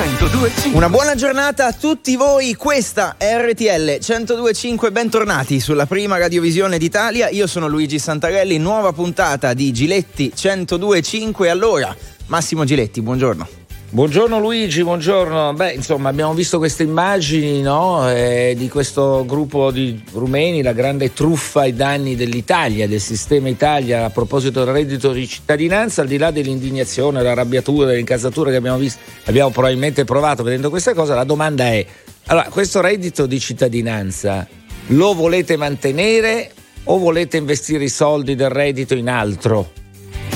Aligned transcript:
1025. 0.00 0.78
Una 0.78 0.88
buona 0.88 1.14
giornata 1.14 1.66
a 1.66 1.72
tutti 1.74 2.16
voi, 2.16 2.54
questa 2.54 3.16
è 3.18 3.36
RTL 3.36 3.98
1025, 4.00 4.90
bentornati 4.90 5.60
sulla 5.60 5.84
prima 5.84 6.16
radiovisione 6.16 6.78
d'Italia. 6.78 7.28
Io 7.28 7.46
sono 7.46 7.68
Luigi 7.68 7.98
Santarelli, 7.98 8.56
nuova 8.56 8.92
puntata 8.92 9.52
di 9.52 9.70
Giletti 9.72 10.32
1025. 10.34 11.50
Allora, 11.50 11.94
Massimo 12.28 12.64
Giletti, 12.64 13.02
buongiorno. 13.02 13.59
Buongiorno 13.92 14.38
Luigi, 14.38 14.84
buongiorno. 14.84 15.52
Beh, 15.52 15.72
insomma, 15.72 16.10
abbiamo 16.10 16.32
visto 16.32 16.58
queste 16.58 16.84
immagini 16.84 17.60
no? 17.60 18.08
eh, 18.08 18.54
di 18.56 18.68
questo 18.68 19.24
gruppo 19.26 19.72
di 19.72 20.00
rumeni, 20.12 20.62
la 20.62 20.72
grande 20.72 21.12
truffa 21.12 21.62
ai 21.62 21.74
danni 21.74 22.14
dell'Italia, 22.14 22.86
del 22.86 23.00
sistema 23.00 23.48
Italia 23.48 24.04
a 24.04 24.10
proposito 24.10 24.62
del 24.62 24.72
reddito 24.72 25.10
di 25.10 25.26
cittadinanza, 25.26 26.02
al 26.02 26.06
di 26.06 26.18
là 26.18 26.30
dell'indignazione, 26.30 27.18
dell'arrabbiatura, 27.18 27.86
dell'incasatura 27.86 28.50
che 28.50 28.56
abbiamo 28.58 28.78
visto, 28.78 29.00
abbiamo 29.24 29.50
probabilmente 29.50 30.04
provato 30.04 30.44
vedendo 30.44 30.70
questa 30.70 30.94
cosa, 30.94 31.16
la 31.16 31.24
domanda 31.24 31.64
è, 31.66 31.84
allora, 32.26 32.48
questo 32.48 32.80
reddito 32.80 33.26
di 33.26 33.40
cittadinanza 33.40 34.46
lo 34.86 35.14
volete 35.14 35.56
mantenere 35.56 36.52
o 36.84 36.96
volete 36.96 37.38
investire 37.38 37.82
i 37.82 37.88
soldi 37.88 38.36
del 38.36 38.50
reddito 38.50 38.94
in 38.94 39.08
altro? 39.08 39.72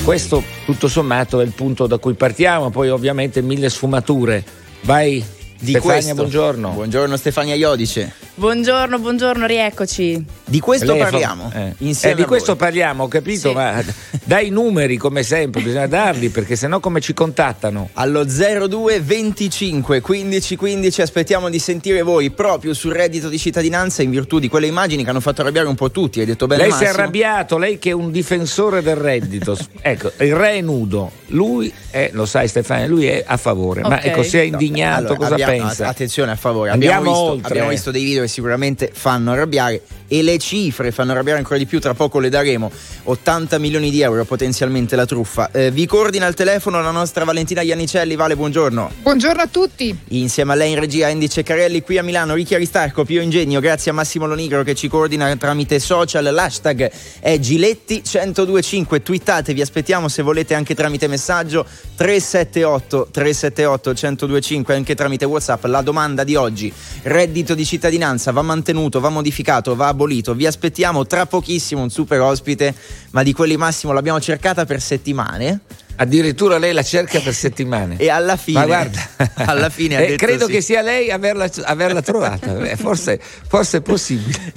Questo 0.03 0.43
tutto 0.65 0.87
sommato 0.87 1.39
è 1.39 1.43
il 1.43 1.51
punto 1.51 1.87
da 1.87 1.97
cui 1.97 2.13
partiamo, 2.13 2.69
poi 2.69 2.89
ovviamente 2.89 3.41
mille 3.41 3.69
sfumature. 3.69 4.43
Vai 4.81 5.23
Di 5.59 5.71
Stefania, 5.71 5.79
questo. 5.79 6.13
buongiorno. 6.13 6.69
Buongiorno 6.69 7.17
Stefania 7.17 7.55
Iodice. 7.55 8.13
Buongiorno, 8.37 8.99
buongiorno, 8.99 9.45
rieccoci. 9.45 10.25
Di 10.43 10.59
questo 10.59 10.91
Lei 10.91 10.97
è 10.99 11.03
fa- 11.05 11.09
parliamo. 11.11 11.51
eh. 11.55 11.73
Insieme 11.79 12.15
Eh, 12.15 12.17
di 12.17 12.25
questo 12.25 12.47
voi. 12.51 12.57
parliamo, 12.57 13.03
ho 13.03 13.07
capito, 13.07 13.47
Sì. 13.47 13.53
ma 13.55 13.81
dai 14.25 14.49
numeri 14.49 14.97
come 14.97 15.23
sempre, 15.23 15.61
bisogna 15.61 15.87
darli 15.87 16.27
perché 16.27 16.57
sennò 16.57 16.81
come 16.81 16.99
ci 16.99 17.13
contattano? 17.13 17.89
Allo 17.93 18.25
02 18.25 18.99
25 18.99 20.01
15 20.01 20.55
15 20.57 21.01
aspettiamo 21.01 21.49
di 21.49 21.59
sentire 21.59 22.01
voi 22.01 22.29
proprio 22.31 22.73
sul 22.73 22.91
reddito 22.91 23.29
di 23.29 23.39
cittadinanza 23.39 24.01
in 24.03 24.09
virtù 24.09 24.39
di 24.39 24.49
quelle 24.49 24.67
immagini 24.67 25.05
che 25.05 25.09
hanno 25.11 25.21
fatto 25.21 25.39
arrabbiare 25.39 25.69
un 25.69 25.75
po' 25.75 25.89
tutti. 25.89 26.19
Hai 26.19 26.25
detto 26.25 26.45
bene 26.45 26.63
lei 26.63 26.71
si 26.73 26.79
è 26.79 26.87
Massimo? 26.87 27.01
arrabbiato, 27.01 27.57
lei 27.57 27.79
che 27.79 27.91
è 27.91 27.93
un 27.93 28.11
difensore 28.11 28.81
del 28.81 28.97
reddito. 28.97 29.57
ecco, 29.79 30.11
il 30.19 30.35
re 30.35 30.51
è 30.57 30.61
nudo, 30.61 31.09
lui 31.27 31.73
è, 31.89 32.09
lo 32.11 32.25
sai 32.25 32.49
Stefania, 32.49 32.85
lui 32.87 33.05
è 33.07 33.23
a 33.25 33.37
favore, 33.37 33.79
ma 33.81 33.95
Ok. 33.95 34.05
ecco, 34.07 34.23
se 34.23 34.39
è 34.43 34.49
No, 34.49 34.59
indignato 34.59 34.97
allora, 35.13 35.15
cosa 35.15 35.33
abbiamo- 35.35 35.51
pensa? 35.53 35.87
Attenzione 35.87 36.31
a 36.31 36.35
favore, 36.35 36.71
abbiamo 36.71 37.03
visto, 37.03 37.17
oltre. 37.17 37.47
abbiamo 37.49 37.69
visto 37.69 37.91
dei 37.91 38.03
video 38.03 38.21
che 38.24 38.24
sicuramente 38.27 38.91
fanno 38.93 39.31
arrabbiare 39.31 39.81
e 40.07 40.21
le 40.21 40.37
cifre 40.37 40.91
fanno 40.91 41.11
arrabbiare 41.11 41.39
ancora 41.39 41.57
di 41.57 41.65
più, 41.65 41.79
tra 41.79 41.93
poco 41.93 42.19
le 42.19 42.29
daremo. 42.29 42.71
80 43.03 43.57
milioni 43.59 43.89
di 43.89 44.01
euro 44.01 44.25
potenzialmente 44.25 44.95
la 44.95 45.05
truffa. 45.05 45.51
Eh, 45.51 45.71
vi 45.71 45.85
coordina 45.85 46.25
al 46.25 46.33
telefono 46.33 46.81
la 46.81 46.91
nostra 46.91 47.23
Valentina 47.23 47.61
Iannicelli, 47.61 48.15
Vale, 48.15 48.35
buongiorno. 48.35 48.91
Buongiorno 49.01 49.41
a 49.41 49.47
tutti. 49.47 49.97
Insieme 50.09 50.53
a 50.53 50.55
lei 50.55 50.71
in 50.71 50.79
regia 50.79 51.07
Andy 51.07 51.27
Ceccarelli 51.27 51.81
qui 51.81 51.97
a 51.97 52.03
Milano, 52.03 52.33
Ricchi 52.33 52.55
Aristarco, 52.55 53.03
Pio 53.03 53.21
Ingegno, 53.21 53.59
grazie 53.59 53.91
a 53.91 53.93
Massimo 53.93 54.25
Lonigro 54.25 54.63
che 54.63 54.75
ci 54.75 54.87
coordina 54.87 55.35
tramite 55.35 55.79
social, 55.79 56.23
l'hashtag 56.23 56.91
è 57.19 57.37
Giletti1025, 57.37 59.01
twittate, 59.01 59.53
vi 59.53 59.61
aspettiamo 59.61 60.07
se 60.07 60.21
volete 60.21 60.53
anche 60.53 60.75
tramite 60.75 61.07
messaggio 61.07 61.65
378 61.95 63.09
378 63.11 63.89
1025 63.89 64.75
anche 64.75 64.95
tramite 64.95 65.25
Whatsapp, 65.25 65.63
la 65.65 65.81
domanda 65.81 66.23
di 66.23 66.35
oggi, 66.35 66.71
reddito 67.03 67.53
di 67.55 67.65
cittadinanza 67.65 68.31
va 68.31 68.41
mantenuto, 68.41 68.99
va 68.99 69.09
modificato, 69.09 69.75
va 69.75 69.93
abolito, 69.95 70.33
vi 70.35 70.45
aspettiamo 70.45 71.05
tra 71.07 71.25
pochissimo 71.25 71.81
un 71.81 71.89
super 71.89 72.19
ospite, 72.21 72.73
ma 73.11 73.23
di 73.23 73.33
quelli 73.33 73.57
Massimo 73.57 73.93
l'abbiamo 73.93 74.19
cercata 74.21 74.65
per 74.65 74.79
settimane 74.81 75.61
Addirittura 75.97 76.57
lei 76.57 76.73
la 76.73 76.83
cerca 76.83 77.21
per 77.21 77.33
settimane. 77.33 77.95
e 77.97 78.09
alla 78.09 78.35
fine, 78.35 78.59
Ma 78.59 78.65
guarda, 78.65 79.09
alla 79.45 79.69
fine 79.69 79.95
ha 79.95 79.99
Eh, 80.03 80.07
detto 80.07 80.25
credo 80.25 80.45
sì. 80.47 80.51
che 80.51 80.61
sia 80.61 80.81
lei 80.81 81.09
averla, 81.09 81.49
averla 81.63 82.01
trovata. 82.01 82.53
Eh, 82.65 82.75
forse, 82.75 83.19
forse 83.47 83.77
è 83.77 83.81
possibile. 83.81 84.53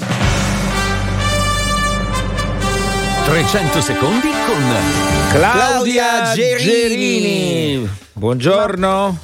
300 3.24 3.80
secondi 3.82 4.28
con 4.46 4.62
Claudia, 5.30 5.30
Claudia 5.30 6.32
Gerini. 6.34 6.64
Gerini. 6.64 7.88
Buongiorno. 8.14 9.18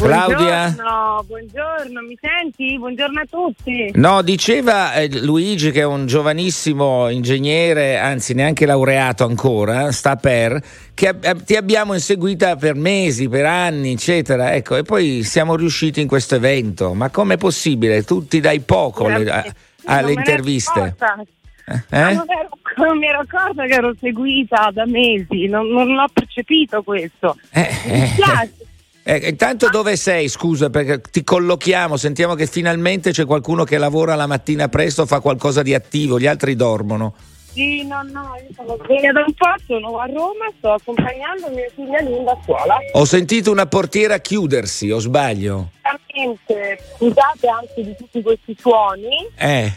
Claudia. 0.00 0.72
Buongiorno, 0.74 1.24
buongiorno, 1.26 2.00
mi 2.02 2.18
senti? 2.20 2.78
Buongiorno 2.78 3.20
a 3.20 3.24
tutti. 3.28 3.90
No, 3.94 4.22
diceva 4.22 4.94
eh, 4.94 5.20
Luigi 5.20 5.70
che 5.70 5.80
è 5.80 5.84
un 5.84 6.06
giovanissimo 6.06 7.08
ingegnere, 7.10 7.98
anzi 7.98 8.32
neanche 8.34 8.64
laureato 8.66 9.24
ancora, 9.24 9.92
sta 9.92 10.16
per, 10.16 10.60
che 10.94 11.08
ab- 11.08 11.42
ti 11.44 11.54
abbiamo 11.54 11.92
inseguita 11.94 12.56
per 12.56 12.74
mesi, 12.76 13.28
per 13.28 13.44
anni, 13.44 13.92
eccetera. 13.92 14.54
Ecco, 14.54 14.76
e 14.76 14.82
poi 14.84 15.22
siamo 15.22 15.54
riusciti 15.54 16.00
in 16.00 16.08
questo 16.08 16.34
evento. 16.34 16.94
Ma 16.94 17.10
com'è 17.10 17.36
possibile? 17.36 18.02
Tu 18.02 18.26
ti 18.26 18.40
dai 18.40 18.60
poco 18.60 19.06
alle, 19.06 19.30
a- 19.30 19.44
alle 19.84 20.12
interviste. 20.12 20.80
accorta. 20.80 21.22
Eh? 21.66 22.14
Non, 22.14 22.24
ero- 22.28 22.58
non 22.78 22.98
mi 22.98 23.06
ero 23.06 23.20
accorta 23.20 23.64
che 23.66 23.74
ero 23.74 23.94
seguita 24.00 24.70
da 24.72 24.86
mesi, 24.86 25.46
non, 25.46 25.68
non 25.68 25.86
l'ho 25.94 26.08
percepito 26.12 26.82
questo. 26.82 27.36
Eh, 27.50 27.68
Mi 27.84 27.92
eh. 27.92 28.00
dispiace. 28.00 28.52
Eh, 29.10 29.30
intanto 29.30 29.68
dove 29.70 29.96
sei? 29.96 30.28
Scusa, 30.28 30.70
perché 30.70 31.00
ti 31.00 31.24
collochiamo, 31.24 31.96
sentiamo 31.96 32.36
che 32.36 32.46
finalmente 32.46 33.10
c'è 33.10 33.26
qualcuno 33.26 33.64
che 33.64 33.76
lavora 33.76 34.14
la 34.14 34.28
mattina 34.28 34.68
presto, 34.68 35.04
fa 35.04 35.18
qualcosa 35.18 35.62
di 35.62 35.74
attivo, 35.74 36.16
gli 36.16 36.28
altri 36.28 36.54
dormono. 36.54 37.14
Sì, 37.52 37.84
no, 37.84 38.02
no, 38.02 38.36
io 38.36 38.54
sono 38.54 38.78
sveglia 38.84 39.10
da 39.10 39.24
un 39.26 39.34
po', 39.34 39.52
sono 39.66 39.98
a 39.98 40.06
Roma, 40.06 40.46
sto 40.56 40.74
accompagnando 40.74 41.48
mia 41.50 41.68
figlia 41.74 42.00
Linda 42.02 42.30
a 42.30 42.38
scuola. 42.44 42.76
Ho 42.92 43.04
sentito 43.04 43.50
una 43.50 43.66
portiera 43.66 44.18
chiudersi, 44.18 44.92
o 44.92 45.00
sbaglio? 45.00 45.70
Veramente, 45.82 46.80
scusate 46.94 47.48
anche 47.48 47.82
di 47.82 47.96
tutti 47.96 48.22
questi 48.22 48.56
suoni, 48.56 49.28
Eh. 49.36 49.72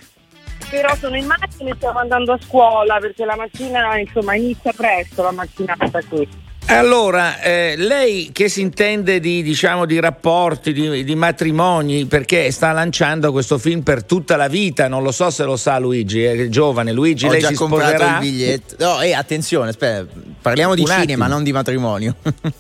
però 0.69 0.93
sono 0.97 1.17
in 1.17 1.25
macchina 1.25 1.71
e 1.71 1.75
stiamo 1.75 1.97
andando 1.97 2.33
a 2.33 2.39
scuola 2.39 2.99
perché 2.99 3.25
la 3.25 3.35
mattina, 3.35 3.97
insomma, 3.97 4.35
inizia 4.35 4.71
presto 4.73 5.23
la 5.23 5.31
mattinata 5.31 5.99
qui. 6.07 6.51
Allora, 6.65 7.39
eh, 7.41 7.75
lei 7.77 8.29
che 8.31 8.49
si 8.49 8.61
intende 8.61 9.19
di, 9.19 9.43
diciamo, 9.43 9.85
di 9.85 9.99
rapporti, 9.99 10.73
di, 10.73 11.03
di 11.03 11.15
matrimoni, 11.15 12.05
perché 12.05 12.49
sta 12.51 12.71
lanciando 12.71 13.31
questo 13.31 13.57
film 13.57 13.81
per 13.81 14.03
tutta 14.03 14.37
la 14.37 14.47
vita, 14.47 14.87
non 14.87 15.03
lo 15.03 15.11
so 15.11 15.29
se 15.29 15.43
lo 15.43 15.55
sa 15.55 15.77
Luigi, 15.77 16.23
è 16.23 16.47
giovane. 16.49 16.91
Luigi, 16.91 17.27
Ho 17.27 17.31
lei 17.31 17.41
già 17.41 17.49
si 17.49 17.55
comprato 17.55 17.89
sposerà? 17.97 18.13
il 18.15 18.19
biglietto. 18.21 18.75
No, 18.79 19.01
e 19.01 19.13
attenzione, 19.13 19.69
aspetta, 19.69 20.05
parliamo 20.41 20.73
di 20.73 20.81
Un 20.81 20.87
cinema, 20.87 21.23
attimo. 21.25 21.27
non 21.27 21.43
di 21.43 21.51
matrimonio. 21.51 22.15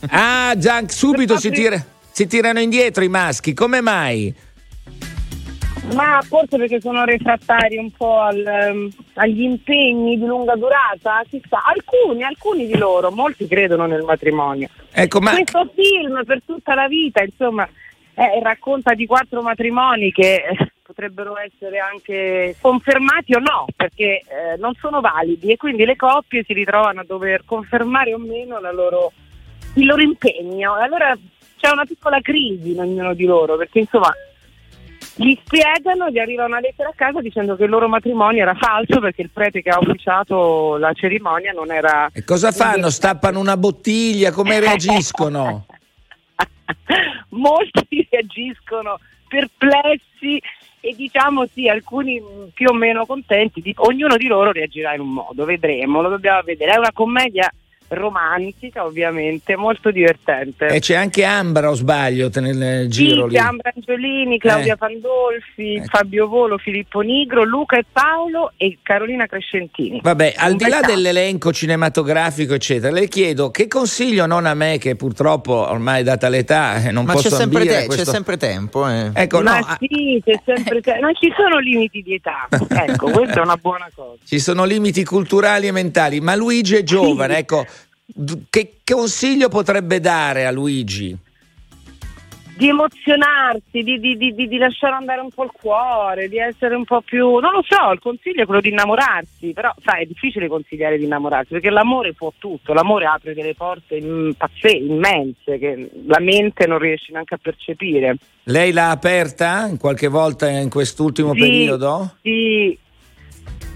Ah, 0.09 0.53
già 0.57 0.83
subito 0.87 1.39
si, 1.39 1.49
tira- 1.49 1.83
si 2.11 2.27
tirano 2.27 2.59
indietro 2.59 3.03
i 3.03 3.09
maschi, 3.09 3.53
come 3.53 3.81
mai? 3.81 4.33
Ma 5.91 6.21
forse 6.21 6.57
perché 6.57 6.79
sono 6.79 7.03
refrattari 7.03 7.77
un 7.77 7.91
po' 7.91 8.19
al, 8.19 8.45
ehm, 8.45 8.89
agli 9.15 9.41
impegni 9.41 10.17
di 10.17 10.25
lunga 10.25 10.55
durata, 10.55 11.21
chissà, 11.29 11.61
alcuni, 11.65 12.23
alcuni 12.23 12.65
di 12.65 12.77
loro, 12.77 13.11
molti 13.11 13.47
credono 13.47 13.85
nel 13.85 14.01
matrimonio. 14.01 14.69
Ecco, 14.91 15.19
ma 15.19 15.31
Questo 15.31 15.71
film 15.75 16.23
per 16.23 16.41
tutta 16.45 16.73
la 16.73 16.87
vita, 16.87 17.21
insomma, 17.21 17.67
eh, 18.15 18.39
racconta 18.41 18.93
di 18.93 19.05
quattro 19.05 19.41
matrimoni 19.41 20.11
che 20.11 20.35
eh, 20.35 20.71
potrebbero 20.81 21.37
essere 21.37 21.79
anche 21.79 22.55
confermati 22.61 23.35
o 23.35 23.39
no, 23.39 23.65
perché 23.75 24.21
eh, 24.21 24.57
non 24.57 24.73
sono 24.79 25.01
validi 25.01 25.51
e 25.51 25.57
quindi 25.57 25.85
le 25.85 25.95
coppie 25.95 26.43
si 26.45 26.53
ritrovano 26.53 27.01
a 27.01 27.05
dover 27.05 27.43
confermare 27.45 28.13
o 28.13 28.17
meno 28.17 28.59
la 28.59 28.71
loro- 28.71 29.11
il 29.75 29.85
loro 29.85 30.01
impegno. 30.01 30.75
Allora 30.75 31.15
c'è 31.57 31.71
una 31.71 31.85
piccola 31.85 32.21
crisi 32.21 32.71
in 32.71 32.79
ognuno 32.79 33.13
di 33.13 33.25
loro, 33.25 33.57
perché 33.57 33.79
insomma 33.79 34.13
gli 35.15 35.37
spiegano, 35.43 36.09
gli 36.09 36.17
arriva 36.17 36.45
una 36.45 36.59
lettera 36.59 36.89
a 36.89 36.93
casa 36.95 37.21
dicendo 37.21 37.55
che 37.55 37.65
il 37.65 37.69
loro 37.69 37.87
matrimonio 37.87 38.41
era 38.41 38.55
falso 38.55 38.99
perché 38.99 39.21
il 39.21 39.29
prete 39.31 39.61
che 39.61 39.69
ha 39.69 39.79
ufficiato 39.79 40.77
la 40.77 40.93
cerimonia 40.93 41.51
non 41.51 41.71
era... 41.71 42.09
e 42.11 42.23
cosa 42.23 42.51
fanno? 42.51 42.89
Stappano 42.89 43.39
una 43.39 43.57
bottiglia? 43.57 44.31
Come 44.31 44.59
reagiscono? 44.59 45.65
Molti 47.29 48.07
reagiscono 48.09 48.99
perplessi 49.27 50.41
e 50.79 50.93
diciamo 50.95 51.45
sì, 51.45 51.69
alcuni 51.69 52.21
più 52.53 52.67
o 52.69 52.73
meno 52.73 53.05
contenti, 53.05 53.61
di- 53.61 53.73
ognuno 53.77 54.17
di 54.17 54.27
loro 54.27 54.51
reagirà 54.51 54.93
in 54.93 54.99
un 54.99 55.13
modo, 55.13 55.45
vedremo, 55.45 56.01
lo 56.01 56.09
dobbiamo 56.09 56.41
vedere. 56.43 56.73
È 56.73 56.77
una 56.77 56.91
commedia 56.91 57.49
romantica 57.89 58.85
ovviamente, 58.85 59.55
molto 59.55 59.91
divertente. 59.91 60.67
E 60.67 60.79
c'è 60.79 60.95
anche 60.95 61.23
Ambra, 61.23 61.69
o 61.69 61.73
sbaglio, 61.73 62.29
te- 62.29 62.39
nel 62.41 62.89
giro 62.89 63.23
Sì, 63.25 63.29
lì. 63.31 63.37
Ambra 63.37 63.71
Angiolini, 63.75 64.37
Claudia 64.37 64.73
Eh. 64.73 64.77
Pandolfi, 64.77 65.75
Ecco. 65.75 65.85
Fabio 65.87 66.27
Volo, 66.27 66.57
Filippo 66.57 67.01
Nigro, 67.01 67.43
Luca 67.43 67.77
e 67.77 67.85
Paolo 67.91 68.51
e 68.57 68.77
Carolina 68.81 69.25
Crescentini. 69.27 69.99
Vabbè, 70.01 70.33
al 70.37 70.51
Un 70.51 70.57
di 70.57 70.67
là 70.67 70.79
dell'elenco 70.81 71.51
cinematografico, 71.53 72.53
eccetera, 72.53 72.91
le 72.93 73.07
chiedo 73.07 73.51
che 73.51 73.67
consiglio, 73.67 74.25
non 74.25 74.45
a 74.45 74.53
me, 74.53 74.77
che 74.77 74.95
purtroppo 74.95 75.53
ormai 75.53 76.03
data 76.03 76.29
l'età 76.29 76.83
eh, 76.83 76.91
non 76.91 77.05
Ma 77.05 77.13
posso 77.13 77.29
c'è 77.29 77.35
sempre, 77.35 77.65
te- 77.65 77.85
questo- 77.85 78.03
c'è 78.03 78.09
sempre 78.11 78.37
tempo. 78.37 78.87
eh. 78.87 79.11
Ecco, 79.13 79.37
no, 79.41 79.51
Ma 79.51 79.57
ah, 79.59 79.77
sì, 79.79 80.21
c'è 80.23 80.39
sempre 80.45 80.81
te- 80.81 80.97
non 80.99 81.13
ci 81.15 81.31
sono 81.35 81.59
limiti 81.59 82.01
di 82.01 82.15
età. 82.15 82.47
Ecco, 82.83 83.09
questa 83.11 83.39
è 83.39 83.43
una 83.43 83.55
buona 83.57 83.87
cosa. 83.93 84.17
ci 84.25 84.39
sono 84.39 84.65
limiti 84.65 85.03
culturali 85.03 85.67
e 85.67 85.71
mentali, 85.71 86.19
ma 86.19 86.35
Luigi 86.35 86.75
è 86.75 86.83
giovane, 86.83 87.33
Sì. 87.35 87.39
ecco, 87.41 87.65
che 88.49 88.77
consiglio 88.83 89.49
potrebbe 89.49 89.99
dare 89.99 90.45
a 90.45 90.51
Luigi? 90.51 91.17
di 92.55 92.67
emozionarsi, 92.67 93.81
di, 93.81 93.99
di, 93.99 94.15
di, 94.15 94.47
di, 94.47 94.57
lasciare 94.57 94.93
andare 94.93 95.21
un 95.21 95.29
po' 95.29 95.43
il 95.43 95.51
cuore, 95.51 96.29
di 96.29 96.37
essere 96.37 96.75
un 96.75 96.85
po' 96.85 97.01
più... 97.01 97.37
Non 97.39 97.51
lo 97.51 97.63
so, 97.67 97.91
il 97.91 97.99
consiglio 97.99 98.43
è 98.43 98.45
quello 98.45 98.61
di 98.61 98.69
innamorarsi, 98.69 99.53
però 99.53 99.73
sai, 99.83 100.03
è 100.03 100.05
difficile 100.05 100.47
consigliare 100.47 100.97
di 100.97 101.05
innamorarsi, 101.05 101.53
perché 101.53 101.69
l'amore 101.69 102.13
può 102.13 102.31
tutto, 102.37 102.73
l'amore 102.73 103.05
apre 103.05 103.33
delle 103.33 103.55
porte 103.55 103.95
immense, 103.95 105.57
che 105.57 105.89
la 106.05 106.19
mente 106.19 106.67
non 106.67 106.77
riesce 106.77 107.11
neanche 107.11 107.33
a 107.33 107.39
percepire. 107.41 108.17
Lei 108.43 108.71
l'ha 108.71 108.91
aperta 108.91 109.69
qualche 109.79 110.07
volta 110.07 110.47
in 110.47 110.69
quest'ultimo 110.69 111.33
sì, 111.33 111.39
periodo? 111.39 112.15
Sì, 112.21 112.77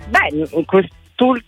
beh, 0.10 0.48
in 0.52 0.66
quest'ultimo 0.66 1.47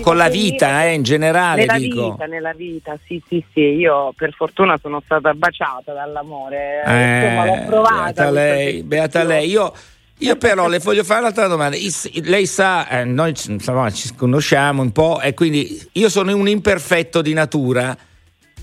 con 0.00 0.16
la 0.16 0.28
vita, 0.28 0.84
eh, 0.84 0.94
in 0.94 1.02
generale 1.02 1.60
nella 1.60 1.78
dico. 1.78 2.10
vita, 2.12 2.26
nella 2.26 2.52
vita, 2.52 2.98
sì, 3.06 3.22
sì, 3.26 3.44
sì. 3.52 3.60
Io 3.60 4.12
per 4.16 4.32
fortuna 4.32 4.78
sono 4.80 5.00
stata 5.04 5.32
baciata 5.34 5.92
dall'amore. 5.92 6.82
Eh, 6.84 7.24
Insomma, 7.24 7.44
l'ho 7.44 7.66
provata. 7.66 8.12
Beata 8.12 8.30
lei, 8.30 8.82
beata 8.82 9.22
lei. 9.24 9.48
Io, 9.48 9.72
io 10.18 10.36
però 10.36 10.68
le 10.68 10.78
voglio 10.78 11.04
fare 11.04 11.20
un'altra 11.20 11.46
domanda. 11.46 11.76
Lei 12.22 12.46
sa, 12.46 12.88
eh, 12.88 13.04
noi 13.04 13.34
insomma, 13.46 13.90
ci 13.90 14.14
conosciamo 14.14 14.82
un 14.82 14.92
po' 14.92 15.20
e 15.20 15.34
quindi 15.34 15.80
io 15.92 16.08
sono 16.08 16.34
un 16.34 16.48
imperfetto 16.48 17.22
di 17.22 17.32
natura. 17.32 17.96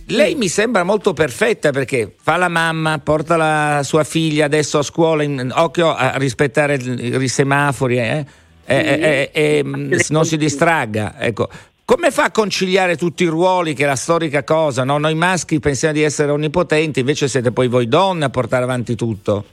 Lei 0.10 0.36
mi 0.36 0.50
sembra 0.50 0.84
molto 0.84 1.14
perfetta 1.14 1.72
perché 1.72 2.14
fa 2.22 2.36
la 2.36 2.48
mamma, 2.48 3.00
porta 3.00 3.38
la 3.38 3.82
sua 3.84 4.04
figlia 4.04 4.46
adesso 4.46 4.78
a 4.78 4.84
scuola, 4.84 5.24
in, 5.24 5.52
occhio 5.56 5.96
a 5.96 6.18
rispettare 6.18 6.76
i 6.76 7.28
semafori, 7.28 7.98
eh? 7.98 8.26
E, 8.66 9.30
e, 9.32 9.60
e 9.60 9.64
non 10.10 10.26
si 10.26 10.38
distragga. 10.38 11.16
Ecco. 11.20 11.50
Come 11.86 12.10
fa 12.10 12.24
a 12.26 12.32
conciliare 12.32 12.98
tutti 12.98 13.24
i 13.24 13.28
ruoli, 13.28 13.76
che 13.76 13.84
è 13.84 13.86
la 13.86 13.96
storica 13.96 14.44
cosa? 14.44 14.84
No? 14.84 14.98
Noi 14.98 15.14
maschi 15.14 15.60
pensiamo 15.60 15.94
di 15.94 16.02
essere 16.02 16.32
onnipotenti, 16.32 17.02
invece 17.02 17.28
siete 17.28 17.52
poi 17.52 17.68
voi 17.68 17.88
donne 17.88 18.26
a 18.26 18.30
portare 18.30 18.64
avanti 18.64 18.96
tutto. 18.96 19.46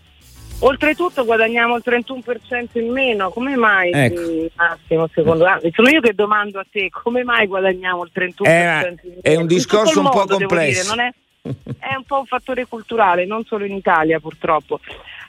Oltretutto 0.60 1.24
guadagniamo 1.24 1.76
il 1.76 1.82
31% 1.84 2.78
in 2.78 2.92
meno, 2.92 3.30
come 3.30 3.56
mai 3.56 3.90
ecco. 3.92 4.48
Massimo 4.54 5.08
secondo 5.12 5.44
te? 5.60 5.72
Sono 5.74 5.88
io 5.88 6.00
che 6.00 6.14
domando 6.14 6.60
a 6.60 6.66
te 6.70 6.88
come 6.88 7.24
mai 7.24 7.48
guadagniamo 7.48 8.04
il 8.04 8.10
31% 8.14 8.42
è, 8.42 8.86
in 8.88 8.96
meno? 9.02 9.20
È 9.20 9.34
un 9.34 9.46
discorso 9.46 9.98
un 9.98 10.04
mondo, 10.04 10.24
po' 10.24 10.36
complesso. 10.36 10.94
Dire, 10.94 11.14
è, 11.42 11.50
è 11.90 11.94
un 11.96 12.04
po' 12.04 12.20
un 12.20 12.26
fattore 12.26 12.66
culturale, 12.66 13.26
non 13.26 13.44
solo 13.44 13.64
in 13.64 13.74
Italia 13.74 14.20
purtroppo. 14.20 14.78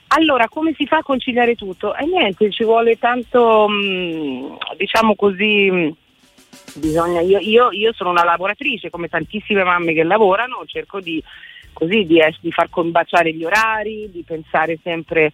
Allora, 0.08 0.48
come 0.48 0.74
si 0.76 0.86
fa 0.86 0.98
a 0.98 1.02
conciliare 1.02 1.54
tutto? 1.54 1.94
E 1.94 2.04
eh, 2.04 2.06
niente, 2.06 2.50
ci 2.50 2.64
vuole 2.64 2.98
tanto, 2.98 3.66
mh, 3.68 3.72
mm, 3.72 4.54
diciamo 4.76 5.14
così, 5.16 5.70
mh, 5.70 5.76
mm, 5.76 5.90
bisogna, 6.80 7.20
io, 7.20 7.38
io, 7.38 7.70
io, 7.72 7.92
sono 7.92 8.10
una 8.10 8.24
lavoratrice, 8.24 8.90
come 8.90 9.08
tantissime 9.08 9.64
mamme 9.64 9.92
che 9.92 10.04
lavorano, 10.04 10.62
cerco 10.66 11.00
di, 11.00 11.22
così, 11.72 12.04
di, 12.04 12.20
di 12.40 12.52
far 12.52 12.70
combaciare 12.70 13.32
gli 13.32 13.44
orari, 13.44 14.10
di 14.10 14.22
pensare 14.22 14.78
sempre... 14.82 15.32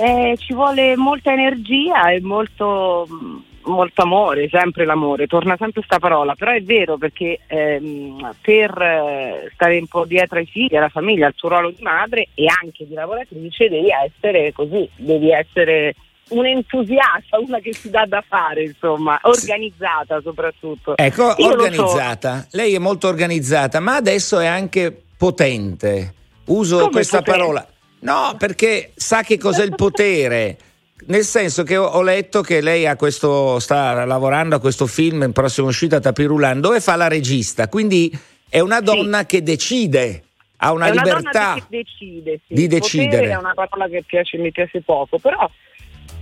Eh, 0.00 0.36
ci 0.38 0.54
vuole 0.54 0.96
molta 0.96 1.32
energia 1.32 2.10
e 2.10 2.20
molto... 2.20 3.06
Mh, 3.08 3.14
mm, 3.14 3.38
molto 3.68 4.02
amore, 4.02 4.48
sempre 4.50 4.84
l'amore, 4.84 5.26
torna 5.26 5.56
sempre 5.56 5.80
questa 5.80 5.98
parola, 5.98 6.34
però 6.34 6.52
è 6.52 6.62
vero 6.62 6.96
perché 6.96 7.40
ehm, 7.46 8.34
per 8.40 8.70
eh, 8.80 9.50
stare 9.54 9.78
un 9.78 9.86
po' 9.86 10.04
dietro 10.04 10.38
ai 10.38 10.46
figli, 10.46 10.76
alla 10.76 10.88
famiglia, 10.88 11.26
al 11.26 11.34
tuo 11.34 11.48
ruolo 11.48 11.70
di 11.70 11.82
madre 11.82 12.28
e 12.34 12.46
anche 12.62 12.86
di 12.86 12.94
lavoratrice 12.94 13.68
devi 13.68 13.88
essere 13.90 14.52
così, 14.52 14.88
devi 14.96 15.30
essere 15.30 15.94
un 16.28 16.46
entusiasta, 16.46 17.38
una 17.38 17.58
che 17.58 17.72
si 17.72 17.90
dà 17.90 18.04
da 18.06 18.22
fare, 18.26 18.64
insomma, 18.64 19.18
organizzata 19.22 20.20
soprattutto. 20.20 20.96
Ecco, 20.96 21.34
Io 21.38 21.48
organizzata, 21.48 22.46
lei 22.52 22.74
è 22.74 22.78
molto 22.78 23.08
organizzata, 23.08 23.80
ma 23.80 23.96
adesso 23.96 24.38
è 24.38 24.46
anche 24.46 24.94
potente. 25.16 26.14
Uso 26.46 26.78
Come 26.78 26.90
questa 26.90 27.18
potente? 27.18 27.40
parola. 27.40 27.68
No, 28.00 28.34
perché 28.38 28.92
sa 28.94 29.22
che 29.22 29.38
cos'è 29.38 29.64
il 29.64 29.74
potere. 29.74 30.56
Nel 31.06 31.24
senso 31.24 31.62
che 31.62 31.76
ho 31.76 32.02
letto 32.02 32.42
che 32.42 32.60
lei 32.60 32.94
questo, 32.96 33.58
sta 33.60 34.04
lavorando 34.04 34.56
a 34.56 34.60
questo 34.60 34.86
film 34.86 35.22
in 35.22 35.32
prossima 35.32 35.68
uscita 35.68 36.00
Tapirulan 36.00 36.60
dove 36.60 36.80
fa 36.80 36.96
la 36.96 37.08
regista, 37.08 37.68
quindi 37.68 38.12
è 38.48 38.60
una 38.60 38.80
donna 38.80 39.20
sì. 39.20 39.26
che 39.26 39.42
decide, 39.42 40.22
ha 40.56 40.72
una, 40.72 40.90
una 40.90 41.02
libertà 41.02 41.66
decide, 41.68 42.40
sì. 42.46 42.54
di 42.54 42.66
decidere. 42.66 43.30
È 43.30 43.36
una 43.36 43.54
parola 43.54 43.88
che 43.88 44.02
piace, 44.04 44.38
mi 44.38 44.50
piace 44.50 44.82
poco, 44.82 45.18
però 45.18 45.48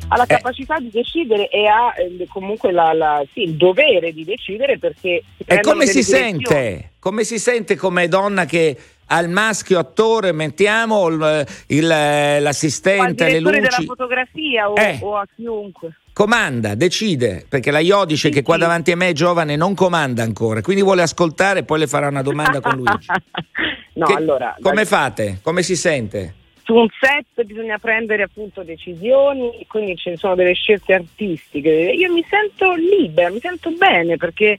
ha 0.08 0.16
la 0.16 0.24
Eh. 0.24 0.26
capacità 0.26 0.78
di 0.78 0.90
decidere 0.90 1.48
e 1.48 1.66
ha 1.66 1.92
eh, 1.96 2.26
comunque 2.28 2.70
la, 2.70 2.92
la- 2.92 3.24
sì, 3.32 3.42
il 3.42 3.54
dovere 3.56 4.12
di 4.12 4.24
decidere 4.24 4.78
perché 4.78 5.22
E 5.44 5.60
come 5.60 5.86
si 5.86 6.02
sente? 6.02 6.92
Come 6.98 7.24
si 7.24 7.38
sente 7.38 7.76
come 7.76 8.08
donna 8.08 8.44
che 8.44 8.76
al 9.06 9.28
maschio 9.28 9.78
attore 9.78 10.32
mettiamo 10.32 11.08
il- 11.08 11.46
il- 11.68 11.90
O 11.90 11.94
al 11.94 12.42
l'assistente, 12.42 13.24
le 13.24 13.30
direttore 13.30 13.60
della 13.60 13.68
luci, 13.76 13.86
fotografia 13.86 14.70
o, 14.70 14.74
Eh. 14.76 14.98
o 15.02 15.16
a 15.16 15.26
chiunque. 15.34 15.90
comanda, 16.12 16.74
decide, 16.74 17.44
perché 17.48 17.70
la 17.70 17.78
Io 17.78 18.04
dice 18.06 18.28
Sì, 18.28 18.34
che 18.34 18.42
qua 18.42 18.54
sì. 18.54 18.60
davanti 18.60 18.90
a 18.92 18.96
me 18.96 19.08
è 19.10 19.12
giovane 19.12 19.54
non 19.56 19.74
comanda 19.74 20.22
ancora, 20.22 20.62
quindi 20.62 20.82
vuole 20.82 21.02
ascoltare 21.02 21.60
e 21.60 21.62
poi 21.64 21.80
le 21.80 21.86
farà 21.86 22.08
una 22.08 22.22
domanda 22.22 22.60
con 22.60 22.74
lui. 22.76 22.84
no, 23.94 24.06
Che- 24.06 24.12
allora, 24.14 24.56
come 24.60 24.82
da- 24.82 24.84
fate? 24.88 25.38
Come 25.42 25.62
si 25.62 25.76
sente? 25.76 26.34
su 26.66 26.74
un 26.74 26.88
set 27.00 27.44
bisogna 27.44 27.78
prendere 27.78 28.24
appunto 28.24 28.64
decisioni, 28.64 29.64
quindi 29.68 29.94
ci 29.96 30.16
sono 30.16 30.34
delle 30.34 30.54
scelte 30.54 30.94
artistiche. 30.94 31.70
Io 31.70 32.12
mi 32.12 32.24
sento 32.28 32.74
libera, 32.74 33.30
mi 33.30 33.38
sento 33.38 33.70
bene 33.70 34.16
perché 34.16 34.58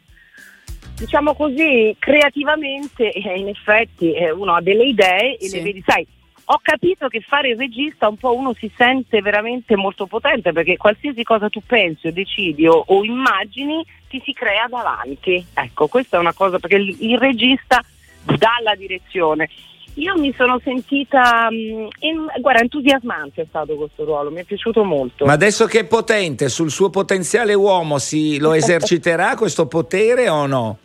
diciamo 0.97 1.33
così 1.35 1.95
creativamente 1.99 3.11
eh, 3.13 3.37
in 3.37 3.47
effetti 3.49 4.13
eh, 4.13 4.31
uno 4.31 4.55
ha 4.55 4.61
delle 4.61 4.85
idee 4.85 5.37
e 5.37 5.47
Sì. 5.47 5.57
le 5.57 5.63
vedi, 5.63 5.83
sai. 5.85 6.05
Ho 6.49 6.59
capito 6.61 7.09
che 7.09 7.19
fare 7.19 7.49
il 7.49 7.57
regista 7.57 8.07
un 8.07 8.15
po' 8.15 8.33
uno 8.33 8.53
si 8.53 8.71
sente 8.77 9.21
veramente 9.21 9.75
molto 9.75 10.05
potente 10.05 10.53
perché 10.53 10.77
qualsiasi 10.77 11.21
cosa 11.23 11.49
tu 11.49 11.61
pensi 11.65 12.07
o 12.07 12.11
decidi 12.13 12.65
o, 12.67 12.83
o 12.87 13.03
immagini 13.03 13.85
ti 14.07 14.21
si 14.23 14.31
crea 14.31 14.65
davanti. 14.69 15.45
Ecco, 15.53 15.87
questa 15.87 16.15
è 16.15 16.19
una 16.21 16.31
cosa 16.33 16.57
perché 16.57 16.77
il, 16.77 16.95
il 17.01 17.17
regista 17.17 17.83
dà 18.23 18.51
la 18.63 18.75
direzione. 18.75 19.49
Io 19.95 20.15
mi 20.17 20.33
sono 20.37 20.57
sentita, 20.63 21.49
mh, 21.51 21.55
in- 21.99 22.27
guarda, 22.39 22.61
entusiasmante 22.61 23.41
è 23.41 23.45
stato 23.49 23.75
questo 23.75 24.05
ruolo, 24.05 24.29
mi 24.31 24.39
è 24.39 24.43
piaciuto 24.45 24.85
molto. 24.85 25.25
Ma 25.25 25.33
adesso 25.33 25.65
che 25.65 25.79
è 25.79 25.85
potente, 25.85 26.47
sul 26.47 26.71
suo 26.71 26.89
potenziale 26.89 27.55
uomo 27.55 27.97
si, 27.97 28.37
lo 28.37 28.53
eserciterà 28.55 29.35
questo 29.35 29.67
potere 29.67 30.29
o 30.29 30.45
no? 30.45 30.77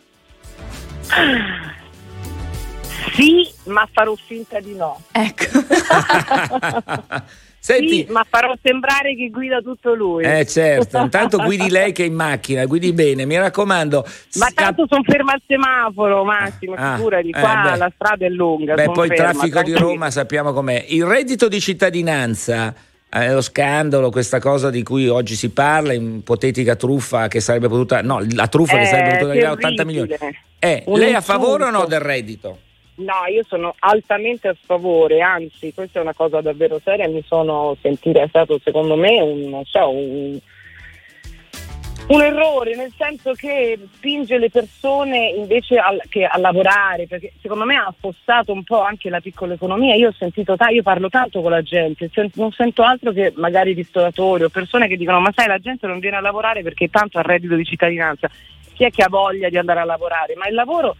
Sì, 3.15 3.47
ma 3.65 3.87
farò 3.91 4.15
finta 4.27 4.59
di 4.59 4.73
no. 4.75 4.99
Ecco. 5.11 5.45
Senti, 7.63 8.05
Sì, 8.05 8.11
ma 8.11 8.25
farò 8.29 8.53
sembrare 8.61 9.15
che 9.15 9.29
guida 9.29 9.61
tutto 9.61 9.93
lui. 9.93 10.25
eh 10.25 10.45
certo, 10.45 10.97
intanto 10.97 11.37
guidi 11.37 11.69
lei 11.69 11.93
che 11.93 12.03
è 12.03 12.07
in 12.07 12.13
macchina, 12.13 12.65
guidi 12.65 12.91
bene, 12.91 13.25
mi 13.25 13.37
raccomando. 13.37 14.03
Ma 14.35 14.47
Sca- 14.47 14.63
tanto 14.63 14.85
sono 14.89 15.01
ferma 15.03 15.31
al 15.31 15.41
semaforo, 15.47 16.25
Massimo, 16.25 16.73
Ah, 16.75 16.95
figurati, 16.97 17.29
eh, 17.29 17.39
qua 17.39 17.61
beh. 17.71 17.77
la 17.77 17.91
strada 17.95 18.25
è 18.25 18.29
lunga. 18.29 18.73
Beh, 18.73 18.91
poi 18.91 19.07
il 19.07 19.15
ferma, 19.15 19.31
traffico 19.31 19.61
di 19.61 19.71
tranquillo. 19.71 19.79
Roma 19.93 20.11
sappiamo 20.11 20.51
com'è. 20.51 20.83
Il 20.89 21.05
reddito 21.05 21.47
di 21.47 21.61
cittadinanza, 21.61 22.73
eh, 23.13 23.31
lo 23.31 23.41
scandalo, 23.41 24.09
questa 24.09 24.39
cosa 24.39 24.69
di 24.69 24.81
cui 24.81 25.07
oggi 25.07 25.35
si 25.35 25.51
parla, 25.51 25.93
ipotetica 25.93 26.75
truffa 26.75 27.27
che 27.27 27.39
sarebbe 27.39 27.67
potuta, 27.67 28.01
no, 28.01 28.25
la 28.33 28.47
truffa 28.47 28.77
che 28.77 28.83
È 28.83 28.85
sarebbe 28.85 29.11
potuta 29.11 29.31
arrivare 29.31 29.51
a 29.51 29.57
80 29.57 29.85
milioni. 29.85 30.15
Eh, 30.59 30.83
lei 30.87 31.11
è 31.11 31.15
a 31.15 31.21
favore 31.21 31.65
o 31.65 31.69
no 31.69 31.85
del 31.85 31.99
reddito? 31.99 32.57
No, 32.95 33.25
io 33.31 33.43
sono 33.47 33.75
altamente 33.79 34.47
a 34.47 34.55
sfavore, 34.61 35.21
anzi, 35.21 35.73
questa 35.73 35.99
è 35.99 36.01
una 36.01 36.13
cosa 36.13 36.41
davvero 36.41 36.79
seria, 36.83 37.07
mi 37.07 37.23
sono 37.25 37.75
sentita, 37.81 38.21
è 38.21 38.27
stato 38.27 38.59
secondo 38.63 38.95
me 38.95 39.19
un, 39.19 39.49
non 39.49 39.65
so, 39.65 39.89
un, 39.89 40.39
un 42.07 42.21
errore, 42.21 42.75
nel 42.75 42.91
senso 42.97 43.31
che 43.33 43.79
spinge 43.93 44.37
le 44.37 44.49
persone 44.49 45.29
invece 45.29 45.77
al- 45.77 46.01
a 46.29 46.37
lavorare, 46.37 47.07
perché 47.07 47.33
secondo 47.41 47.63
me 47.63 47.75
ha 47.75 47.85
affossato 47.85 48.51
un 48.51 48.63
po' 48.63 48.81
anche 48.81 49.09
la 49.09 49.21
piccola 49.21 49.53
economia. 49.53 49.95
Io 49.95 50.09
ho 50.09 50.15
sentito, 50.17 50.55
io 50.69 50.81
parlo 50.81 51.09
tanto 51.09 51.41
con 51.41 51.51
la 51.51 51.61
gente, 51.61 52.09
sen- 52.13 52.29
non 52.35 52.51
sento 52.51 52.83
altro 52.83 53.11
che 53.11 53.31
magari 53.35 53.73
ristoratori 53.73 54.43
o 54.43 54.49
persone 54.49 54.87
che 54.87 54.97
dicono 54.97 55.21
ma 55.21 55.31
sai 55.33 55.47
la 55.47 55.59
gente 55.59 55.87
non 55.87 55.99
viene 55.99 56.17
a 56.17 56.21
lavorare 56.21 56.61
perché 56.61 56.89
tanto 56.89 57.19
ha 57.19 57.21
reddito 57.21 57.55
di 57.55 57.63
cittadinanza. 57.63 58.29
Chi 58.73 58.83
è 58.83 58.89
che 58.89 59.03
ha 59.03 59.09
voglia 59.09 59.49
di 59.49 59.57
andare 59.57 59.79
a 59.79 59.85
lavorare? 59.85 60.35
Ma 60.35 60.47
il 60.47 60.55
lavoro 60.55 60.95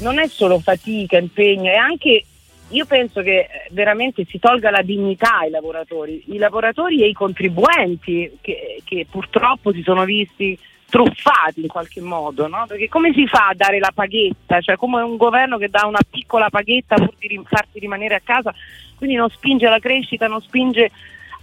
non 0.00 0.18
è 0.18 0.26
solo 0.28 0.58
fatica, 0.60 1.18
impegno, 1.18 1.70
è 1.70 1.76
anche 1.76 2.22
io 2.70 2.84
penso 2.84 3.22
che 3.22 3.38
eh, 3.38 3.48
veramente 3.70 4.24
si 4.28 4.38
tolga 4.38 4.70
la 4.70 4.82
dignità 4.82 5.38
ai 5.38 5.50
lavoratori, 5.50 6.24
i 6.26 6.38
lavoratori 6.38 7.02
e 7.02 7.08
i 7.08 7.12
contribuenti 7.12 8.38
che, 8.40 8.82
che 8.84 9.06
purtroppo 9.10 9.72
si 9.72 9.82
sono 9.82 10.04
visti 10.04 10.58
truffati 10.88 11.60
in 11.60 11.68
qualche 11.68 12.00
modo, 12.00 12.46
no? 12.46 12.64
Perché 12.66 12.88
come 12.88 13.12
si 13.12 13.26
fa 13.26 13.48
a 13.48 13.54
dare 13.54 13.78
la 13.78 13.92
paghetta? 13.94 14.60
Cioè 14.60 14.76
come 14.76 15.02
un 15.02 15.16
governo 15.16 15.58
che 15.58 15.68
dà 15.68 15.86
una 15.86 16.00
piccola 16.08 16.48
paghetta 16.50 16.96
pur 16.96 17.14
di 17.18 17.40
farti 17.44 17.78
rimanere 17.78 18.14
a 18.14 18.22
casa, 18.24 18.54
quindi 18.96 19.16
non 19.16 19.28
spinge 19.28 19.66
alla 19.66 19.80
crescita, 19.80 20.26
non 20.26 20.40
spinge 20.40 20.90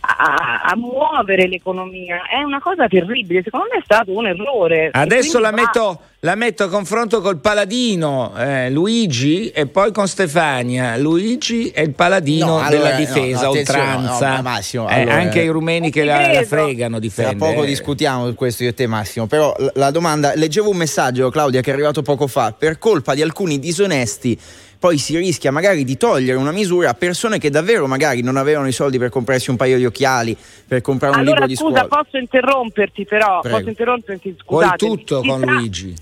a, 0.06 0.62
a 0.62 0.76
muovere 0.76 1.48
l'economia. 1.48 2.22
È 2.28 2.42
una 2.44 2.60
cosa 2.60 2.88
terribile, 2.88 3.42
secondo 3.44 3.68
me 3.72 3.80
è 3.80 3.82
stato 3.84 4.12
un 4.12 4.28
errore. 4.28 4.90
Adesso 4.92 5.40
la 5.40 5.50
va... 5.50 5.56
metto, 5.56 6.00
la 6.20 6.36
metto, 6.36 6.64
a 6.64 6.70
confronto 6.70 7.22
col 7.22 7.40
paladino 7.40 8.34
eh, 8.38 8.70
Luigi 8.70 9.50
e 9.50 9.68
poi 9.68 9.92
con 9.92 10.08
Stefania. 10.08 10.98
Luigi 10.98 11.70
è 11.70 11.82
il 11.82 11.94
paladino 11.94 12.46
no, 12.46 12.60
allora, 12.60 12.70
della 12.70 12.92
difesa, 12.92 13.44
no, 13.44 13.50
oltranza. 13.50 14.36
No, 14.36 14.42
Massimo, 14.42 14.90
eh, 14.90 15.02
allora, 15.02 15.16
anche 15.16 15.42
i 15.42 15.48
rumeni 15.48 15.92
che 15.92 16.04
la, 16.04 16.32
la, 16.32 16.44
fregano 16.44 17.00
difendere. 17.00 17.38
Tra 17.38 17.48
poco 17.48 17.66
discutiamo 17.66 18.30
di 18.30 18.36
questo 18.36 18.64
io 18.64 18.70
e 18.70 18.74
te 18.74 18.88
Massimo, 18.88 19.28
però 19.28 19.56
la 19.74 19.92
domanda, 19.92 20.34
leggevo 20.36 20.70
un 20.70 20.78
messaggio 20.78 21.30
Claudia 21.30 21.62
che 21.62 21.72
è 21.72 21.74
arrivato 21.74 22.02
poco 22.02 22.28
fa, 22.28 22.54
per 22.58 22.78
colpa 22.78 23.14
di 23.14 23.22
alcuni 23.22 23.60
disonesti 23.60 24.38
poi 24.80 24.98
si 24.98 25.18
rischia 25.18 25.52
magari 25.52 25.84
di 25.84 25.98
togliere 25.98 26.38
una 26.38 26.52
misura 26.52 26.90
a 26.90 26.94
persone 26.94 27.40
che 27.40 27.50
davvero 27.50 27.88
magari 27.88 28.22
non 28.22 28.38
avevano 28.38 28.68
i 28.68 28.72
soldi 28.72 28.98
per 28.98 29.10
comprarsi 29.10 29.50
un 29.50 29.56
paio 29.56 29.78
di 29.78 29.86
occhiali, 29.86 30.36
per 30.68 30.82
comprare 30.82 31.14
un 31.16 31.20
allora, 31.22 31.46
libro 31.46 31.48
di 31.48 31.56
scusa, 31.56 31.86
scuola. 31.86 32.04
posso 32.04 32.18
interromperti 32.18 33.06
però? 33.06 33.40
Prego. 33.40 33.58
Posso 33.58 33.70
interromperti? 33.70 34.36
Scusate. 34.38 34.76
Poi 34.78 34.96
tutto 34.98 35.22
si 35.22 35.28
con 35.28 35.40
sa, 35.40 35.46
Luigi. 35.52 35.96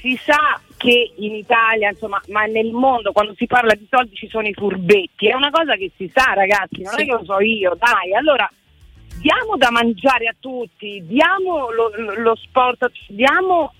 Si 0.00 0.20
sa 0.24 0.60
che 0.76 1.12
in 1.16 1.34
Italia, 1.34 1.90
insomma, 1.90 2.20
ma 2.28 2.44
nel 2.44 2.70
mondo 2.72 3.12
quando 3.12 3.34
si 3.36 3.46
parla 3.46 3.74
di 3.74 3.86
soldi 3.90 4.14
ci 4.14 4.28
sono 4.28 4.46
i 4.46 4.54
furbetti, 4.54 5.28
è 5.28 5.34
una 5.34 5.50
cosa 5.50 5.74
che 5.74 5.90
si 5.96 6.10
sa 6.14 6.32
ragazzi, 6.32 6.80
non 6.82 6.94
Sì. 6.94 7.02
è 7.02 7.04
che 7.04 7.10
lo 7.10 7.24
so 7.24 7.38
io, 7.40 7.76
dai, 7.78 8.14
allora 8.14 8.50
diamo 9.20 9.56
da 9.58 9.70
mangiare 9.70 10.26
a 10.28 10.34
tutti, 10.40 11.02
diamo 11.04 11.70
lo, 11.70 11.90
lo 12.16 12.34
sport, 12.36 12.90
diamo 13.08 13.74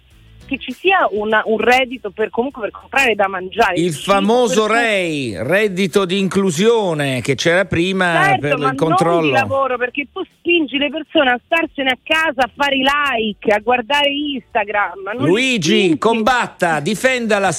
che 0.50 0.59
ci 0.59 0.73
sia 0.73 1.07
una- 1.12 1.42
un 1.47 1.59
reddito 1.59 2.11
per 2.11 2.28
comunque 2.30 2.62
per 2.62 2.71
comprare 2.73 3.14
da 3.14 3.28
mangiare. 3.28 3.75
Il 3.76 3.95
famoso 3.95 4.66
per. 4.66 4.76
REI, 4.76 5.37
reddito 5.42 6.04
di 6.04 6.19
inclusione, 6.19 7.21
che 7.21 7.35
c'era 7.37 7.64
prima 7.64 8.25
Certo, 8.25 8.40
per 8.40 8.57
ma 8.59 8.71
il 8.71 8.75
controllo. 8.76 9.14
non 9.21 9.25
di 9.26 9.30
lavoro 9.30 9.76
perché 9.78 10.09
tu 10.12 10.23
spingi 10.38 10.76
le 10.78 10.90
persone 10.90 11.30
a 11.30 11.40
starsene 11.45 11.90
a 11.90 11.99
casa 12.02 12.42
a 12.42 12.50
fare 12.54 12.76
i 12.76 12.83
like, 12.83 13.52
a 13.52 13.59
guardare 13.61 14.09
Instagram. 14.11 15.16
Luigi, 15.25 15.97
combatta, 15.99 16.80
difenda 16.80 17.38
la. 17.38 17.54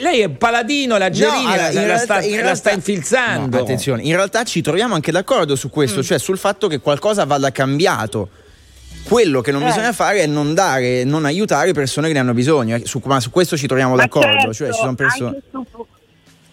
Lei 0.00 0.20
è 0.20 0.28
paladino, 0.30 0.96
la 0.96 1.10
Gerini 1.10 1.42
No, 1.44 1.56
la, 1.56 1.68
in 1.68 1.74
la 1.74 1.84
realtà- 1.84 2.20
sta, 2.20 2.28
in 2.28 2.42
la 2.42 2.54
sta 2.54 2.70
infilzando. 2.72 3.56
No, 3.56 3.62
attenzione, 3.62 4.02
in 4.02 4.14
realtà 4.14 4.44
ci 4.44 4.62
troviamo 4.62 4.94
anche 4.94 5.10
d'accordo 5.10 5.56
su 5.56 5.66
Mm. 5.66 5.70
questo, 5.70 6.02
cioè 6.02 6.18
sul 6.18 6.38
fatto 6.38 6.68
che 6.68 6.78
qualcosa 6.80 7.24
vada 7.24 7.50
cambiato. 7.50 8.28
Quello 9.08 9.40
che 9.40 9.52
non 9.52 9.62
Eh. 9.62 9.66
bisogna 9.66 9.92
fare 9.92 10.20
è 10.20 10.26
non 10.26 10.52
dare, 10.54 11.04
non 11.04 11.24
aiutare 11.24 11.72
persone 11.72 12.08
che 12.08 12.12
ne 12.14 12.18
hanno 12.18 12.34
bisogno. 12.34 12.76
eh, 12.76 12.86
Su, 12.86 13.00
ma 13.04 13.20
su 13.20 13.30
questo 13.30 13.56
ci 13.56 13.66
troviamo 13.66 13.94
Ma 13.94 14.02
d'accordo. 14.02 14.28
certo, 14.28 14.52
cioè, 14.52 14.72
ci 14.72 14.78
sono 14.78 14.94
persone. 14.94 15.38
su- 15.50 15.86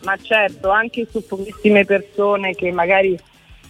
ma 0.04 0.18
certo, 0.22 0.70
anche 0.70 1.08
su 1.10 1.26
pochissime 1.26 1.86
persone 1.86 2.54
che 2.54 2.72
magari 2.72 3.18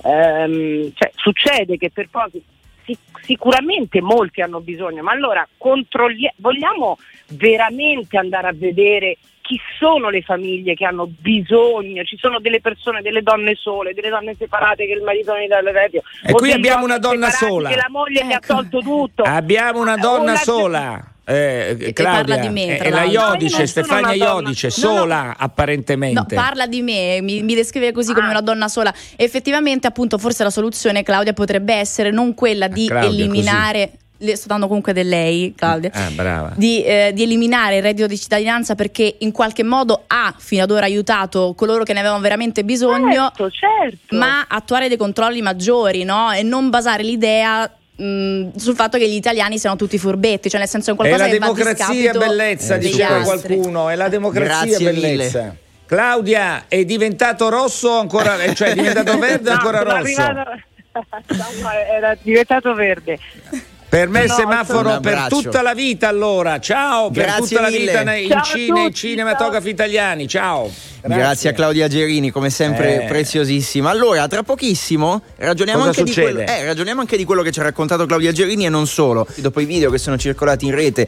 ehm, 0.05 0.91
cioè, 0.95 1.11
succede 1.15 1.77
che 1.77 1.89
per 1.91 2.09
pochi 2.09 2.43
sic- 2.85 2.97
sicuramente 3.23 4.01
molti 4.01 4.41
hanno 4.41 4.59
bisogno, 4.59 5.01
ma 5.03 5.11
allora 5.11 5.47
controlli- 5.57 6.29
vogliamo 6.37 6.97
veramente 7.29 8.17
andare 8.17 8.47
a 8.47 8.53
vedere 8.53 9.17
chi 9.45 9.59
sono 9.77 10.09
le 10.09 10.21
famiglie 10.21 10.73
che 10.73 10.85
hanno 10.85 11.05
bisogno, 11.19 12.03
ci 12.05 12.15
sono 12.17 12.39
delle 12.39 12.61
persone, 12.61 13.01
delle 13.01 13.21
donne 13.21 13.55
sole, 13.55 13.93
delle 13.93 14.07
donne 14.09 14.35
separate 14.39 14.85
che 14.85 14.93
il 14.93 15.01
marito 15.03 15.33
non 15.33 15.41
gli 15.41 15.47
dà 15.47 15.59
il 15.59 15.67
reddito. 15.67 16.03
E 16.25 16.31
o 16.31 16.35
qui 16.35 16.53
abbiamo 16.53 16.85
una 16.85 16.97
donna 16.97 17.29
sola. 17.29 17.67
Che 17.69 17.75
la 17.75 17.89
moglie 17.89 18.25
gli 18.25 18.31
ha 18.31 18.37
Ecco. 18.37 18.53
tolto 18.53 18.79
tutto. 18.79 19.23
Abbiamo 19.23 19.81
una 19.81 19.97
donna 19.97 20.31
la- 20.31 20.37
sola. 20.37 21.07
Eh, 21.25 21.91
Claudia, 21.93 22.23
parla 22.35 22.37
di 22.37 22.49
me, 22.49 22.77
eh, 22.77 22.77
è 22.79 22.89
la. 22.89 23.03
No, 23.03 23.09
Iodice, 23.11 23.65
Stefania 23.67 24.07
una 24.07 24.13
Iodice, 24.41 24.69
sola. 24.69 25.21
No, 25.21 25.27
no. 25.27 25.33
apparentemente. 25.37 26.35
No, 26.35 26.41
parla 26.41 26.65
di 26.67 26.81
me, 26.81 27.21
mi, 27.21 27.41
mi 27.43 27.55
descrive 27.55 27.91
così 27.93 28.13
come 28.13 28.27
Ah. 28.27 28.31
una 28.31 28.41
donna 28.41 28.67
sola. 28.67 28.93
Effettivamente, 29.15 29.87
appunto, 29.87 30.17
forse 30.17 30.43
la 30.43 30.49
soluzione, 30.49 31.01
Claudia, 31.03 31.31
potrebbe 31.33 31.73
essere 31.75 32.11
non 32.11 32.33
quella 32.33 32.67
di 32.67 32.87
Claudia, 32.87 33.09
eliminare. 33.09 33.91
Le 34.23 34.37
sto 34.37 34.47
dando 34.47 34.67
comunque 34.67 34.93
del 34.93 35.09
lei, 35.09 35.53
Claudia. 35.53 35.89
Ah, 35.93 36.09
brava. 36.11 36.53
Di, 36.55 36.81
eh, 36.81 37.11
di 37.13 37.23
eliminare 37.23 37.75
il 37.77 37.81
reddito 37.81 38.07
di 38.07 38.17
cittadinanza 38.17 38.73
perché 38.73 39.15
in 39.19 39.31
qualche 39.33 39.63
modo 39.63 40.05
ha 40.07 40.33
fino 40.37 40.63
ad 40.63 40.71
ora 40.71 40.85
aiutato 40.85 41.53
coloro 41.57 41.83
che 41.83 41.91
ne 41.91 41.99
avevano 41.99 42.21
veramente 42.21 42.63
bisogno, 42.63 43.31
Certo, 43.35 43.49
certo. 43.49 44.15
ma 44.15 44.45
attuare 44.47 44.87
dei 44.87 44.95
controlli 44.95 45.41
maggiori 45.41 46.05
no? 46.05 46.31
e 46.31 46.41
non 46.41 46.69
basare 46.69 47.03
l'idea 47.03 47.69
mh, 47.95 48.55
sul 48.55 48.75
fatto 48.75 48.97
che 48.97 49.09
gli 49.09 49.15
italiani 49.15 49.57
siano 49.59 49.75
tutti 49.75 49.97
furbetti, 49.97 50.49
cioè 50.49 50.59
nel 50.61 50.69
senso 50.69 50.91
è 50.91 50.93
È 50.93 50.95
qualcosa 50.95 51.25
la 51.25 51.29
che 51.29 51.37
va 51.39 51.45
a 51.45 51.53
democrazia 51.53 52.11
bellezza, 52.13 52.77
degli 52.77 52.91
diceva 52.91 53.21
qualcuno, 53.23 53.89
è 53.89 53.95
la 53.95 54.07
democrazia 54.07 54.77
Grazie 54.77 54.85
bellezza. 54.91 55.39
mille. 55.41 55.57
Claudia, 55.85 56.63
è 56.69 56.85
diventato 56.85 57.49
rosso 57.49 57.99
ancora, 57.99 58.41
eh, 58.41 58.55
cioè 58.55 58.69
è 58.69 58.73
diventato 58.73 59.17
verde 59.19 59.49
o 59.49 59.53
No, 59.53 59.59
ancora 59.59 59.81
rosso? 59.83 60.21
arrivato- 60.21 60.61
No, 61.27 61.69
era 61.93 62.15
diventato 62.21 62.73
verde. 62.73 63.19
Per 63.93 64.09
me 64.09 64.21
il 64.23 64.27
No, 64.29 64.33
semaforo 64.33 64.99
per 65.01 65.27
tutta 65.29 65.61
la 65.61 65.75
vita 65.75 66.07
allora. 66.07 66.59
Ciao, 66.59 67.11
per 67.11 67.25
Grazie 67.25 67.45
tutta 67.45 67.61
la 67.61 67.69
mille. 67.69 67.85
vita 67.85 68.01
nei, 68.01 68.23
in 68.23 68.29
Ciao 68.31 68.39
a 68.39 68.41
ci- 68.41 68.71
nei 68.71 68.83
tutti, 68.85 68.93
cinematografi 68.95 69.69
italiani. 69.69 70.27
Ciao. 70.27 70.71
Grazie. 71.05 71.49
a 71.49 71.53
Claudia 71.53 71.87
Gerini, 71.89 72.31
come 72.31 72.49
sempre 72.49 73.03
Eh. 73.03 73.07
preziosissima. 73.07 73.89
Allora, 73.89 74.25
tra 74.29 74.41
pochissimo 74.41 75.21
ragioniamo 75.35 75.83
anche, 75.83 76.05
quello, 76.11 76.39
eh, 76.39 76.63
ragioniamo 76.63 77.01
anche 77.01 77.17
di 77.17 77.25
quello 77.25 77.41
che 77.43 77.51
ci 77.51 77.59
ha 77.59 77.63
raccontato 77.63 78.05
Claudia 78.05 78.31
Gerini 78.31 78.65
e 78.65 78.69
non 78.69 78.87
solo. 78.87 79.27
Dopo 79.35 79.59
i 79.59 79.65
video 79.65 79.91
che 79.91 79.97
sono 79.97 80.17
circolati 80.17 80.65
in 80.65 80.73
rete 80.73 81.05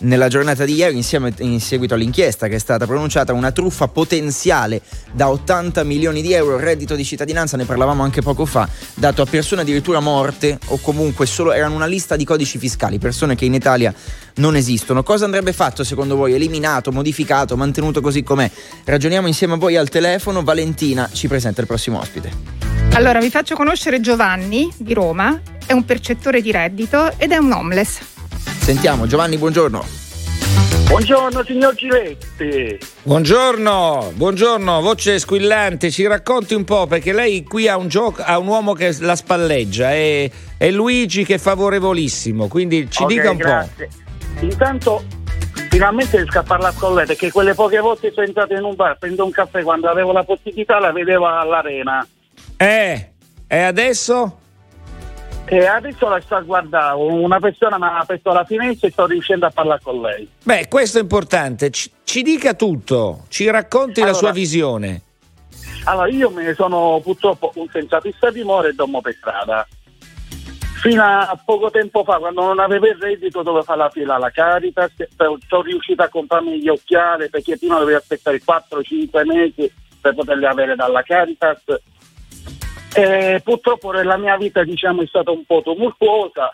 nella 0.00 0.26
giornata 0.28 0.64
di 0.64 0.74
ieri, 0.74 0.96
insieme, 0.96 1.32
in 1.38 1.60
seguito 1.60 1.94
all'inchiesta 1.94 2.48
che 2.48 2.56
è 2.56 2.58
stata 2.58 2.86
pronunciata, 2.86 3.32
una 3.32 3.52
truffa 3.52 3.86
potenziale 3.86 4.82
da 5.12 5.30
80 5.30 5.84
milioni 5.84 6.22
di 6.22 6.32
euro, 6.34 6.58
reddito 6.58 6.96
di 6.96 7.04
cittadinanza, 7.04 7.56
ne 7.56 7.64
parlavamo 7.64 8.02
anche 8.02 8.20
poco 8.22 8.44
fa, 8.46 8.68
dato 8.94 9.22
a 9.22 9.26
persone 9.26 9.62
addirittura 9.62 10.00
morte 10.00 10.58
o 10.66 10.80
comunque 10.82 11.24
solo 11.24 11.52
erano 11.52 11.76
una 11.76 11.86
lista 11.86 12.16
di 12.16 12.24
codici 12.26 12.58
fiscali, 12.58 12.98
persone 12.98 13.34
che 13.34 13.46
in 13.46 13.54
Italia 13.54 13.94
non 14.34 14.54
esistono. 14.54 15.02
Cosa 15.02 15.24
andrebbe 15.24 15.54
fatto 15.54 15.82
secondo 15.84 16.16
voi? 16.16 16.34
Eliminato, 16.34 16.92
modificato, 16.92 17.56
mantenuto 17.56 18.02
così 18.02 18.22
com'è? 18.22 18.50
Ragioniamo 18.84 19.26
insieme 19.26 19.54
a 19.54 19.56
voi 19.56 19.76
al 19.76 19.88
telefono. 19.88 20.42
Valentina 20.42 21.08
ci 21.10 21.28
presenta 21.28 21.62
il 21.62 21.66
prossimo 21.66 21.98
ospite. 21.98 22.30
Allora, 22.92 23.18
vi 23.20 23.30
faccio 23.30 23.54
conoscere 23.54 24.00
Giovanni 24.00 24.70
di 24.76 24.92
Roma, 24.92 25.40
è 25.64 25.72
un 25.72 25.84
percettore 25.86 26.42
di 26.42 26.50
reddito 26.50 27.12
ed 27.18 27.32
è 27.32 27.36
un 27.38 27.52
homeless. 27.52 28.00
Sentiamo, 28.60 29.06
Giovanni, 29.06 29.38
buongiorno. 29.38 30.05
Buongiorno 30.88 31.44
signor 31.44 31.74
Giletti. 31.74 32.78
Buongiorno, 33.02 34.12
buongiorno, 34.14 34.80
voce 34.80 35.18
squillante, 35.18 35.90
ci 35.90 36.06
racconti 36.06 36.54
un 36.54 36.64
po' 36.64 36.86
perché 36.86 37.12
lei 37.12 37.42
qui 37.42 37.66
ha 37.68 37.76
un, 37.76 37.88
gioco, 37.88 38.22
ha 38.22 38.38
un 38.38 38.46
uomo 38.46 38.72
che 38.72 38.96
la 39.00 39.16
spalleggia 39.16 39.92
e, 39.92 40.30
e 40.56 40.70
Luigi 40.70 41.24
che 41.24 41.34
è 41.34 41.38
favorevolissimo, 41.38 42.46
quindi 42.46 42.88
ci 42.88 43.02
Ok, 43.02 43.08
dica 43.08 43.30
un 43.30 43.36
grazie. 43.36 43.88
Intanto 44.40 45.04
finalmente 45.70 46.18
riesco 46.18 46.38
a 46.38 46.44
parlare 46.44 46.76
con 46.78 46.94
lei 46.94 47.04
perché 47.04 47.32
quelle 47.32 47.54
poche 47.54 47.80
volte 47.80 48.12
sono 48.12 48.26
entrato 48.26 48.54
in 48.54 48.62
un 48.62 48.76
bar, 48.76 48.96
prendo 48.96 49.24
un 49.24 49.32
caffè 49.32 49.62
quando 49.64 49.88
avevo 49.88 50.12
la 50.12 50.22
possibilità, 50.22 50.78
la 50.78 50.92
vedevo 50.92 51.26
all'arena. 51.26 52.06
po'. 52.56 52.64
Eh, 52.64 53.10
e 53.48 53.58
adesso? 53.58 54.38
E 55.48 55.64
adesso 55.64 56.08
la 56.08 56.20
sto 56.20 56.34
a 56.34 56.40
guardare, 56.40 56.96
una 56.96 57.38
persona 57.38 57.78
mi 57.78 57.84
ha 57.84 57.98
aperto 57.98 58.32
la 58.32 58.44
finestra 58.44 58.88
e 58.88 58.90
sto 58.90 59.06
riuscendo 59.06 59.46
a 59.46 59.50
parlare 59.50 59.80
con 59.80 60.00
lei. 60.00 60.28
Beh, 60.42 60.66
questo 60.68 60.98
è 60.98 61.02
importante, 61.02 61.70
ci, 61.70 61.88
ci 62.02 62.22
dica 62.22 62.54
tutto, 62.54 63.26
ci 63.28 63.48
racconti 63.48 64.00
la 64.00 64.06
Allora- 64.06 64.18
sua 64.18 64.32
visione. 64.32 65.02
Allora, 65.84 66.08
io 66.08 66.30
me 66.30 66.42
ne 66.42 66.54
sono 66.54 67.00
purtroppo 67.00 67.52
un 67.54 67.68
senza 67.70 68.00
fissa 68.00 68.30
dimora 68.32 68.66
e 68.66 68.72
dormo 68.72 69.00
per 69.00 69.14
strada. 69.14 69.64
Fino 70.82 71.02
a 71.02 71.40
poco 71.44 71.70
tempo 71.70 72.02
fa, 72.02 72.18
quando 72.18 72.42
non 72.42 72.58
avevo 72.58 72.86
il 72.86 72.96
reddito, 73.00 73.42
dovevo 73.42 73.62
fare 73.62 73.78
la 73.78 73.90
fila 73.90 74.16
alla 74.16 74.30
Caritas, 74.30 74.90
sono 75.16 75.62
riuscito 75.62 76.02
a 76.02 76.08
comprarmi 76.08 76.60
gli 76.60 76.68
occhiali 76.68 77.30
perché 77.30 77.56
prima 77.56 77.78
dovevo 77.78 77.98
aspettare 77.98 78.42
4-5 78.42 79.24
mesi 79.24 79.72
per 80.00 80.14
poterli 80.14 80.44
avere 80.44 80.74
dalla 80.74 81.02
Caritas. 81.02 81.62
E 82.96 83.40
purtroppo 83.44 83.92
la 83.92 84.16
mia 84.16 84.36
vita 84.36 84.64
diciamo, 84.64 85.02
è 85.02 85.06
stata 85.06 85.30
un 85.30 85.44
po' 85.44 85.62
tumultuosa 85.62 86.50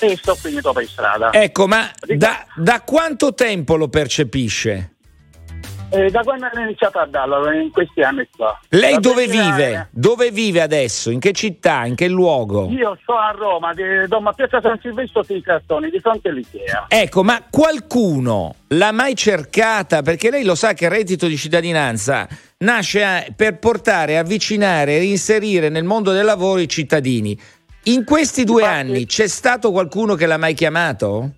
e 0.00 0.16
sto 0.16 0.34
finito 0.34 0.72
per 0.72 0.86
strada. 0.86 1.32
Ecco, 1.32 1.66
ma 1.66 1.90
da, 2.16 2.44
da 2.56 2.82
quanto 2.82 3.34
tempo 3.34 3.76
lo 3.76 3.88
percepisce? 3.88 4.92
E 5.90 6.10
da 6.10 6.20
quando 6.20 6.46
ho 6.52 6.60
iniziato 6.60 6.98
a 6.98 7.06
darlo, 7.06 7.50
in 7.50 7.70
questi 7.70 8.02
anni 8.02 8.28
qua. 8.36 8.58
Lei 8.68 8.94
Da 8.94 9.00
dove 9.00 9.26
vive? 9.26 9.88
Dove 9.90 10.30
vive 10.30 10.60
adesso? 10.60 11.10
In 11.10 11.18
che 11.18 11.32
città? 11.32 11.86
In 11.86 11.94
che 11.94 12.08
luogo? 12.08 12.68
Io 12.68 12.98
sto 13.00 13.16
a 13.16 13.30
Roma, 13.30 13.72
di, 13.72 13.82
a 13.82 14.32
Piazza 14.32 14.60
San 14.60 14.78
Silvestro 14.82 15.22
sui 15.22 15.40
cartoni, 15.40 15.88
di 15.88 15.98
fronte 15.98 16.28
all'Ikea. 16.28 16.86
Ecco, 16.88 17.24
ma 17.24 17.42
qualcuno 17.48 18.56
l'ha 18.68 18.92
mai 18.92 19.14
cercata? 19.14 20.02
Perché 20.02 20.30
lei 20.30 20.44
lo 20.44 20.54
sa 20.54 20.74
che 20.74 20.84
il 20.84 20.90
reddito 20.90 21.26
di 21.26 21.38
cittadinanza 21.38 22.28
nasce 22.64 23.04
a- 23.04 23.24
per 23.34 23.58
portare, 23.58 24.18
avvicinare 24.18 24.96
e 24.96 25.04
inserire 25.04 25.68
nel 25.68 25.84
mondo 25.84 26.12
del 26.12 26.24
lavoro 26.24 26.60
i 26.60 26.68
cittadini. 26.68 27.38
In 27.84 28.04
questi 28.04 28.44
due 28.44 28.62
Infatti- 28.62 28.78
anni 28.80 29.06
c'è 29.06 29.28
stato 29.28 29.70
qualcuno 29.70 30.14
che 30.14 30.26
l'ha 30.26 30.36
mai 30.36 30.54
chiamato? 30.54 31.30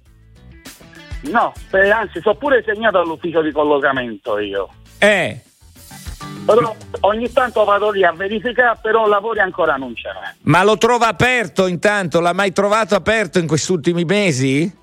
No, 1.25 1.53
eh, 1.73 1.91
anzi, 1.91 2.21
sono 2.23 2.37
pure 2.37 2.63
segnato 2.65 2.99
all'ufficio 2.99 3.43
di 3.43 3.53
collocamento 3.53 4.39
io. 4.39 4.69
Eh, 4.99 5.41
Però 6.47 6.75
ogni 7.01 7.31
tanto 7.31 7.65
vado 7.65 7.91
lì 7.91 8.03
a 8.03 8.13
verificare, 8.13 8.79
però 8.81 9.07
lavori 9.07 9.41
ancora 9.41 9.77
non 9.77 9.93
c'è. 9.93 10.09
Ma 10.45 10.65
lo 10.65 10.79
trova 10.79 11.07
aperto 11.09 11.67
intanto? 11.67 12.19
L'ha 12.21 12.33
mai 12.33 12.53
trovato 12.53 12.95
aperto 12.95 13.39
in 13.39 13.47
questi 13.47 13.71
ultimi 13.73 14.05
mesi? 14.05 14.75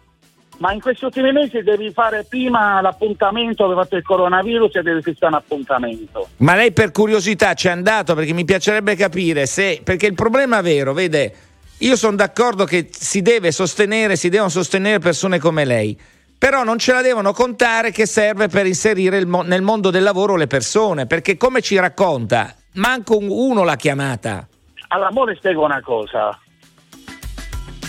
Ma 0.57 0.73
in 0.73 0.81
questi 0.81 1.05
ultimi 1.05 1.31
mesi 1.31 1.61
devi 1.61 1.91
fare 1.91 2.25
prima 2.27 2.81
l'appuntamento, 2.81 3.65
avevi 3.65 3.79
fatto 3.79 3.95
il 3.95 4.03
coronavirus 4.03 4.75
e 4.75 4.81
devi 4.81 5.01
fissare 5.01 5.27
un 5.27 5.33
appuntamento. 5.35 6.29
Ma 6.37 6.55
lei 6.55 6.71
per 6.71 6.91
curiosità 6.91 7.53
ci 7.53 7.67
è 7.67 7.71
andato 7.71 8.15
perché 8.15 8.33
mi 8.33 8.45
piacerebbe 8.45 8.95
capire 8.95 9.45
se. 9.45 9.81
Perché 9.83 10.07
il 10.07 10.15
problema 10.15 10.61
vero, 10.61 10.93
vede, 10.93 11.33
io 11.79 11.95
sono 11.95 12.15
d'accordo 12.15 12.65
che 12.65 12.89
si 12.91 13.21
deve 13.21 13.51
sostenere, 13.51 14.15
si 14.15 14.29
devono 14.29 14.49
sostenere 14.49 14.97
persone 14.97 15.37
come 15.37 15.63
lei. 15.63 15.99
Però 16.39 16.63
non 16.63 16.77
ce 16.79 16.91
la 16.91 17.01
devono 17.01 17.33
contare 17.33 17.91
che 17.91 18.05
serve 18.05 18.47
per 18.47 18.65
inserire 18.65 19.25
mo- 19.25 19.41
nel 19.41 19.61
mondo 19.61 19.89
del 19.89 20.03
lavoro 20.03 20.35
le 20.35 20.47
persone, 20.47 21.05
perché 21.05 21.37
come 21.37 21.61
ci 21.61 21.77
racconta, 21.77 22.53
manco 22.73 23.17
uno 23.17 23.63
l'ha 23.63 23.75
chiamata. 23.75 24.47
All'amore 24.89 25.35
spiego 25.35 25.63
una 25.63 25.81
cosa. 25.81 26.39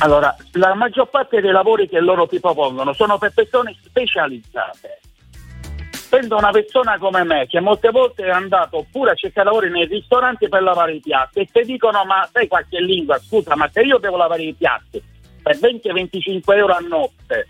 Allora, 0.00 0.34
la 0.52 0.74
maggior 0.74 1.08
parte 1.08 1.40
dei 1.40 1.50
lavori 1.50 1.88
che 1.88 1.98
loro 1.98 2.28
ti 2.28 2.38
propongono 2.38 2.92
sono 2.92 3.18
per 3.18 3.32
persone 3.34 3.76
specializzate. 3.82 5.00
Prendo 6.08 6.36
una 6.36 6.50
persona 6.50 6.96
come 6.98 7.24
me 7.24 7.46
che 7.48 7.58
molte 7.60 7.90
volte 7.90 8.24
è 8.24 8.30
andato 8.30 8.86
pure 8.92 9.10
a 9.10 9.14
cercare 9.14 9.46
lavori 9.46 9.70
nei 9.70 9.86
ristoranti 9.86 10.48
per 10.48 10.62
lavare 10.62 10.94
i 10.94 11.00
piatti 11.00 11.40
e 11.40 11.48
ti 11.52 11.62
dicono 11.64 12.04
ma 12.04 12.26
sai 12.32 12.46
qualche 12.46 12.80
lingua, 12.80 13.18
scusa 13.18 13.56
ma 13.56 13.68
se 13.70 13.80
io 13.80 13.98
devo 13.98 14.16
lavare 14.16 14.42
i 14.42 14.54
piatti 14.54 15.02
per 15.42 15.56
20-25 15.56 16.40
euro 16.56 16.74
a 16.74 16.80
notte 16.80 17.46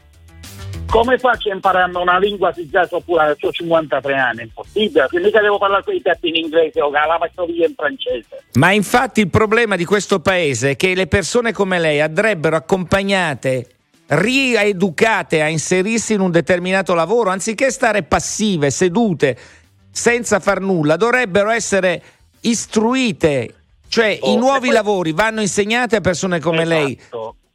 come 0.90 1.18
faccio 1.18 1.50
a 1.50 1.54
imparare 1.54 1.96
una 1.96 2.18
lingua 2.18 2.52
se 2.52 2.68
già 2.68 2.86
so 2.86 3.00
pure 3.00 3.36
ho 3.38 3.50
53 3.52 4.14
anni? 4.14 4.38
È 4.40 4.42
impossibile, 4.44 5.06
che 5.08 5.20
mica 5.20 5.40
devo 5.40 5.58
parlare 5.58 5.84
con 5.84 5.94
i 5.94 6.00
piatti 6.00 6.28
in 6.28 6.36
inglese 6.36 6.80
o 6.80 6.90
la 6.90 7.18
via 7.46 7.66
in 7.66 7.74
francese. 7.76 8.44
Ma 8.54 8.72
infatti 8.72 9.20
il 9.20 9.28
problema 9.28 9.76
di 9.76 9.84
questo 9.84 10.20
paese 10.20 10.70
è 10.70 10.76
che 10.76 10.94
le 10.94 11.06
persone 11.06 11.52
come 11.52 11.78
lei 11.78 12.00
andrebbero 12.00 12.56
accompagnate, 12.56 13.66
rieducate 14.06 15.42
a 15.42 15.48
inserirsi 15.48 16.14
in 16.14 16.20
un 16.20 16.30
determinato 16.30 16.94
lavoro, 16.94 17.30
anziché 17.30 17.70
stare 17.70 18.02
passive, 18.02 18.70
sedute, 18.70 19.36
senza 19.90 20.40
far 20.40 20.60
nulla, 20.60 20.96
dovrebbero 20.96 21.50
essere 21.50 22.02
istruite. 22.40 23.54
Cioè 23.88 24.18
Oh, 24.20 24.32
i 24.32 24.36
nuovi 24.36 24.66
poi- 24.66 24.74
lavori 24.74 25.12
vanno 25.12 25.40
insegnati 25.40 25.96
a 25.96 26.00
persone 26.00 26.40
come 26.40 26.64
lei. 26.64 26.98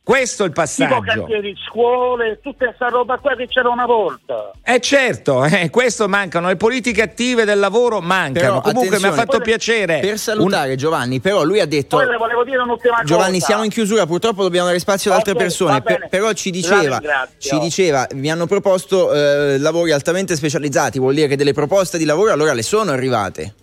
Questo 0.05 0.43
è 0.43 0.48
il 0.48 0.51
Tipo 0.51 0.65
passaggio. 0.65 1.01
cantieri, 1.01 1.55
scuole, 1.65 2.39
tutta 2.43 2.65
questa 2.65 2.89
roba 2.89 3.17
qua 3.19 3.36
che 3.38 3.48
c'era 3.48 3.69
una 3.69 3.86
volta. 3.86 4.51
Eh 4.62 4.81
certo, 4.81 5.45
eh, 5.45 5.69
questo 5.69 6.10
mancano, 6.10 6.50
le 6.50 6.57
politiche 6.57 7.01
attive 7.01 7.45
del 7.45 7.57
lavoro 7.57 8.01
mancano. 8.01 8.60
Però, 8.60 8.74
Comunque 8.74 9.00
mi 9.00 9.05
ha 9.05 9.13
fatto 9.13 9.38
poi- 9.38 9.41
piacere. 9.45 10.00
Per 10.01 10.17
salutare 10.17 10.75
Giovanni, 10.75 11.22
però 11.22 11.43
lui 11.43 11.62
ha 11.62 11.65
detto 11.65 11.95
Poi 11.95 12.05
le 12.07 12.17
volevo 12.17 12.43
dire 12.43 12.57
un'ultima 12.57 12.95
cosa. 12.95 13.05
Giovanni, 13.05 13.39
siamo 13.39 13.63
in 13.63 13.69
chiusura, 13.69 14.05
purtroppo 14.05 14.43
dobbiamo 14.43 14.67
dare 14.67 14.79
spazio 14.79 15.10
ad 15.12 15.17
altre 15.19 15.31
Ok, 15.33 15.38
persone. 15.38 15.81
per- 15.81 16.07
però 16.10 16.33
ci 16.33 16.51
diceva, 16.51 17.00
ci 17.38 17.57
diceva, 17.60 18.05
mi 18.15 18.29
hanno 18.29 18.45
proposto 18.45 19.13
eh, 19.13 19.57
lavori 19.57 19.91
altamente 19.93 20.36
specializzati, 20.36 21.00
vuol 21.00 21.13
dire 21.13 21.27
che 21.29 21.38
delle 21.38 21.53
proposte 21.53 21.98
di 21.98 22.03
lavoro 22.03 22.33
allora 22.33 22.51
le 22.51 22.63
sono 22.63 22.91
arrivate. 22.91 23.53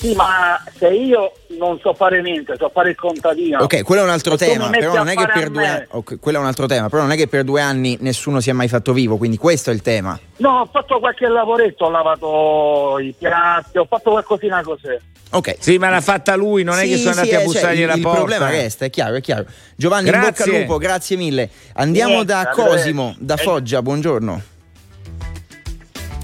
Sì, 0.00 0.14
ma 0.14 0.58
se 0.78 0.88
io 0.88 1.30
non 1.58 1.78
so 1.78 1.92
fare 1.92 2.22
niente, 2.22 2.54
so 2.56 2.70
fare 2.72 2.88
il 2.88 2.96
contadino. 2.96 3.58
Ok, 3.58 3.82
quello 3.82 4.00
è 4.00 4.04
un 4.04 4.10
altro 4.10 4.34
tema, 4.34 4.70
però 4.70 4.94
non 4.94 5.08
è 5.08 5.14
che 5.14 5.26
per 5.26 5.50
due 5.50 5.66
anni, 5.66 5.84
ok, 5.90 6.18
quello 6.18 6.38
è 6.38 6.40
un 6.40 6.46
altro 6.46 6.64
tema, 6.66 6.88
però 6.88 7.02
non 7.02 7.12
è 7.12 7.16
che 7.16 7.28
per 7.28 7.44
due 7.44 7.60
anni 7.60 7.98
nessuno 8.00 8.40
si 8.40 8.48
è 8.48 8.54
mai 8.54 8.66
fatto 8.66 8.94
vivo, 8.94 9.18
quindi 9.18 9.36
questo 9.36 9.68
è 9.70 9.74
il 9.74 9.82
tema. 9.82 10.18
No, 10.38 10.60
ho 10.60 10.68
fatto 10.72 10.98
qualche 11.00 11.28
lavoretto, 11.28 11.84
ho 11.84 11.90
lavato 11.90 12.98
i 12.98 13.14
piatti, 13.16 13.76
ho 13.76 13.84
fatto 13.84 14.12
qualcosina 14.12 14.62
così. 14.62 14.96
Ok. 15.32 15.56
Sì, 15.58 15.76
ma 15.76 15.90
l'ha 15.90 16.00
fatta 16.00 16.34
lui, 16.34 16.62
non 16.64 16.78
è 16.78 16.84
che 16.84 16.96
Sì, 16.96 17.02
sono 17.02 17.12
sì, 17.12 17.18
andati 17.20 17.36
a 17.36 17.40
eh, 17.40 17.44
bussargli 17.44 17.76
cioè, 17.76 17.86
la 17.86 17.94
il, 17.94 18.00
porta. 18.00 18.18
Il 18.20 18.24
problema 18.24 18.50
resta, 18.50 18.84
è 18.86 18.90
chiaro, 18.90 19.16
è 19.16 19.20
chiaro. 19.20 19.44
Giovanni, 19.76 20.08
in 20.08 20.14
bocca 20.14 20.26
al 20.28 20.32
Grazie. 20.32 20.60
lupo, 20.60 20.78
grazie 20.78 21.16
mille. 21.16 21.50
Andiamo 21.74 22.12
Niente, 22.14 22.32
da. 22.32 22.50
Cosimo, 22.54 23.14
da 23.18 23.34
Eh. 23.34 23.42
Foggia, 23.42 23.82
buongiorno. 23.82 24.42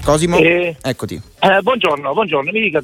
Cosimo, 0.03 0.37
Eh. 0.37 0.75
eccoti. 0.81 1.21
Eh, 1.39 1.61
buongiorno, 1.61 2.11
buongiorno, 2.13 2.51
mi 2.51 2.59
dica. 2.59 2.81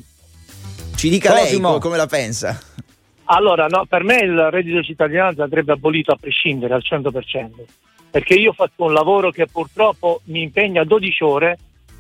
Ci 1.04 1.10
dica 1.10 1.34
lei 1.34 1.44
Cosimo. 1.44 1.74
co- 1.74 1.80
come 1.80 1.98
la 1.98 2.08
pensa. 2.08 2.58
Allora, 3.26 3.68
no, 3.68 3.86
per 3.86 4.06
me 4.06 4.20
il 4.20 4.50
reddito 4.50 4.78
di 4.78 4.86
cittadinanza 4.86 5.44
andrebbe 5.44 5.74
abolito 5.74 6.14
a 6.14 6.16
prescindere 6.16 6.76
al 6.76 6.82
100%, 6.82 7.66
perché 8.10 8.36
io 8.36 8.54
fatto 8.54 8.86
un 8.86 8.94
lavoro 8.94 9.30
che 9.30 9.46
purtroppo 9.48 10.22
mi 10.28 10.44
impegna 10.44 10.86
12 10.86 11.24
ore 11.26 11.58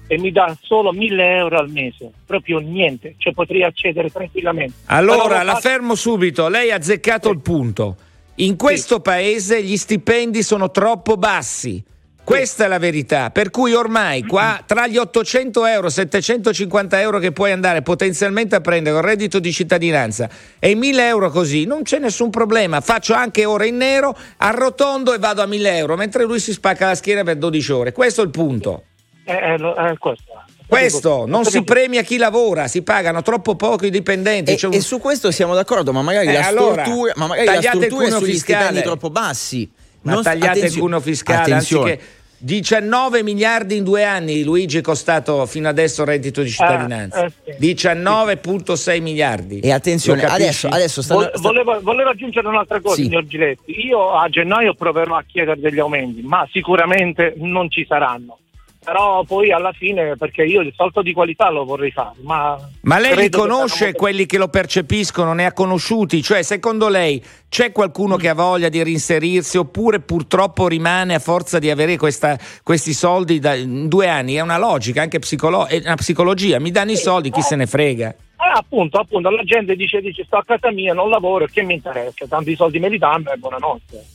e 0.07 0.17
mi 0.17 0.31
dà 0.31 0.57
solo 0.61 0.93
1000 0.93 1.35
euro 1.35 1.57
al 1.57 1.69
mese, 1.69 2.11
proprio 2.25 2.59
niente, 2.59 3.15
cioè 3.17 3.33
potrei 3.33 3.63
accedere 3.63 4.09
tranquillamente. 4.09 4.73
Allora, 4.85 5.43
la 5.43 5.55
fa- 5.55 5.59
fermo 5.59 5.95
subito, 5.95 6.47
lei 6.47 6.71
ha 6.71 6.75
azzeccato 6.75 7.29
il 7.29 7.41
punto. 7.41 7.97
In 8.35 8.55
questo 8.55 9.01
paese 9.01 9.61
gli 9.61 9.75
stipendi 9.75 10.41
sono 10.41 10.71
troppo 10.71 11.17
bassi. 11.17 11.83
Questa 12.25 12.63
è 12.63 12.67
la 12.69 12.77
verità, 12.79 13.31
per 13.31 13.49
cui 13.49 13.73
ormai 13.73 14.23
qua 14.23 14.61
tra 14.65 14.87
gli 14.87 14.97
800 14.97 15.65
euro, 15.65 15.89
750 15.89 17.01
euro 17.01 17.19
che 17.19 17.33
puoi 17.33 17.51
andare 17.51 17.81
potenzialmente 17.81 18.55
a 18.55 18.61
prendere 18.61 18.95
con 18.95 19.03
reddito 19.05 19.39
di 19.39 19.51
cittadinanza 19.51 20.29
e 20.57 20.69
i 20.69 20.75
1000 20.75 21.05
euro 21.07 21.29
così, 21.29 21.65
non 21.65 21.83
c'è 21.83 21.99
nessun 21.99 22.29
problema. 22.29 22.79
Faccio 22.79 23.13
anche 23.13 23.43
ore 23.43 23.67
in 23.67 23.75
nero, 23.75 24.15
arrotondo 24.37 25.13
e 25.13 25.17
vado 25.17 25.41
a 25.41 25.45
1000 25.45 25.77
euro, 25.77 25.97
mentre 25.97 26.23
lui 26.23 26.39
si 26.39 26.53
spacca 26.53 26.87
la 26.87 26.95
schiena 26.95 27.23
per 27.23 27.35
12 27.35 27.71
ore. 27.73 27.91
Questo 27.91 28.21
è 28.21 28.23
il 28.23 28.29
punto. 28.31 28.83
Eh, 29.25 29.33
eh, 29.33 29.53
eh, 29.55 29.97
questo. 29.97 30.31
Questo, 30.65 31.25
non 31.27 31.43
si 31.43 31.61
premia 31.63 32.01
chi 32.03 32.15
lavora, 32.17 32.67
si 32.67 32.81
pagano 32.83 33.21
troppo 33.21 33.55
poco 33.55 33.85
i 33.85 33.89
dipendenti. 33.91 34.53
E, 34.53 34.65
un- 34.65 34.73
e 34.73 34.79
su 34.79 34.97
questo 34.97 35.29
siamo 35.29 35.53
d'accordo, 35.53 35.91
ma 35.91 36.01
magari 36.01 36.27
Eh, 36.29 36.33
la 36.33 36.47
allora, 36.47 36.83
stortura, 36.83 37.13
ma 37.17 37.27
magari 37.27 37.45
la 37.47 37.53
tagliate 37.55 37.77
il 37.77 37.83
stortura 37.83 38.07
è 38.07 38.11
sugli 38.17 38.31
fiscale. 38.31 38.57
stipendi 38.63 38.81
troppo 38.81 39.09
bassi. 39.09 39.69
Ma 40.03 40.13
Non- 40.13 40.23
tagliate 40.23 40.57
il 40.57 40.63
attenzio- 40.63 40.81
cuneo 40.81 40.99
fiscale, 40.99 41.41
attenzione. 41.41 41.91
anziché 41.91 42.11
19 42.43 43.23
miliardi 43.23 43.77
in 43.77 43.85
due 43.85 44.03
anni, 44.03 44.43
Luigi 44.43 44.79
è 44.79 44.81
costato 44.81 45.45
fino 45.45 45.69
adesso 45.69 46.01
il 46.01 46.07
reddito 46.09 46.41
di 46.41 46.49
cittadinanza. 46.49 47.23
eh, 47.23 47.31
sì. 47.45 47.53
19,6 47.57 48.99
miliardi. 48.99 49.59
E 49.61 49.71
attenzione, 49.71 50.23
adesso, 50.25 50.67
adesso 50.67 51.01
stanno- 51.01 51.21
Vol- 51.21 51.31
volevo, 51.39 51.79
volevo 51.81 52.09
aggiungere 52.09 52.45
un'altra 52.47 52.81
cosa, 52.81 52.95
Sì. 52.95 53.03
signor 53.03 53.25
Giletti. 53.27 53.85
Io 53.85 54.11
a 54.11 54.27
gennaio 54.27 54.73
proverò 54.73 55.15
a 55.15 55.23
chiedere 55.25 55.57
degli 55.59 55.79
aumenti, 55.79 56.21
ma 56.21 56.45
sicuramente 56.51 57.33
non 57.37 57.69
ci 57.69 57.85
saranno. 57.87 58.37
Però 58.83 59.23
poi 59.23 59.51
alla 59.51 59.71
fine, 59.71 60.15
perché 60.17 60.43
io 60.43 60.61
il 60.61 60.73
salto 60.75 61.01
di 61.01 61.13
qualità 61.13 61.49
lo 61.49 61.63
vorrei 61.63 61.91
fare. 61.91 62.15
Ma, 62.21 62.57
Ma 62.81 62.99
lei 62.99 63.11
li 63.15 63.29
credo 63.29 63.65
che 63.65 63.93
quelli 63.93 64.25
che 64.25 64.37
lo 64.37 64.49
percepiscono, 64.49 65.33
ne 65.33 65.45
ha 65.45 65.53
conosciuti? 65.53 66.21
Cioè, 66.21 66.41
secondo 66.43 66.89
lei 66.89 67.23
c'è 67.47 67.71
qualcuno 67.71 68.17
che 68.17 68.29
ha 68.29 68.33
voglia 68.33 68.69
di 68.69 68.83
reinserirsi 68.83 69.57
oppure 69.57 69.99
purtroppo 70.01 70.67
rimane 70.67 71.15
a 71.15 71.19
forza 71.19 71.59
di 71.59 71.69
avere 71.69 71.97
questa- 71.97 72.37
questi 72.63 72.93
soldi 72.93 73.39
da, 73.39 73.55
in 73.55 73.87
due 73.87 74.07
anni? 74.09 74.35
È 74.35 74.41
una 74.41 74.57
logica, 74.57 75.01
anche 75.01 75.19
psicolo- 75.19 75.67
è 75.67 75.81
una 75.83 75.95
psicologia. 75.95 76.59
Mi 76.59 76.71
danno 76.71 76.91
i 76.91 76.97
soldi, 76.97 77.29
chi 77.29 77.41
se 77.41 77.55
ne 77.55 77.65
frega? 77.67 78.09
Eh, 78.09 78.51
appunto, 78.57 78.97
appunto, 78.99 79.29
la 79.29 79.43
gente 79.43 79.75
dice, 79.75 80.01
dice 80.01 80.25
sto 80.25 80.35
a 80.37 80.43
casa 80.43 80.69
mia, 80.71 80.93
non 80.93 81.09
lavoro, 81.09 81.45
che 81.45 81.63
mi 81.63 81.75
interessa? 81.75 82.25
Tanti 82.27 82.55
soldi 82.55 82.79
me 82.79 82.89
li 82.89 82.97
danno 82.97 83.31
e 83.31 83.37
buonanotte. 83.37 84.05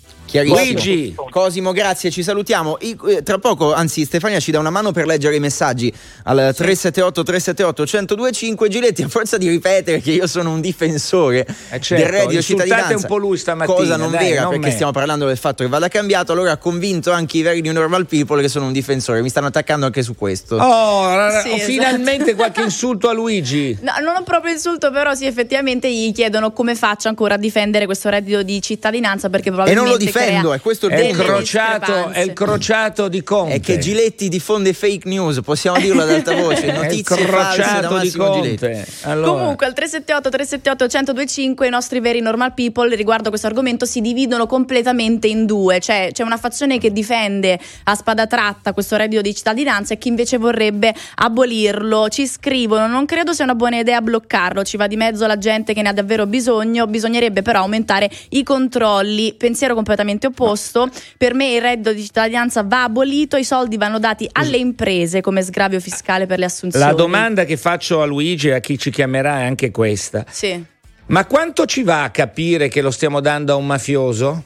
Luigi. 0.44 1.14
Cosimo, 1.30 1.72
grazie, 1.72 2.10
ci 2.10 2.22
salutiamo. 2.22 2.76
I- 2.80 2.96
eh, 3.08 3.22
tra 3.22 3.38
poco, 3.38 3.72
anzi, 3.72 4.04
Stefania 4.04 4.40
ci 4.40 4.50
dà 4.50 4.58
una 4.58 4.70
mano 4.70 4.92
per 4.92 5.06
leggere 5.06 5.36
i 5.36 5.40
messaggi 5.40 5.92
al 6.24 6.36
378 6.54 7.22
378 7.22 7.82
1025. 8.14 8.68
Giletti, 8.68 9.02
a 9.02 9.08
forza 9.08 9.36
di 9.38 9.48
ripetere 9.48 10.00
che 10.00 10.10
io 10.12 10.26
sono 10.26 10.52
un 10.52 10.60
difensore 10.60 11.46
Eh 11.70 11.80
certo, 11.80 12.04
del 12.04 12.12
reddito 12.12 12.42
cittadinanza, 12.42 12.96
un 12.96 13.04
po' 13.06 13.16
lui 13.16 13.36
stamattina, 13.36 13.76
cosa 13.76 13.96
non 13.96 14.10
dai, 14.10 14.28
vera 14.30 14.42
non 14.42 14.50
perché 14.50 14.66
me. 14.66 14.72
stiamo 14.72 14.92
parlando 14.92 15.26
del 15.26 15.36
fatto 15.36 15.62
che 15.64 15.68
vada 15.70 15.88
cambiato. 15.88 16.32
Allora 16.32 16.52
ha 16.52 16.56
convinto 16.56 17.10
anche 17.12 17.38
i 17.38 17.42
veri 17.42 17.60
new 17.60 17.72
normal 17.72 18.06
people 18.06 18.40
che 18.40 18.48
sono 18.48 18.66
un 18.66 18.72
difensore. 18.72 19.22
Mi 19.22 19.28
stanno 19.28 19.46
attaccando 19.46 19.86
anche 19.86 20.02
su 20.02 20.14
questo. 20.14 20.56
Oh, 20.56 21.30
Sì, 21.42 21.48
esatto. 21.52 21.62
finalmente 21.64 22.34
qualche 22.34 22.62
insulto 22.62 23.08
a 23.08 23.12
Luigi. 23.12 23.76
No, 23.88 23.92
non 24.04 24.16
ho 24.16 24.22
proprio 24.22 24.52
insulto, 24.52 24.90
però 24.90 25.14
sì, 25.14 25.24
effettivamente 25.24 25.90
gli 25.90 26.12
chiedono 26.12 26.52
come 26.52 26.74
faccia 26.74 27.08
ancora 27.08 27.34
a 27.34 27.38
difendere 27.38 27.86
questo 27.86 28.08
reddito 28.10 28.42
di 28.42 28.60
cittadinanza 28.60 29.30
perché 29.30 29.48
E 29.48 29.52
probabilmente 29.52 29.90
non 29.90 29.98
lo 29.98 30.04
difendo, 30.26 30.52
è 30.52 30.60
questo 30.60 30.86
il 30.86 30.92
È 30.92 31.00
il, 31.00 31.16
crociato, 31.16 32.08
è 32.10 32.20
il 32.20 32.32
crociato 32.32 33.08
di 33.08 33.22
Conte. 33.22 33.54
È 33.54 33.60
che 33.60 33.78
Giletti 33.78 34.28
diffonde 34.28 34.72
fake 34.72 35.08
news, 35.08 35.40
possiamo 35.42 35.78
dirlo 35.78 36.02
ad 36.02 36.10
alta 36.10 36.34
voce, 36.34 36.62
È 36.66 36.70
il 36.70 36.74
notizie 36.74 37.16
false 37.16 37.26
da 37.26 37.54
crociato 37.54 37.98
di 37.98 38.04
Massimo 38.04 38.32
Giletti. 38.34 38.66
Conte. 38.66 38.86
Allora. 39.02 39.30
Comunque 39.30 39.66
al 39.66 39.72
378 39.74 40.30
378 40.30 40.84
1025 40.84 41.66
i 41.66 41.70
nostri 41.70 42.00
veri 42.00 42.20
normal 42.20 42.54
people 42.54 42.94
riguardo 42.94 43.28
questo 43.28 43.46
argomento 43.46 43.84
si 43.84 44.00
dividono 44.00 44.46
completamente 44.46 45.26
in 45.26 45.46
due, 45.46 45.80
cioè 45.80 46.10
c'è 46.12 46.22
una 46.22 46.36
fazione 46.36 46.78
che 46.78 46.92
difende 46.92 47.58
a 47.84 47.94
spada 47.94 48.26
tratta 48.26 48.72
questo 48.72 48.96
reddito 48.96 49.22
di 49.22 49.34
cittadinanza 49.34 49.94
e 49.94 49.98
chi 49.98 50.08
invece 50.08 50.38
vorrebbe 50.38 50.94
abolirlo. 51.16 52.08
Ci 52.08 52.26
scrivono, 52.26 52.86
non 52.86 53.06
credo 53.06 53.32
sia 53.32 53.44
una 53.44 53.54
buona 53.54 53.78
idea 53.78 54.00
bloccarlo, 54.00 54.62
ci 54.64 54.76
va 54.76 54.86
di 54.86 54.96
mezzo 54.96 55.26
la 55.26 55.38
gente 55.38 55.74
che 55.74 55.82
ne 55.82 55.88
ha 55.88 55.92
davvero 55.92 56.26
bisogno, 56.26 56.86
bisognerebbe 56.86 57.42
però 57.42 57.60
aumentare 57.60 58.10
i 58.30 58.42
controlli, 58.42 59.34
pensiero 59.34 59.74
completamente 59.74 60.07
esattamente 60.08 60.26
opposto. 60.26 60.88
Per 61.16 61.34
me 61.34 61.54
il 61.54 61.60
reddito 61.60 61.92
di 61.92 62.02
cittadinanza 62.02 62.62
va 62.62 62.84
abolito, 62.84 63.36
i 63.36 63.44
soldi 63.44 63.76
vanno 63.76 63.98
dati 63.98 64.28
alle 64.32 64.56
imprese 64.56 65.20
come 65.20 65.42
sgravio 65.42 65.80
fiscale 65.80 66.26
per 66.26 66.38
le 66.38 66.46
assunzioni. 66.46 66.84
La 66.84 66.92
domanda 66.92 67.44
che 67.44 67.56
faccio 67.56 68.00
a 68.00 68.04
Luigi 68.04 68.48
e 68.48 68.54
a 68.54 68.60
chi 68.60 68.78
ci 68.78 68.90
chiamerà 68.90 69.40
è 69.40 69.44
anche 69.44 69.70
questa. 69.70 70.24
Sì. 70.28 70.64
Ma 71.06 71.24
quanto 71.26 71.64
ci 71.64 71.82
va 71.82 72.02
a 72.04 72.10
capire 72.10 72.68
che 72.68 72.82
lo 72.82 72.90
stiamo 72.90 73.20
dando 73.20 73.52
a 73.52 73.56
un 73.56 73.66
mafioso? 73.66 74.44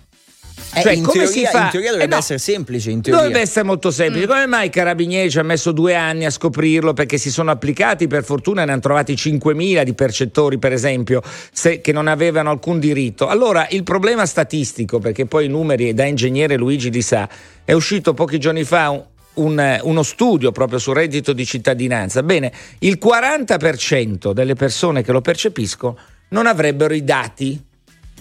Eh, 0.74 0.80
Cioè, 0.80 0.92
in, 0.94 1.02
come 1.02 1.24
teoria, 1.24 1.30
si 1.30 1.44
fa? 1.46 1.64
in 1.64 1.70
teoria 1.70 1.90
dovrebbe 1.90 2.10
Eh, 2.12 2.14
no. 2.14 2.20
essere 2.20 2.38
semplice. 2.38 2.90
In 2.90 3.02
teoria. 3.02 3.20
Dovrebbe 3.22 3.42
essere 3.44 3.64
molto 3.64 3.90
semplice. 3.90 4.26
Come 4.26 4.46
mai 4.46 4.66
i 4.66 4.70
carabinieri 4.70 5.30
ci 5.30 5.38
hanno 5.38 5.48
messo 5.48 5.72
due 5.72 5.94
anni 5.94 6.24
a 6.24 6.30
scoprirlo? 6.30 6.92
Perché 6.94 7.18
si 7.18 7.30
sono 7.30 7.50
applicati, 7.50 8.06
per 8.06 8.24
fortuna 8.24 8.64
ne 8.64 8.72
hanno 8.72 8.80
trovati 8.80 9.14
5.000 9.14 9.82
di 9.84 9.92
percettori, 9.94 10.58
per 10.58 10.72
esempio, 10.72 11.22
se- 11.52 11.80
che 11.80 11.92
non 11.92 12.06
avevano 12.06 12.50
alcun 12.50 12.78
diritto. 12.80 13.28
Allora, 13.28 13.66
il 13.70 13.82
problema 13.82 14.24
statistico, 14.24 14.98
perché 14.98 15.26
poi 15.26 15.44
i 15.44 15.48
numeri 15.48 15.92
da 15.94 16.04
ingegnere 16.04 16.56
Luigi 16.56 16.90
li 16.90 17.02
sa, 17.02 17.28
è 17.64 17.72
uscito 17.72 18.14
pochi 18.14 18.38
giorni 18.38 18.64
fa 18.64 18.88
un- 18.90 19.04
un- 19.34 19.78
uno 19.82 20.02
studio 20.02 20.52
proprio 20.52 20.78
sul 20.78 20.94
reddito 20.94 21.32
di 21.32 21.44
cittadinanza. 21.46 22.22
Bene, 22.22 22.52
il 22.80 22.98
40% 22.98 24.32
delle 24.32 24.54
persone 24.54 25.02
che 25.02 25.12
lo 25.12 25.20
percepiscono 25.20 25.96
non 26.28 26.46
avrebbero 26.46 26.94
i 26.94 27.04
dati 27.04 27.62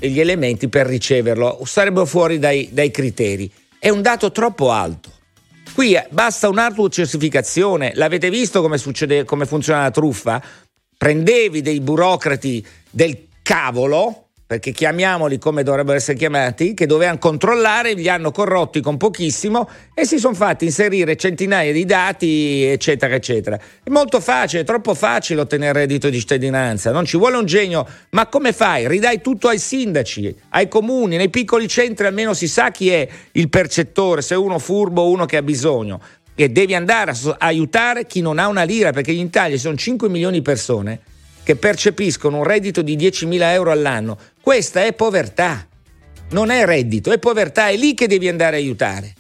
gli 0.08 0.20
elementi 0.20 0.68
per 0.68 0.88
riceverlo, 0.88 1.62
sarebbero 1.66 2.06
fuori 2.06 2.40
dai, 2.40 2.70
dai 2.72 2.92
criteri. 2.92 3.52
È 3.80 3.90
un 3.90 4.02
dato 4.02 4.32
troppo 4.32 4.72
alto. 4.72 5.10
Qui 5.74 5.94
eh, 5.94 6.08
basta 6.10 6.50
un'autocertificazione. 6.50 7.92
L'avete 7.96 8.30
visto 8.30 8.62
come, 8.62 8.78
succede, 8.78 9.24
come 9.24 9.46
funziona 9.46 9.82
la 9.82 9.92
truffa? 9.92 10.42
Prendevi 10.98 11.62
dei 11.62 11.80
burocrati 11.80 12.66
del 12.90 13.28
cavolo, 13.42 14.31
perché 14.52 14.74
chiamiamoli 14.74 15.38
come 15.38 15.64
dovrebbero 15.64 15.96
essere 15.96 16.18
chiamati, 16.18 16.74
che 16.74 16.86
dovevano 16.86 17.20
controllare, 17.20 17.94
li 17.94 18.10
hanno 18.10 18.32
corrotti 18.32 18.82
con 18.82 18.98
pochissimo 18.98 19.70
e 19.94 20.04
si 20.04 20.20
sono 20.20 20.34
fatti 20.34 20.66
inserire 20.66 21.16
centinaia 21.16 21.72
di 21.72 21.86
dati, 21.86 22.66
eccetera, 22.66 23.16
eccetera. 23.16 23.58
È 23.82 23.90
molto 23.90 24.20
facile, 24.20 24.64
è 24.64 24.66
troppo 24.66 24.94
facile 24.94 25.40
ottenere 25.40 25.80
reddito 25.80 26.10
di 26.10 26.20
cittadinanza, 26.20 26.92
non 26.92 27.06
ci 27.06 27.16
vuole 27.16 27.38
un 27.38 27.46
genio, 27.46 27.88
ma 28.10 28.28
come 28.28 28.52
fai? 28.52 28.90
Ridai 28.90 29.22
tutto 29.22 29.48
ai 29.48 29.58
sindaci, 29.58 30.36
ai 30.50 30.68
comuni, 30.68 31.16
nei 31.16 31.30
piccoli 31.30 31.70
centri 31.70 32.08
almeno 32.08 32.34
si 32.34 32.50
sa 32.50 32.72
chi 32.72 32.90
è 32.90 33.08
il 33.32 33.48
percettore, 33.48 34.22
se 34.22 34.36
uno 34.36 34.60
furbo 34.60 35.04
o 35.04 35.12
uno 35.12 35.26
che 35.26 35.38
ha 35.38 35.42
bisogno. 35.42 36.02
E 36.36 36.50
devi 36.50 36.76
andare 36.76 37.12
a 37.12 37.36
aiutare 37.38 38.06
chi 38.06 38.20
non 38.20 38.38
ha 38.38 38.48
una 38.48 38.64
lira, 38.64 38.92
perché 38.92 39.14
in 39.14 39.28
Italia 39.28 39.56
ci 39.56 39.62
sono 39.62 39.78
5 39.78 40.10
milioni 40.10 40.40
di 40.40 40.42
persone 40.42 41.00
che 41.44 41.56
percepiscono 41.56 42.38
un 42.38 42.44
reddito 42.44 42.82
di 42.82 42.96
10.000 42.96 43.42
euro 43.54 43.72
all'anno. 43.72 44.18
Questa 44.42 44.84
è 44.84 44.94
povertà, 44.94 45.68
non 46.32 46.50
è 46.50 46.66
reddito, 46.66 47.12
è 47.12 47.20
povertà, 47.20 47.68
è 47.68 47.78
lì 47.78 47.94
che 47.94 48.08
devi 48.08 48.28
andare 48.28 48.56
a 48.56 48.60
aiutare. 48.60 49.14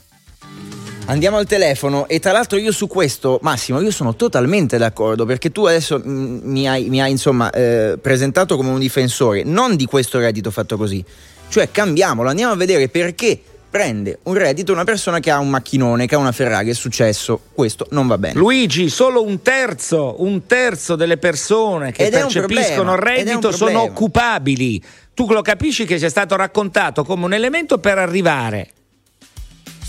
Andiamo 1.06 1.38
al 1.38 1.46
telefono 1.46 2.08
e 2.08 2.20
tra 2.20 2.32
l'altro 2.32 2.58
io 2.58 2.72
su 2.72 2.88
questo, 2.88 3.38
Massimo, 3.44 3.80
io 3.82 3.92
sono 3.92 4.16
totalmente 4.16 4.80
d'accordo 4.80 5.26
perché 5.26 5.52
tu 5.52 5.66
adesso 5.66 6.02
mm, 6.04 6.40
mi 6.44 6.68
hai, 6.68 6.90
mi 6.90 7.02
hai, 7.02 7.12
insomma 7.12 7.52
eh, 7.52 8.00
presentato 8.02 8.56
come 8.56 8.70
un 8.70 8.80
difensore 8.80 9.44
non 9.44 9.76
di 9.76 9.86
questo 9.86 10.18
reddito 10.18 10.50
fatto 10.50 10.76
così, 10.76 11.04
cioè 11.50 11.70
cambiamolo, 11.70 12.28
andiamo 12.28 12.54
a 12.54 12.56
vedere 12.56 12.90
perché 12.90 13.42
prende 13.72 14.20
un 14.24 14.34
reddito 14.34 14.74
una 14.74 14.84
persona 14.84 15.20
che 15.20 15.32
ha 15.32 15.40
un 15.40 15.50
macchinone, 15.50 16.06
che 16.06 16.16
ha 16.16 16.18
una 16.18 16.34
Ferrari, 16.34 16.70
è 16.70 16.74
successo, 16.74 17.40
questo 17.54 17.88
non 17.92 18.06
va 18.06 18.18
bene. 18.18 18.38
Luigi, 18.38 18.90
solo 18.90 19.24
un 19.24 19.42
terzo, 19.42 20.16
un 20.20 20.46
terzo 20.46 20.98
delle 20.98 21.18
persone 21.18 21.94
che 21.94 22.06
Ed 22.06 22.12
percepiscono 22.12 22.96
problema, 22.96 23.16
reddito 23.24 23.52
sono 23.54 23.82
occupabili. 23.82 24.84
Tu 25.14 25.26
lo 25.32 25.42
capisci 25.42 25.86
che 25.86 25.98
ci 25.98 26.06
è 26.06 26.10
stato 26.10 26.36
raccontato 26.36 27.06
come 27.06 27.24
un 27.24 27.34
elemento 27.34 27.78
per 27.78 27.98
arrivare 27.98 28.70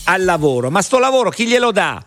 al 0.05 0.23
lavoro, 0.25 0.71
ma 0.71 0.81
sto 0.81 1.01
lavoro 1.01 1.31
chi 1.31 1.47
glielo 1.47 1.73
dà? 1.73 2.03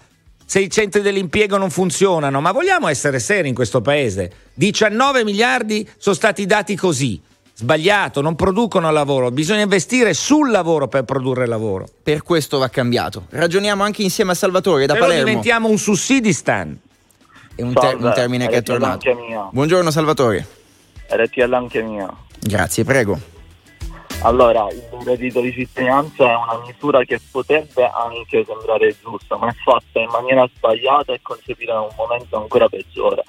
Se 0.48 0.60
i 0.60 0.70
centri 0.70 1.02
dell'impiego 1.02 1.58
non 1.58 1.72
funzionano, 1.72 2.40
ma 2.40 2.52
vogliamo 2.52 2.88
essere 2.88 3.20
seri 3.20 3.50
in 3.50 3.56
questo 3.56 3.82
paese? 3.82 4.32
19 4.54 5.26
miliardi 5.26 5.88
sono 5.98 6.16
stati 6.16 6.46
dati 6.46 6.76
così. 6.76 7.20
Sbagliato, 7.58 8.20
non 8.20 8.36
producono 8.36 8.92
lavoro, 8.92 9.32
bisogna 9.32 9.62
investire 9.62 10.14
sul 10.14 10.52
lavoro 10.52 10.90
per 10.90 11.06
produrre 11.06 11.46
lavoro. 11.46 11.86
Per 12.04 12.22
questo 12.22 12.58
va 12.58 12.68
cambiato. 12.68 13.28
Ragioniamo 13.30 13.82
anche 13.82 14.02
insieme 14.02 14.32
a 14.32 14.36
Salvatore 14.36 14.86
da 14.86 14.96
no 14.96 15.00
Palermo. 15.00 15.24
diventiamo 15.24 15.70
un 15.70 15.78
sussidistan. 15.78 16.78
È 17.56 17.62
un, 17.62 17.72
ter- 17.72 17.96
un 17.98 18.12
termine 18.14 18.50
che 18.50 18.58
è 18.58 18.62
tornato. 18.62 19.10
Buongiorno 19.54 19.90
Salvatore. 19.90 20.46
RTL 21.08 21.54
anche 21.54 21.82
mia. 21.82 22.14
Grazie, 22.42 22.84
prego. 22.84 23.18
Allora, 24.24 24.68
il 24.70 25.06
reddito 25.06 25.40
di 25.40 25.54
cittadinanza 25.54 26.26
è 26.26 26.36
una 26.36 26.62
misura 26.66 27.06
che 27.06 27.22
potrebbe 27.32 27.90
anche 27.90 28.44
sembrare 28.46 28.94
giusta, 29.02 29.38
ma 29.38 29.48
è 29.48 29.54
fatta 29.64 30.00
in 30.00 30.10
maniera 30.10 30.46
sbagliata 30.54 31.14
e 31.14 31.20
concepita 31.22 31.72
in 31.72 31.80
un 31.80 31.90
momento 31.96 32.36
ancora 32.36 32.68
peggiore. 32.68 33.24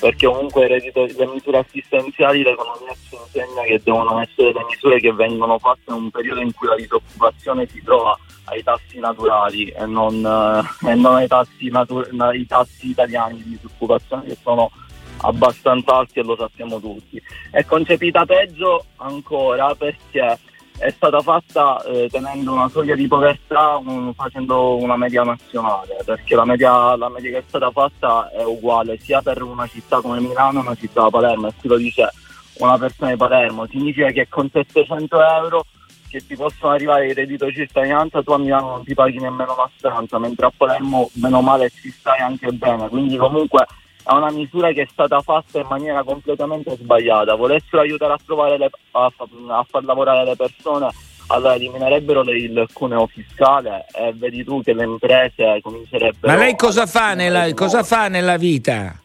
Perché 0.00 0.26
comunque 0.26 0.66
reddito- 0.66 1.06
le 1.06 1.26
misure 1.26 1.58
assistenziali 1.58 2.42
l'economia 2.42 2.92
ci 3.08 3.14
insegna 3.14 3.62
che 3.62 3.80
devono 3.82 4.20
essere 4.20 4.52
le 4.52 4.64
misure 4.64 5.00
che 5.00 5.12
vengono 5.12 5.58
fatte 5.58 5.82
in 5.88 5.94
un 5.94 6.10
periodo 6.10 6.40
in 6.40 6.52
cui 6.52 6.68
la 6.68 6.76
disoccupazione 6.76 7.66
si 7.68 7.82
trova 7.82 8.18
ai 8.44 8.62
tassi 8.62 8.98
naturali 8.98 9.68
e 9.68 9.86
non, 9.86 10.14
eh, 10.24 10.90
e 10.90 10.94
non 10.94 11.14
ai 11.16 11.26
tassi, 11.26 11.68
natu- 11.70 12.08
ai 12.18 12.46
tassi 12.46 12.90
italiani 12.90 13.42
di 13.42 13.50
disoccupazione 13.50 14.24
che 14.24 14.36
sono 14.42 14.70
abbastanza 15.18 15.96
alti 15.96 16.18
e 16.18 16.22
lo 16.22 16.36
sappiamo 16.36 16.80
tutti. 16.80 17.22
È 17.50 17.64
concepita 17.64 18.24
peggio 18.26 18.84
ancora 18.96 19.74
perché 19.74 20.38
è 20.78 20.90
stata 20.90 21.20
fatta 21.20 21.82
eh, 21.84 22.08
tenendo 22.10 22.52
una 22.52 22.68
soglia 22.68 22.94
di 22.94 23.06
povertà 23.06 23.76
un- 23.76 24.12
facendo 24.14 24.76
una 24.76 24.96
media 24.96 25.22
nazionale, 25.22 25.96
perché 26.04 26.34
la 26.34 26.44
media, 26.44 26.96
la 26.96 27.08
media 27.08 27.30
che 27.30 27.38
è 27.38 27.44
stata 27.46 27.70
fatta 27.70 28.30
è 28.30 28.44
uguale 28.44 28.98
sia 28.98 29.22
per 29.22 29.42
una 29.42 29.66
città 29.66 30.00
come 30.00 30.20
Milano 30.20 30.60
che 30.60 30.66
una 30.66 30.74
città 30.74 31.00
come 31.00 31.10
Palermo, 31.10 31.46
e 31.48 31.52
qui 31.58 31.68
lo 31.68 31.76
dice 31.76 32.10
una 32.58 32.78
persona 32.78 33.10
di 33.10 33.16
Palermo, 33.16 33.66
significa 33.66 34.10
che 34.10 34.28
con 34.28 34.48
700 34.52 35.22
euro 35.22 35.64
che 36.08 36.24
ti 36.24 36.36
possono 36.36 36.72
arrivare 36.72 37.08
il 37.08 37.14
reddito 37.14 37.46
di 37.46 37.54
cittadinanza 37.54 38.22
tu 38.22 38.30
a 38.30 38.38
Milano 38.38 38.70
non 38.70 38.84
ti 38.84 38.94
paghi 38.94 39.18
nemmeno 39.18 39.54
una 39.54 39.70
stanza, 39.76 40.18
mentre 40.18 40.46
a 40.46 40.52
Palermo 40.56 41.10
meno 41.14 41.40
male 41.40 41.70
ci 41.70 41.90
stai 41.90 42.20
anche 42.20 42.52
bene, 42.52 42.88
quindi 42.88 43.16
comunque 43.16 43.66
è 44.06 44.12
una 44.12 44.30
misura 44.30 44.72
che 44.72 44.82
è 44.82 44.88
stata 44.90 45.20
fatta 45.20 45.58
in 45.60 45.66
maniera 45.68 46.02
completamente 46.02 46.76
sbagliata. 46.76 47.34
Volessero 47.34 47.80
aiutare 47.82 48.12
a, 48.12 48.18
trovare 48.24 48.58
le- 48.58 48.70
a, 48.92 49.04
a 49.48 49.66
far 49.68 49.84
lavorare 49.84 50.24
le 50.24 50.36
persone, 50.36 50.88
allora 51.28 51.54
eliminerebbero 51.54 52.22
le- 52.22 52.36
il 52.38 52.68
cuneo 52.72 53.06
fiscale 53.06 53.86
e 53.92 54.12
vedi 54.14 54.44
tu 54.44 54.62
che 54.62 54.74
le 54.74 54.84
imprese 54.84 55.60
comincerebbero. 55.62 56.32
Ma 56.32 56.38
lei 56.38 56.54
cosa 56.54 56.86
fa 56.86 57.14
nella, 57.14 57.52
cosa 57.54 57.82
fa 57.82 58.08
nella 58.08 58.36
vita? 58.36 58.98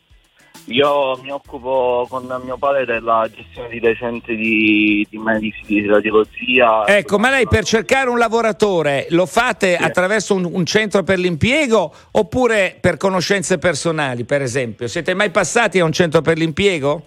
Io 0.70 1.18
mi 1.24 1.32
occupo 1.32 2.06
con 2.10 2.26
mio 2.44 2.58
padre 2.58 2.86
della 2.86 3.28
gestione 3.34 3.70
di 3.70 3.80
dei 3.80 3.96
centri 3.96 4.36
di, 4.36 5.08
di 5.10 5.18
medici, 5.18 5.62
di 5.66 5.86
radiologia. 5.88 6.86
Ecco, 6.86 7.18
ma 7.18 7.30
lei 7.30 7.48
per 7.48 7.64
cercare 7.64 8.10
un 8.10 8.18
lavoratore 8.18 9.08
lo 9.10 9.26
fate 9.26 9.76
attraverso 9.76 10.36
un, 10.36 10.48
un 10.52 10.66
centro 10.66 11.04
per 11.04 11.18
l'impiego 11.18 11.92
oppure 12.12 12.78
per 12.80 12.98
conoscenze 12.98 13.58
personali, 13.58 14.26
per 14.26 14.42
esempio? 14.42 14.88
Siete 14.88 15.14
mai 15.14 15.32
passati 15.32 15.80
a 15.80 15.86
un 15.86 15.92
centro 15.92 16.22
per 16.22 16.38
l'impiego? 16.38 17.04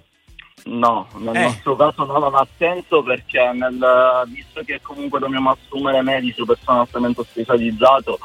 No, 0.64 1.08
nel 1.18 1.34
Eh. 1.34 1.42
nostro 1.42 1.74
caso 1.74 2.04
no, 2.04 2.18
non 2.18 2.34
ha 2.34 2.46
senso 2.56 3.02
perché 3.02 3.50
nel, 3.52 3.78
visto 4.28 4.60
che 4.64 4.80
comunque 4.80 5.18
dobbiamo 5.18 5.50
assumere 5.50 6.02
medici 6.02 6.40
o 6.40 6.44
personale 6.44 6.82
altamente 6.82 7.22
specializzato, 7.24 8.18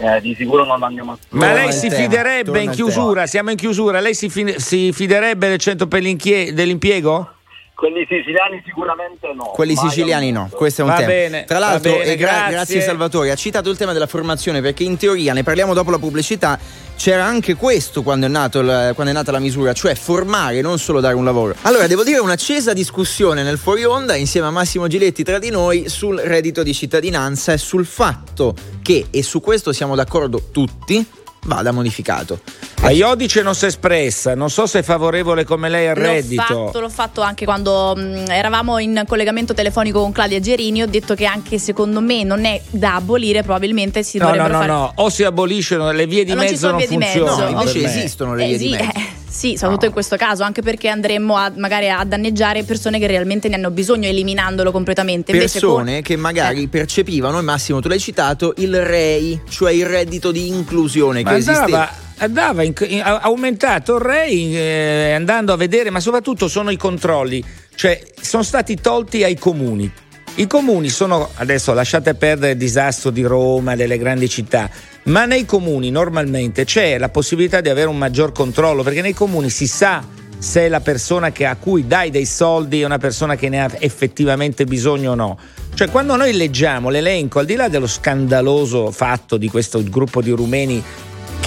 eh, 0.00 0.20
di 0.20 0.34
sicuro 0.34 0.64
non 0.64 0.82
andiamo 0.82 1.12
a 1.12 1.18
Ma 1.30 1.52
lei 1.52 1.72
si 1.72 1.88
tema, 1.88 2.02
fiderebbe 2.02 2.44
torna 2.44 2.60
in 2.60 2.70
chiusura? 2.70 3.26
Siamo 3.26 3.50
in 3.50 3.56
chiusura. 3.56 4.00
Lei 4.00 4.14
si, 4.14 4.28
fi- 4.28 4.54
si 4.58 4.92
fiderebbe 4.92 5.48
del 5.48 5.58
centro 5.58 5.86
per 5.86 6.02
l'inchie- 6.02 6.52
dell'impiego? 6.52 7.32
Quelli 7.78 8.04
siciliani 8.08 8.60
sicuramente 8.64 9.32
no. 9.36 9.52
Quelli 9.54 9.74
mai 9.74 9.88
siciliani 9.88 10.32
no, 10.32 10.50
questo 10.52 10.80
è 10.80 10.84
un 10.84 10.90
Va 10.90 10.96
tema. 10.96 11.08
bene, 11.10 11.44
Tra 11.44 11.60
va 11.60 11.66
l'altro, 11.66 11.92
bene, 11.92 12.04
e 12.06 12.16
gra- 12.16 12.28
grazie. 12.30 12.50
grazie 12.50 12.80
Salvatore, 12.80 13.30
ha 13.30 13.36
citato 13.36 13.70
il 13.70 13.76
tema 13.76 13.92
della 13.92 14.08
formazione 14.08 14.60
perché 14.60 14.82
in 14.82 14.96
teoria, 14.96 15.32
ne 15.32 15.44
parliamo 15.44 15.74
dopo 15.74 15.92
la 15.92 15.98
pubblicità, 16.00 16.58
c'era 16.96 17.24
anche 17.24 17.54
questo 17.54 18.02
quando 18.02 18.26
è, 18.26 18.28
nato 18.28 18.58
il- 18.58 18.90
quando 18.96 19.12
è 19.12 19.14
nata 19.14 19.30
la 19.30 19.38
misura, 19.38 19.72
cioè 19.74 19.94
formare, 19.94 20.60
non 20.60 20.80
solo 20.80 20.98
dare 20.98 21.14
un 21.14 21.22
lavoro. 21.24 21.54
Allora, 21.62 21.86
devo 21.86 22.02
dire 22.02 22.18
un'accesa 22.18 22.72
discussione 22.72 23.44
nel 23.44 23.58
fuori 23.58 23.84
onda 23.84 24.16
insieme 24.16 24.48
a 24.48 24.50
Massimo 24.50 24.88
Giletti 24.88 25.22
tra 25.22 25.38
di 25.38 25.50
noi 25.50 25.88
sul 25.88 26.18
reddito 26.18 26.64
di 26.64 26.74
cittadinanza 26.74 27.52
e 27.52 27.58
sul 27.58 27.86
fatto 27.86 28.56
che, 28.82 29.06
e 29.10 29.22
su 29.22 29.40
questo 29.40 29.72
siamo 29.72 29.94
d'accordo 29.94 30.48
tutti, 30.50 31.06
vada 31.48 31.72
modificato. 31.72 32.40
La 32.80 32.90
Iodice 32.90 33.42
non 33.42 33.56
si 33.56 33.64
è 33.64 33.68
espressa, 33.68 34.36
non 34.36 34.50
so 34.50 34.66
se 34.66 34.78
è 34.78 34.82
favorevole 34.82 35.44
come 35.44 35.68
lei 35.68 35.88
al 35.88 35.96
L'ho 35.98 36.02
reddito. 36.06 36.42
fatto, 36.42 36.80
l'ho 36.80 36.88
fatto 36.88 37.20
anche 37.22 37.44
quando 37.44 37.94
mh, 37.96 38.26
eravamo 38.28 38.78
in 38.78 39.02
collegamento 39.06 39.52
telefonico 39.54 40.00
con 40.00 40.12
Claudia 40.12 40.38
Gerini. 40.38 40.82
Ho 40.82 40.86
detto 40.86 41.14
che 41.16 41.24
anche 41.24 41.58
secondo 41.58 42.00
me 42.00 42.22
non 42.22 42.44
è 42.44 42.60
da 42.70 42.94
abolire, 42.94 43.42
probabilmente 43.42 44.04
si 44.04 44.18
No, 44.18 44.26
no, 44.26 44.30
dovrebbero 44.30 44.54
no, 44.54 44.60
fare. 44.60 44.72
no, 44.72 44.92
o 44.96 45.08
si 45.10 45.24
aboliscono 45.24 45.90
le 45.90 46.06
vie 46.06 46.24
di 46.24 46.32
Non 46.34 46.44
ci 46.44 46.50
mezzo 46.52 46.58
sono 46.66 46.70
non 46.72 46.80
vie 46.80 46.88
di 46.88 46.96
mezzo. 46.98 47.26
funzionano. 47.26 47.50
No, 47.56 47.60
invece 47.62 47.84
esistono 47.84 48.34
le 48.36 48.44
Eh, 48.44 48.46
vie 48.48 48.58
sì, 48.58 48.64
di 48.64 48.70
mezzo. 48.70 48.84
eh, 48.84 49.02
sì, 49.28 49.56
soprattutto 49.56 49.86
in 49.86 49.92
questo 49.92 50.16
caso, 50.16 50.42
anche 50.42 50.62
perché 50.62 50.88
andremmo 50.88 51.36
a, 51.36 51.52
magari 51.56 51.88
a 51.90 52.02
danneggiare 52.04 52.62
persone 52.64 52.98
che 52.98 53.06
realmente 53.06 53.48
ne 53.48 53.56
hanno 53.56 53.70
bisogno, 53.70 54.08
eliminandolo 54.08 54.70
completamente. 54.72 55.32
Persone 55.36 55.92
con- 55.94 56.02
che 56.02 56.16
magari 56.16 56.66
percepivano, 56.68 57.38
e 57.38 57.42
Massimo 57.42 57.80
tu 57.80 57.88
l'hai 57.88 57.98
citato, 58.00 58.54
il 58.58 58.80
REI, 58.82 59.42
cioè 59.48 59.72
il 59.72 59.86
reddito 59.86 60.32
di 60.32 60.48
inclusione 60.48 61.22
Ma 61.22 61.30
che 61.30 61.36
esiste. 61.36 61.58
andava, 61.60 61.90
andava 62.18 62.62
in- 62.62 62.74
in- 62.88 63.02
ha 63.02 63.18
aumentato 63.20 63.96
il 63.96 64.00
REI 64.00 64.56
eh, 64.56 65.12
andando 65.12 65.52
a 65.52 65.56
vedere, 65.56 65.90
ma 65.90 66.00
soprattutto 66.00 66.48
sono 66.48 66.70
i 66.70 66.76
controlli, 66.76 67.44
cioè 67.74 68.00
sono 68.20 68.42
stati 68.42 68.76
tolti 68.76 69.22
ai 69.24 69.36
comuni. 69.36 69.90
I 70.38 70.46
comuni 70.46 70.88
sono, 70.88 71.30
adesso 71.34 71.72
lasciate 71.72 72.14
perdere 72.14 72.52
il 72.52 72.58
disastro 72.58 73.10
di 73.10 73.22
Roma, 73.22 73.74
delle 73.74 73.98
grandi 73.98 74.28
città, 74.28 74.70
ma 75.06 75.24
nei 75.24 75.44
comuni 75.44 75.90
normalmente 75.90 76.64
c'è 76.64 76.96
la 76.96 77.08
possibilità 77.08 77.60
di 77.60 77.68
avere 77.68 77.88
un 77.88 77.98
maggior 77.98 78.30
controllo, 78.30 78.84
perché 78.84 79.02
nei 79.02 79.14
comuni 79.14 79.50
si 79.50 79.66
sa 79.66 80.00
se 80.38 80.68
la 80.68 80.78
persona 80.78 81.32
che- 81.32 81.44
a 81.44 81.56
cui 81.56 81.88
dai 81.88 82.10
dei 82.10 82.24
soldi 82.24 82.82
è 82.82 82.84
una 82.84 82.98
persona 82.98 83.34
che 83.34 83.48
ne 83.48 83.64
ha 83.64 83.70
effettivamente 83.80 84.64
bisogno 84.64 85.10
o 85.10 85.14
no. 85.16 85.38
Cioè 85.74 85.90
quando 85.90 86.14
noi 86.14 86.32
leggiamo 86.32 86.88
l'elenco, 86.88 87.40
al 87.40 87.46
di 87.46 87.56
là 87.56 87.66
dello 87.66 87.88
scandaloso 87.88 88.92
fatto 88.92 89.38
di 89.38 89.48
questo 89.48 89.82
gruppo 89.82 90.22
di 90.22 90.30
rumeni 90.30 90.80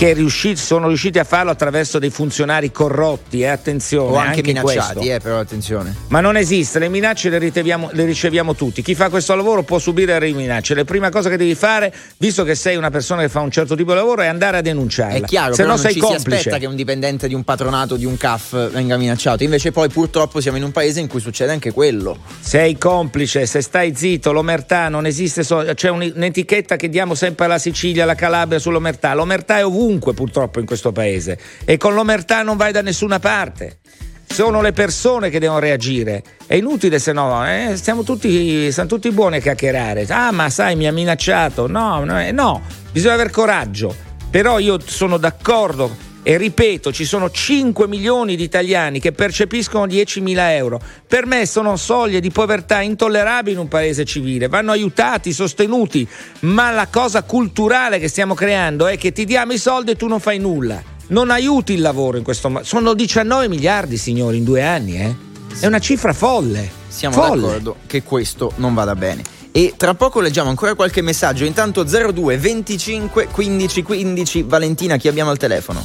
che 0.02 0.14
riusciti- 0.14 0.60
sono 0.60 0.88
riusciti 0.88 1.20
a 1.20 1.24
farlo 1.24 1.52
attraverso 1.52 2.00
dei 2.00 2.10
funzionari 2.10 2.72
corrotti, 2.72 3.42
eh, 3.42 3.46
attenzione. 3.46 4.10
o 4.12 4.16
anche, 4.16 4.42
minacciati, 4.42 4.94
questo. 4.96 5.14
eh, 5.14 5.20
però 5.20 5.38
attenzione. 5.38 5.96
Ma 6.08 6.22
non 6.22 6.38
esiste, 6.38 6.80
le 6.80 6.90
minacce 6.90 7.30
le, 7.30 7.38
riceviamo, 7.38 7.92
le 7.94 8.06
riceviamo 8.06 8.56
tutti. 8.56 8.82
Chi 8.82 8.96
fa 8.96 9.10
questo 9.10 9.36
lavoro 9.36 9.62
può 9.62 9.78
subire 9.78 10.18
le 10.18 10.32
minacce. 10.32 10.74
La 10.74 10.86
prima 10.86 11.12
cosa 11.12 11.30
che 11.30 11.38
devi 11.38 11.54
fare, 11.54 11.94
visto 12.18 12.44
che 12.44 12.56
sei 12.56 12.78
una 12.78 12.90
persona 12.90 13.22
che 13.22 13.30
fa 13.30 13.42
un 13.42 13.52
certo 13.52 13.76
tipo 13.76 13.92
di 13.92 13.98
lavoro, 14.00 14.24
è 14.24 14.26
andare 14.26 14.58
a 14.58 14.62
denunciarla. 14.62 15.18
È 15.18 15.22
chiaro, 15.22 15.54
se 15.54 15.62
no 15.62 15.68
non 15.68 15.78
sei 15.78 15.94
ci 15.94 16.00
complice. 16.00 16.30
si 16.30 16.36
aspetta 16.48 16.58
che 16.58 16.66
un 16.66 16.76
dipendente 16.76 17.28
di 17.28 17.36
un 17.36 17.44
patronato 17.44 17.96
di 17.96 18.06
un 18.06 18.18
CAF 18.18 18.72
venga 18.72 18.98
minacciato. 18.98 19.44
Invece 19.44 19.72
poi 19.72 19.90
purtroppo 19.90 20.42
siamo 20.42 20.58
in 20.58 20.64
un 20.64 20.72
paese 20.72 21.00
in 21.00 21.06
cui 21.08 21.20
succede 21.20 21.52
anche 21.52 21.72
quello. 21.72 22.18
Sei 22.40 22.76
complice, 22.76 23.46
se 23.46 23.62
stai 23.62 23.94
zitto, 23.96 24.32
l'omertà 24.32 24.90
non 24.90 25.06
esiste, 25.06 25.44
so- 25.44 25.64
c'è 25.76 25.90
un- 25.90 26.12
un'etichetta 26.16 26.76
che 26.76 26.90
diamo 26.90 27.14
sempre 27.14 27.46
alla 27.46 27.60
Sicilia, 27.60 28.02
alla 28.02 28.16
Calabria 28.16 28.58
sull'omertà. 28.58 29.14
L'omertà 29.14 29.60
è 29.60 29.64
ovunque 29.64 29.90
purtroppo 30.00 30.60
in 30.60 30.66
questo 30.66 30.92
paese 30.92 31.38
e 31.66 31.78
con 31.78 31.94
l'omertà 31.94 32.44
non 32.44 32.58
vai 32.58 32.72
da 32.72 32.82
nessuna 32.82 33.20
parte. 33.20 33.80
Sono 34.26 34.62
le 34.62 34.72
persone 34.72 35.30
che 35.30 35.40
devono 35.40 35.60
reagire. 35.60 36.24
È 36.46 36.56
inutile 36.56 37.00
se 37.00 37.12
no, 37.12 37.46
eh, 37.46 37.76
stiamo 37.76 38.04
tutti, 38.04 38.72
siamo 38.72 38.88
tutti 38.88 39.12
buoni 39.12 39.38
a 39.38 39.40
chiacchierare. 39.40 40.06
Ah, 40.08 40.32
ma 40.32 40.50
sai, 40.50 40.78
mi 40.78 40.88
ha 40.88 40.94
minacciato. 40.94 41.68
No, 41.68 42.04
no, 42.06 42.22
eh, 42.22 42.32
no, 42.32 42.62
bisogna 42.94 43.16
aver 43.16 43.30
coraggio. 43.30 43.94
Però 44.30 44.58
io 44.60 44.80
sono 44.80 45.18
d'accordo 45.18 46.10
e 46.24 46.38
ripeto, 46.38 46.92
ci 46.92 47.04
sono 47.04 47.32
5 47.32 47.88
milioni 47.88 48.36
di 48.36 48.44
italiani 48.44 49.00
che 49.00 49.12
percepiscono 49.12 49.86
10.000 49.86 50.36
euro. 50.52 50.80
Per 51.08 51.26
me 51.26 51.48
sono 51.48 51.76
soglie 51.78 52.20
di 52.20 52.30
povertà 52.30 52.82
intollerabili 52.82 53.56
in 53.56 53.62
un 53.62 53.68
paese 53.68 54.06
civile. 54.06 54.48
Vanno 54.48 54.72
aiutati, 54.72 55.34
sostenuti. 55.34 56.08
Ma 56.42 56.70
la 56.70 56.88
cosa 56.88 57.24
culturale 57.24 57.98
che 57.98 58.08
stiamo 58.08 58.36
creando 58.36 58.86
è 58.88 58.98
che 58.98 59.12
ti 59.12 59.26
diamo 59.26 59.54
i 59.54 59.58
soldi 59.58 59.92
e 59.92 59.96
tu 59.96 60.08
non 60.08 60.20
fai 60.20 60.38
nulla. 60.38 60.82
Non 61.08 61.32
aiuti 61.32 61.74
il 61.74 61.82
lavoro 61.82 62.18
in 62.18 62.24
questo 62.24 62.50
modo. 62.50 62.64
Sono 62.66 62.94
19 62.94 63.48
miliardi, 63.48 63.98
signori, 63.98 64.38
in 64.38 64.44
due 64.44 64.62
anni, 64.62 65.02
eh? 65.02 65.16
È 65.60 65.66
una 65.66 65.80
cifra 65.80 66.14
folle. 66.14 66.70
Siamo 66.88 67.16
folle. 67.16 67.42
d'accordo 67.42 67.76
che 67.88 68.04
questo 68.04 68.54
non 68.58 68.74
vada 68.74 68.96
bene. 68.96 69.24
E 69.54 69.74
tra 69.76 69.96
poco 69.96 70.22
leggiamo 70.22 70.50
ancora 70.50 70.76
qualche 70.76 71.02
messaggio. 71.02 71.44
Intanto 71.44 71.84
02 71.84 72.38
25 72.38 73.28
15 73.28 73.84
15. 73.84 74.44
Valentina, 74.44 74.96
chi 74.96 75.10
abbiamo 75.10 75.30
al 75.30 75.38
telefono? 75.38 75.84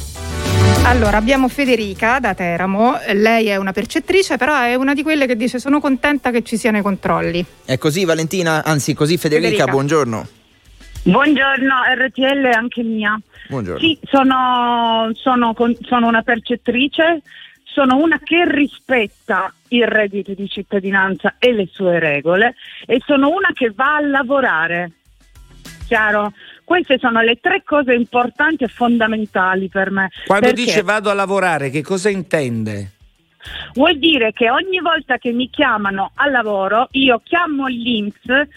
Allora, 0.85 1.17
abbiamo 1.17 1.49
Federica 1.49 2.21
da 2.21 2.33
Teramo, 2.33 2.97
lei 3.13 3.49
è 3.49 3.57
una 3.57 3.73
percettrice, 3.73 4.37
però 4.37 4.57
è 4.61 4.77
una 4.77 4.95
di 4.95 5.03
quelle 5.03 5.27
che 5.27 5.35
dice 5.35 5.59
sono 5.59 5.81
contenta 5.81 6.31
che 6.31 6.45
ci 6.45 6.57
siano 6.57 6.79
i 6.79 6.83
controlli. 6.83 7.45
È 7.65 7.77
così 7.77 8.05
Valentina, 8.05 8.63
anzi 8.63 8.95
così 8.95 9.17
Federica, 9.17 9.49
Federica. 9.49 9.73
buongiorno. 9.73 10.27
Buongiorno, 11.03 11.75
RTL 11.97 12.45
è 12.45 12.53
anche 12.53 12.83
mia. 12.85 13.19
Buongiorno. 13.49 13.81
Sì, 13.81 13.99
sono, 14.05 15.11
sono 15.15 15.55
sono 15.83 16.07
una 16.07 16.23
percettrice, 16.23 17.23
sono 17.65 17.97
una 17.97 18.21
che 18.23 18.45
rispetta 18.49 19.53
il 19.69 19.87
reddito 19.87 20.35
di 20.35 20.49
cittadinanza 20.49 21.37
e 21.39 21.53
le 21.53 21.69
sue 21.71 21.99
regole 21.99 22.55
e 22.87 23.01
sono 23.05 23.29
una 23.29 23.51
che 23.53 23.73
va 23.75 23.97
a 23.97 24.01
lavorare. 24.01 24.93
Chiaro? 25.87 26.33
Queste 26.65 26.99
sono 26.99 27.21
le 27.21 27.39
tre 27.41 27.63
cose 27.65 27.95
importanti 27.95 28.65
e 28.65 28.69
fondamentali 28.69 29.69
per 29.69 29.91
me. 29.91 30.11
Quando 30.27 30.47
Perché 30.47 30.65
dice 30.65 30.83
vado 30.83 31.11
a 31.11 31.15
lavorare, 31.15 31.71
che 31.71 31.83
cosa 31.83 32.09
intende? 32.09 32.93
Vuol 33.75 33.99
dire 33.99 34.33
che 34.33 34.51
ogni 34.51 34.81
volta 34.81 35.19
che 35.19 35.31
mi 35.33 35.49
chiamano 35.49 36.11
al 36.15 36.33
lavoro, 36.33 36.89
io 36.93 37.21
chiamo 37.23 37.67
l'INPS, 37.69 38.49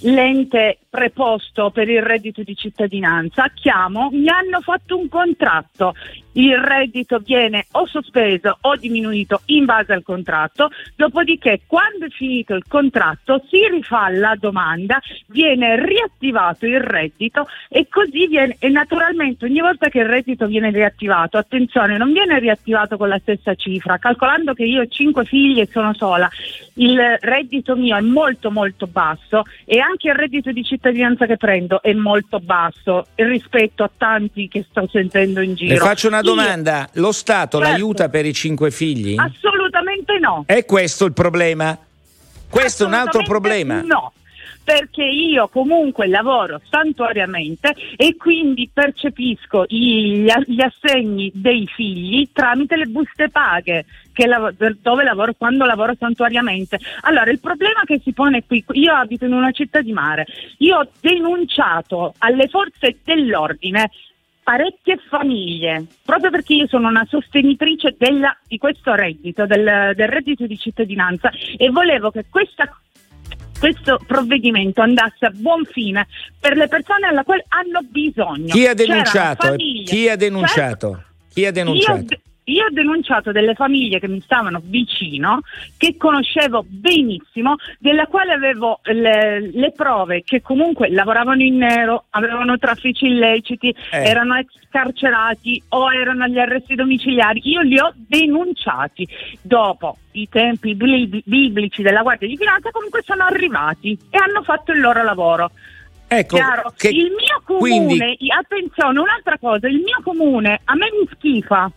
l'ente 0.00 0.80
preposto 0.96 1.68
per 1.68 1.90
il 1.90 2.00
reddito 2.00 2.42
di 2.42 2.56
cittadinanza, 2.56 3.50
chiamo, 3.52 4.08
mi 4.12 4.30
hanno 4.30 4.62
fatto 4.62 4.96
un 4.96 5.10
contratto, 5.10 5.94
il 6.32 6.56
reddito 6.56 7.18
viene 7.18 7.66
o 7.72 7.86
sospeso 7.86 8.56
o 8.62 8.76
diminuito 8.76 9.42
in 9.46 9.66
base 9.66 9.92
al 9.92 10.02
contratto, 10.02 10.70
dopodiché 10.94 11.60
quando 11.66 12.06
è 12.06 12.08
finito 12.08 12.54
il 12.54 12.64
contratto 12.66 13.44
si 13.50 13.68
rifà 13.70 14.08
la 14.08 14.36
domanda, 14.40 14.98
viene 15.26 15.84
riattivato 15.84 16.64
il 16.64 16.80
reddito 16.80 17.46
e 17.68 17.88
così 17.90 18.26
viene, 18.26 18.56
e 18.58 18.70
naturalmente 18.70 19.44
ogni 19.44 19.60
volta 19.60 19.90
che 19.90 19.98
il 19.98 20.06
reddito 20.06 20.46
viene 20.46 20.70
riattivato, 20.70 21.36
attenzione, 21.36 21.98
non 21.98 22.10
viene 22.10 22.38
riattivato 22.38 22.96
con 22.96 23.10
la 23.10 23.18
stessa 23.18 23.54
cifra, 23.54 23.98
calcolando 23.98 24.54
che 24.54 24.64
io 24.64 24.80
ho 24.80 24.86
cinque 24.86 25.26
figli 25.26 25.60
e 25.60 25.68
sono 25.70 25.92
sola, 25.92 26.30
il 26.74 26.98
reddito 27.20 27.76
mio 27.76 27.96
è 27.96 28.00
molto 28.00 28.50
molto 28.50 28.86
basso 28.86 29.42
e 29.66 29.78
anche 29.78 30.08
il 30.08 30.14
reddito 30.14 30.52
di 30.52 30.64
cittadinanza 30.64 30.84
che 31.26 31.36
prendo 31.36 31.82
è 31.82 31.92
molto 31.92 32.40
basso 32.40 33.06
rispetto 33.14 33.82
a 33.82 33.90
tanti 33.96 34.48
che 34.48 34.64
sto 34.68 34.88
sentendo 34.90 35.40
in 35.40 35.54
giro. 35.54 35.74
Le 35.74 35.80
faccio 35.80 36.08
una 36.08 36.18
Io- 36.18 36.22
domanda, 36.22 36.88
lo 36.94 37.12
Stato 37.12 37.58
Certo. 37.58 37.72
l'aiuta 37.72 38.08
per 38.08 38.26
i 38.26 38.32
cinque 38.32 38.70
figli? 38.70 39.14
Assolutamente 39.18 40.18
no. 40.18 40.44
È 40.46 40.64
questo 40.64 41.04
il 41.04 41.12
problema? 41.12 41.76
Questo 42.48 42.84
è 42.84 42.86
un 42.86 42.94
altro 42.94 43.22
problema. 43.22 43.80
No. 43.82 44.12
Perché 44.66 45.04
io 45.04 45.46
comunque 45.46 46.08
lavoro 46.08 46.60
santuariamente 46.68 47.72
e 47.96 48.16
quindi 48.16 48.68
percepisco 48.72 49.64
gli, 49.68 50.26
gli 50.44 50.60
assegni 50.60 51.30
dei 51.32 51.68
figli 51.72 52.28
tramite 52.32 52.74
le 52.74 52.86
buste 52.86 53.28
paghe 53.28 53.84
per- 54.12 54.76
dove 54.82 55.04
lavoro 55.04 55.34
quando 55.38 55.64
lavoro 55.66 55.94
santuariamente. 55.96 56.80
Allora, 57.02 57.30
il 57.30 57.38
problema 57.38 57.82
che 57.84 58.00
si 58.02 58.12
pone 58.12 58.42
qui, 58.44 58.64
io 58.72 58.92
abito 58.92 59.24
in 59.24 59.34
una 59.34 59.52
città 59.52 59.80
di 59.82 59.92
mare, 59.92 60.26
io 60.58 60.78
ho 60.78 60.88
denunciato 61.00 62.14
alle 62.18 62.48
forze 62.48 62.96
dell'ordine 63.04 63.88
parecchie 64.42 64.98
famiglie, 65.08 65.84
proprio 66.04 66.30
perché 66.30 66.54
io 66.54 66.66
sono 66.66 66.88
una 66.88 67.06
sostenitrice 67.08 67.94
della- 67.96 68.36
di 68.48 68.58
questo 68.58 68.94
reddito, 68.94 69.46
del, 69.46 69.92
del 69.94 70.08
reddito 70.08 70.44
di 70.44 70.58
cittadinanza 70.58 71.30
e 71.56 71.70
volevo 71.70 72.10
che 72.10 72.24
questa- 72.28 72.80
questo 73.58 74.00
provvedimento 74.06 74.80
andasse 74.82 75.26
a 75.26 75.30
buon 75.30 75.64
fine 75.64 76.06
per 76.38 76.56
le 76.56 76.68
persone 76.68 77.06
alla 77.06 77.24
quale 77.24 77.44
hanno 77.48 77.80
bisogno. 77.82 78.52
Chi 78.52 78.66
ha 78.66 78.74
denunciato? 78.74 79.54
Chi 79.56 80.08
ha 80.08 80.16
denunciato? 80.16 81.02
Chi 81.32 81.46
ha 81.46 81.50
denunciato? 81.50 82.14
io 82.14 82.20
ho 82.54 82.68
denunciato 82.70 83.32
delle 83.32 83.54
famiglie 83.54 83.98
che 83.98 84.08
mi 84.08 84.20
stavano 84.20 84.60
vicino, 84.62 85.40
che 85.76 85.96
conoscevo 85.96 86.64
benissimo, 86.68 87.56
della 87.78 88.06
quale 88.06 88.32
avevo 88.32 88.80
le, 88.84 89.50
le 89.52 89.72
prove 89.72 90.22
che 90.22 90.40
comunque 90.42 90.88
lavoravano 90.90 91.42
in 91.42 91.56
nero, 91.56 92.04
avevano 92.10 92.56
traffici 92.58 93.06
illeciti, 93.06 93.74
Eh. 93.90 94.04
erano 94.04 94.36
ex 94.36 94.52
carcerati 94.70 95.60
o 95.70 95.92
erano 95.92 96.24
agli 96.24 96.38
arresti 96.38 96.74
domiciliari. 96.74 97.40
Io 97.44 97.62
li 97.62 97.78
ho 97.78 97.92
denunciati. 97.96 99.08
Dopo 99.40 99.98
i 100.12 100.28
tempi 100.28 100.74
bli- 100.74 101.22
biblici 101.24 101.82
della 101.82 102.02
Guardia 102.02 102.28
di 102.28 102.36
Finanza 102.36 102.70
comunque 102.70 103.02
sono 103.02 103.24
arrivati 103.24 103.98
e 104.10 104.18
hanno 104.18 104.42
fatto 104.42 104.72
il 104.72 104.80
loro 104.80 105.02
lavoro. 105.02 105.50
Ecco, 106.08 106.38
che- 106.76 106.88
il 106.90 107.10
mio 107.16 107.40
comune, 107.42 107.58
quindi- 107.96 108.16
attenzione, 108.30 109.00
un'altra 109.00 109.36
cosa, 109.38 109.66
il 109.66 109.80
mio 109.82 109.98
comune 110.04 110.60
a 110.64 110.74
me 110.76 110.86
mi 111.00 111.08
schifa 111.12 111.70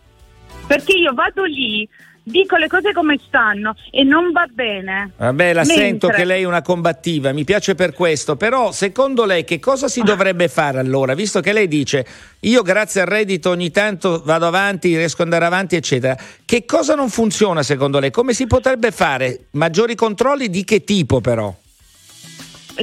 perché 0.70 0.92
io 0.92 1.12
vado 1.14 1.42
lì 1.42 1.88
dico 2.22 2.54
le 2.54 2.68
cose 2.68 2.92
come 2.92 3.18
stanno 3.26 3.74
e 3.90 4.04
non 4.04 4.30
va 4.30 4.46
bene. 4.48 5.10
Vabbè, 5.16 5.52
la 5.52 5.64
Mentre- 5.64 5.76
sento 5.76 6.06
che 6.06 6.24
lei 6.24 6.42
è 6.42 6.46
una 6.46 6.62
combattiva, 6.62 7.32
mi 7.32 7.42
piace 7.42 7.74
per 7.74 7.92
questo, 7.92 8.36
però 8.36 8.70
secondo 8.70 9.24
lei 9.24 9.42
che 9.42 9.58
cosa 9.58 9.88
si 9.88 10.00
dovrebbe 10.02 10.46
fare 10.46 10.78
allora? 10.78 11.14
Visto 11.14 11.40
che 11.40 11.52
lei 11.52 11.66
dice 11.66 12.06
io 12.40 12.62
grazie 12.62 13.00
al 13.00 13.08
reddito 13.08 13.50
ogni 13.50 13.72
tanto 13.72 14.22
vado 14.24 14.46
avanti, 14.46 14.96
riesco 14.96 15.22
ad 15.22 15.32
andare 15.32 15.46
avanti, 15.46 15.74
eccetera. 15.74 16.16
Che 16.44 16.64
cosa 16.64 16.94
non 16.94 17.08
funziona 17.10 17.64
secondo 17.64 17.98
lei? 17.98 18.12
Come 18.12 18.32
si 18.32 18.46
potrebbe 18.46 18.92
fare? 18.92 19.46
Maggiori 19.52 19.96
controlli 19.96 20.48
di 20.50 20.62
che 20.62 20.84
tipo 20.84 21.20
però? 21.20 21.52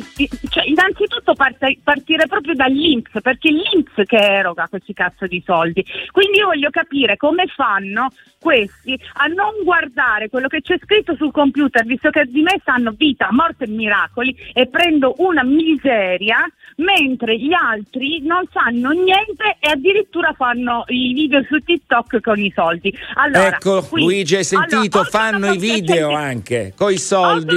Cioè, 0.01 0.65
innanzitutto 0.65 1.33
parte- 1.33 1.77
partire 1.83 2.27
proprio 2.27 2.53
dall'Inps, 2.53 3.21
perché 3.21 3.49
è 3.49 3.51
l'Inps 3.51 3.93
che 4.05 4.17
eroga 4.17 4.67
questi 4.69 4.93
cazzo 4.93 5.27
di 5.27 5.41
soldi. 5.45 5.85
Quindi 6.11 6.37
io 6.39 6.47
voglio 6.47 6.69
capire 6.69 7.17
come 7.17 7.45
fanno 7.47 8.09
questi 8.39 8.99
a 9.13 9.25
non 9.27 9.63
guardare 9.63 10.29
quello 10.29 10.47
che 10.47 10.61
c'è 10.61 10.77
scritto 10.83 11.15
sul 11.15 11.31
computer, 11.31 11.83
visto 11.85 12.09
che 12.09 12.25
di 12.25 12.41
me 12.41 12.61
sanno 12.63 12.93
vita, 12.95 13.27
morte 13.31 13.65
e 13.65 13.67
miracoli, 13.67 14.35
e 14.53 14.67
prendo 14.67 15.15
una 15.17 15.43
miseria, 15.43 16.45
mentre 16.77 17.37
gli 17.37 17.53
altri 17.53 18.21
non 18.21 18.43
sanno 18.51 18.91
niente 18.91 19.57
e 19.59 19.69
addirittura 19.69 20.33
fanno 20.33 20.83
i 20.87 21.13
video 21.13 21.43
su 21.43 21.57
TikTok 21.59 22.21
con 22.21 22.39
i 22.39 22.51
soldi. 22.55 22.95
Allora, 23.15 23.47
ecco, 23.47 23.81
qui- 23.83 24.03
Luigi, 24.03 24.35
hai 24.35 24.43
sentito? 24.43 24.99
allora, 24.99 25.09
fanno 25.09 25.51
i 25.51 25.57
video 25.57 26.13
anche, 26.13 26.73
coi 26.75 26.95
o 26.95 26.99
soldi. 26.99 27.55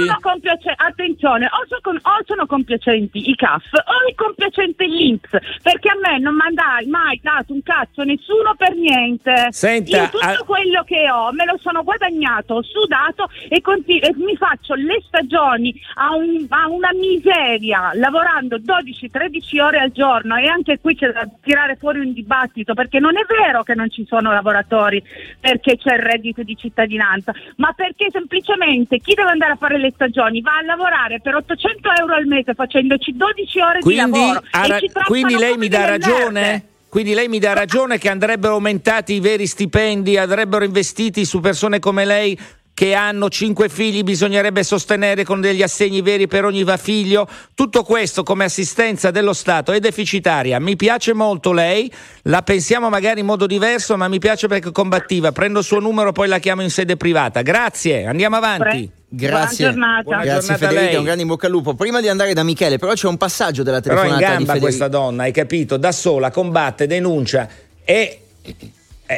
attenzione, 0.75 1.45
o 1.45 1.77
sono, 1.81 1.99
o 2.01 2.23
sono 2.31 2.45
compiacenti 2.45 3.29
i 3.29 3.35
CAF 3.35 3.65
o 3.73 4.07
è 4.09 4.15
compiacente 4.15 4.85
l'Inps, 4.85 5.29
perché 5.61 5.89
a 5.89 5.97
me 6.01 6.17
non 6.19 6.35
mi 6.35 6.41
ha 6.47 6.51
dai- 6.53 6.87
mai 6.87 7.19
dato 7.21 7.51
un 7.51 7.61
cazzo 7.61 8.03
nessuno 8.03 8.55
per 8.55 8.73
niente. 8.75 9.47
Senta, 9.49 9.97
Io 9.97 10.09
tutto 10.09 10.25
a- 10.25 10.37
quello 10.45 10.83
che 10.85 11.09
ho 11.11 11.31
me 11.33 11.43
lo 11.45 11.57
sono 11.59 11.83
guadagnato, 11.83 12.61
sudato 12.63 13.29
e, 13.49 13.59
conti- 13.59 13.99
e 13.99 14.13
mi 14.15 14.35
faccio 14.37 14.75
le 14.75 15.01
stagioni 15.05 15.73
a, 15.95 16.15
un- 16.15 16.45
a 16.49 16.67
una 16.69 16.91
miseria, 16.93 17.91
lavorando 17.95 18.57
12-13 18.59 19.59
ore 19.59 19.79
al 19.79 19.91
giorno 19.91 20.35
e 20.37 20.47
anche 20.47 20.79
qui 20.79 20.95
c'è 20.95 21.11
da 21.11 21.27
tirare 21.41 21.75
fuori 21.75 21.99
un 21.99 22.13
dibattito, 22.13 22.73
perché 22.73 22.99
non 22.99 23.17
è 23.17 23.25
vero 23.27 23.63
che 23.63 23.75
non 23.75 23.89
ci 23.89 24.05
sono 24.07 24.31
lavoratori 24.31 25.03
perché 25.39 25.75
c'è 25.77 25.95
il 25.95 26.01
reddito 26.01 26.43
di 26.43 26.55
cittadinanza, 26.55 27.33
ma 27.57 27.73
perché 27.73 28.07
semplicemente 28.09 28.99
chi 28.99 29.13
deve 29.15 29.31
andare 29.31 29.53
a 29.53 29.57
fare 29.57 29.77
le 29.77 29.91
stagioni 29.91 30.41
va 30.41 30.57
a 30.57 30.61
lavorare 30.63 31.19
per 31.19 31.35
800 31.35 31.89
euro 31.99 32.13
al 32.15 32.20
mese 32.27 32.53
facendoci 32.53 33.15
12 33.15 33.59
ore 33.59 33.77
di 33.79 33.83
Quindi, 33.83 34.19
lavoro 34.19 34.43
ha 34.51 34.65
e 34.65 34.67
ra- 34.67 34.79
quindi 35.05 35.37
lei 35.37 35.57
mi 35.57 35.67
dà 35.67 35.85
ragione? 35.85 36.65
Quindi 36.89 37.13
lei 37.13 37.29
mi 37.29 37.39
dà 37.39 37.53
ragione 37.53 37.97
che 37.97 38.09
andrebbero 38.09 38.53
aumentati 38.55 39.13
i 39.13 39.19
veri 39.21 39.47
stipendi, 39.47 40.17
andrebbero 40.17 40.65
investiti 40.65 41.23
su 41.23 41.39
persone 41.39 41.79
come 41.79 42.03
lei 42.03 42.37
che 42.81 42.95
hanno 42.95 43.29
cinque 43.29 43.69
figli, 43.69 44.01
bisognerebbe 44.01 44.63
sostenere 44.63 45.23
con 45.23 45.39
degli 45.39 45.61
assegni 45.61 46.01
veri 46.01 46.25
per 46.25 46.45
ogni 46.45 46.63
va 46.63 46.77
figlio. 46.77 47.27
Tutto 47.53 47.83
questo 47.83 48.23
come 48.23 48.45
assistenza 48.45 49.11
dello 49.11 49.33
Stato 49.33 49.71
è 49.71 49.79
deficitaria. 49.79 50.59
Mi 50.59 50.75
piace 50.75 51.13
molto 51.13 51.51
lei, 51.51 51.93
la 52.23 52.41
pensiamo 52.41 52.89
magari 52.89 53.19
in 53.19 53.27
modo 53.27 53.45
diverso, 53.45 53.97
ma 53.97 54.07
mi 54.07 54.17
piace 54.17 54.47
perché 54.47 54.69
è 54.69 54.71
combattiva. 54.71 55.31
Prendo 55.31 55.59
il 55.59 55.65
suo 55.65 55.77
numero, 55.77 56.11
poi 56.11 56.27
la 56.27 56.39
chiamo 56.39 56.63
in 56.63 56.71
sede 56.71 56.97
privata. 56.97 57.43
Grazie, 57.43 58.07
andiamo 58.07 58.37
avanti. 58.37 58.89
Grazie, 59.07 59.27
Buona 59.27 60.01
giornata. 60.01 60.01
Buona 60.01 60.23
grazie 60.23 60.39
giornata 60.39 60.67
Federica, 60.67 60.89
lei. 60.89 60.95
un 60.95 61.03
grande 61.03 61.21
in 61.21 61.27
bocca 61.27 61.45
al 61.45 61.51
lupo. 61.51 61.75
Prima 61.75 62.01
di 62.01 62.07
andare 62.07 62.33
da 62.33 62.41
Michele, 62.41 62.79
però 62.79 62.93
c'è 62.93 63.07
un 63.07 63.17
passaggio 63.17 63.61
della 63.61 63.79
Però 63.81 63.93
è 63.93 63.97
in 63.97 64.01
telefonata 64.05 64.31
di 64.31 64.37
gamba 64.37 64.53
Federica. 64.53 64.65
questa 64.65 64.87
donna, 64.87 65.21
hai 65.21 65.31
capito? 65.31 65.77
Da 65.77 65.91
sola, 65.91 66.31
combatte, 66.31 66.87
denuncia 66.87 67.47
e. 67.83 68.21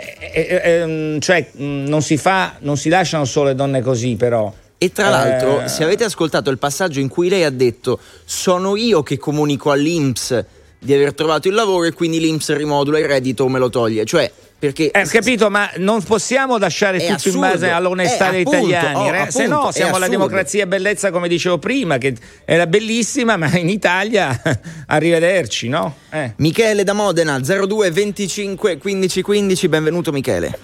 e- 0.02 0.48
e- 0.48 0.62
ehm, 0.64 1.20
cioè, 1.20 1.48
mh, 1.52 1.64
non 1.88 2.02
si 2.02 2.18
fa, 2.18 2.56
non 2.60 2.78
si 2.78 2.90
lasciano 2.90 3.26
sole 3.26 3.56
donne 3.56 3.82
così, 3.82 4.16
però. 4.16 4.52
E 4.78 4.92
tra 4.92 5.10
l'altro, 5.10 5.62
Eh, 5.62 5.68
se 5.70 5.84
avete 5.84 6.04
ascoltato 6.04 6.50
il 6.50 6.58
passaggio 6.58 7.00
in 7.00 7.08
cui 7.08 7.30
lei 7.30 7.44
ha 7.44 7.50
detto 7.50 8.00
sono 8.26 8.76
io 8.76 9.02
che 9.02 9.18
comunico 9.18 9.72
all'Inps 9.72 10.46
di 10.78 10.94
aver 10.94 11.14
trovato 11.14 11.48
il 11.48 11.54
lavoro 11.54 11.86
e 11.86 11.94
quindi 11.94 12.20
l'Inps 12.20 12.54
rimodula 12.54 13.00
il 13.00 13.06
reddito 13.06 13.46
o 13.46 13.48
me 13.48 13.60
lo 13.60 13.70
toglie, 13.70 14.04
cioè 14.04 14.30
perché 14.68 14.92
Eh, 14.92 15.04
capito, 15.08 15.50
ma 15.50 15.70
non 15.78 16.02
possiamo 16.04 16.58
lasciare 16.58 16.98
tutto 16.98 17.10
in 17.10 17.16
assurdo. 17.16 17.40
base 17.40 17.70
all'onestà 17.70 18.30
Eh, 18.30 18.32
degli 18.32 18.42
italiani, 18.48 19.10
oh, 19.10 19.14
eh, 19.14 19.30
se 19.32 19.46
no 19.46 19.72
siamo 19.72 19.96
alla 19.96 20.06
assurdo. 20.06 20.10
democrazia 20.10 20.64
e 20.64 20.68
bellezza 20.68 21.12
come 21.12 21.28
dicevo 21.28 21.58
prima, 21.58 21.98
che 21.98 22.16
era 22.46 22.66
bellissima, 22.66 23.36
ma 23.36 23.58
in 23.58 23.68
Italia 23.68 24.40
arrivederci, 24.88 25.68
no? 25.68 25.96
Eh. 26.10 26.34
Michele 26.38 26.86
da 26.86 26.94
Modena 26.94 27.38
02 27.40 27.92
25 27.92 28.78
15 28.78 29.22
15, 29.22 29.68
benvenuto 29.68 30.12
Michele. 30.14 30.58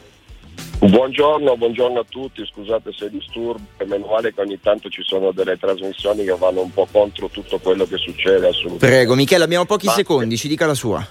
Buongiorno, 0.80 1.58
buongiorno 1.58 2.00
a 2.00 2.06
tutti, 2.08 2.42
scusate 2.46 2.92
se 2.98 3.10
disturbo, 3.10 3.60
meno 3.86 4.06
male 4.08 4.34
che 4.34 4.40
ogni 4.40 4.58
tanto 4.62 4.88
ci 4.88 5.02
sono 5.04 5.32
delle 5.34 5.58
trasmissioni 5.58 6.24
che 6.24 6.34
vanno 6.40 6.62
un 6.62 6.72
po' 6.72 6.88
contro 6.90 7.28
tutto 7.28 7.60
quello 7.60 7.86
che 7.86 7.98
succede 7.98 8.48
assolutamente. 8.48 8.86
Prego 8.88 9.16
Michele, 9.16 9.44
abbiamo 9.44 9.66
pochi 9.66 9.88
Ma- 9.88 9.92
secondi, 9.92 10.38
ci 10.38 10.48
dica 10.48 10.66
la 10.66 10.74
sua. 10.74 11.06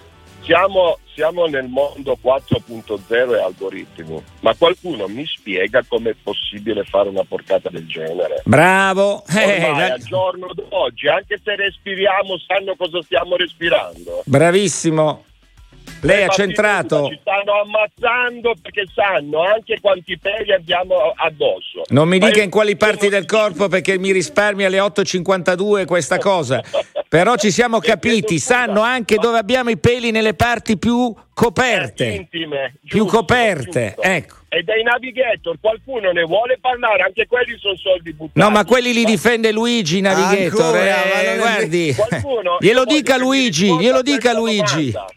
Siamo, 0.49 0.97
siamo 1.15 1.45
nel 1.45 1.69
mondo 1.69 2.17
4.0 2.23 3.35
e 3.37 3.43
algoritmi, 3.43 4.23
ma 4.41 4.55
qualcuno 4.55 5.07
mi 5.07 5.27
spiega 5.27 5.85
com'è 5.87 6.15
possibile 6.23 6.85
fare 6.85 7.11
una 7.11 7.23
porcata 7.23 7.69
del 7.69 7.87
genere? 7.87 8.41
Bravo, 8.47 9.25
eh, 9.29 9.67
Ormai 9.67 9.89
la- 9.89 9.93
al 9.93 10.01
giorno 10.01 10.49
d'oggi, 10.55 11.07
anche 11.07 11.39
se 11.45 11.55
respiriamo, 11.55 12.39
sanno 12.47 12.75
cosa 12.77 13.03
stiamo 13.03 13.37
respirando. 13.37 14.23
bravissimo. 14.25 15.25
Lei 16.01 16.19
Le 16.19 16.25
ha 16.25 16.29
centrato. 16.29 17.09
Ci 17.09 17.19
stanno 17.21 17.61
ammazzando 17.61 18.55
perché 18.63 18.85
sanno 18.95 19.43
anche 19.43 19.79
quanti 19.81 20.17
peli 20.19 20.53
abbiamo 20.53 20.95
addosso. 21.17 21.83
Non 21.89 22.09
mi 22.09 22.19
Ma 22.19 22.27
dica 22.27 22.39
io- 22.39 22.45
in 22.45 22.51
quali 22.51 22.77
parti 22.77 23.09
del 23.09 23.27
corpo 23.27 23.69
perché 23.69 23.99
mi 23.99 24.13
risparmia 24.13 24.69
alle 24.69 24.79
8.52 24.79 25.87
questa 25.87 26.19
cosa. 26.21 26.63
Però 27.09 27.37
ci 27.37 27.51
siamo 27.51 27.79
capiti, 27.81 28.39
sanno 28.39 28.83
anche 28.83 29.17
dove 29.17 29.39
abbiamo 29.39 29.71
i 29.71 29.79
peli 29.79 30.11
nelle 30.11 30.35
parti 30.35 30.77
più 30.79 31.13
coperte. 31.35 32.05
intime, 32.07 32.75
Più 32.87 33.01
giusto, 33.05 33.17
coperte, 33.19 33.93
giusto. 33.95 34.03
ecco. 34.03 34.37
E 34.51 34.63
dei 34.63 34.83
navigator 34.83 35.57
qualcuno 35.61 36.11
ne 36.11 36.23
vuole 36.23 36.59
parlare, 36.61 37.03
anche 37.03 37.27
quelli 37.27 37.57
sono 37.59 37.77
soldi 37.77 38.13
buttati. 38.15 38.39
No, 38.39 38.51
ma 38.51 38.65
quelli 38.65 38.93
li 38.95 39.05
difende 39.05 39.53
Luigi 39.53 40.01
Navigator. 40.01 40.65
Ancora, 40.65 41.23
eh, 41.33 41.37
guardi, 41.37 41.95
glielo 42.61 42.85
dica 42.85 43.17
Luigi, 43.19 43.77
glielo 43.77 44.01
dica 44.01 44.33
Luigi. 44.33 44.91
domanda. 44.93 45.13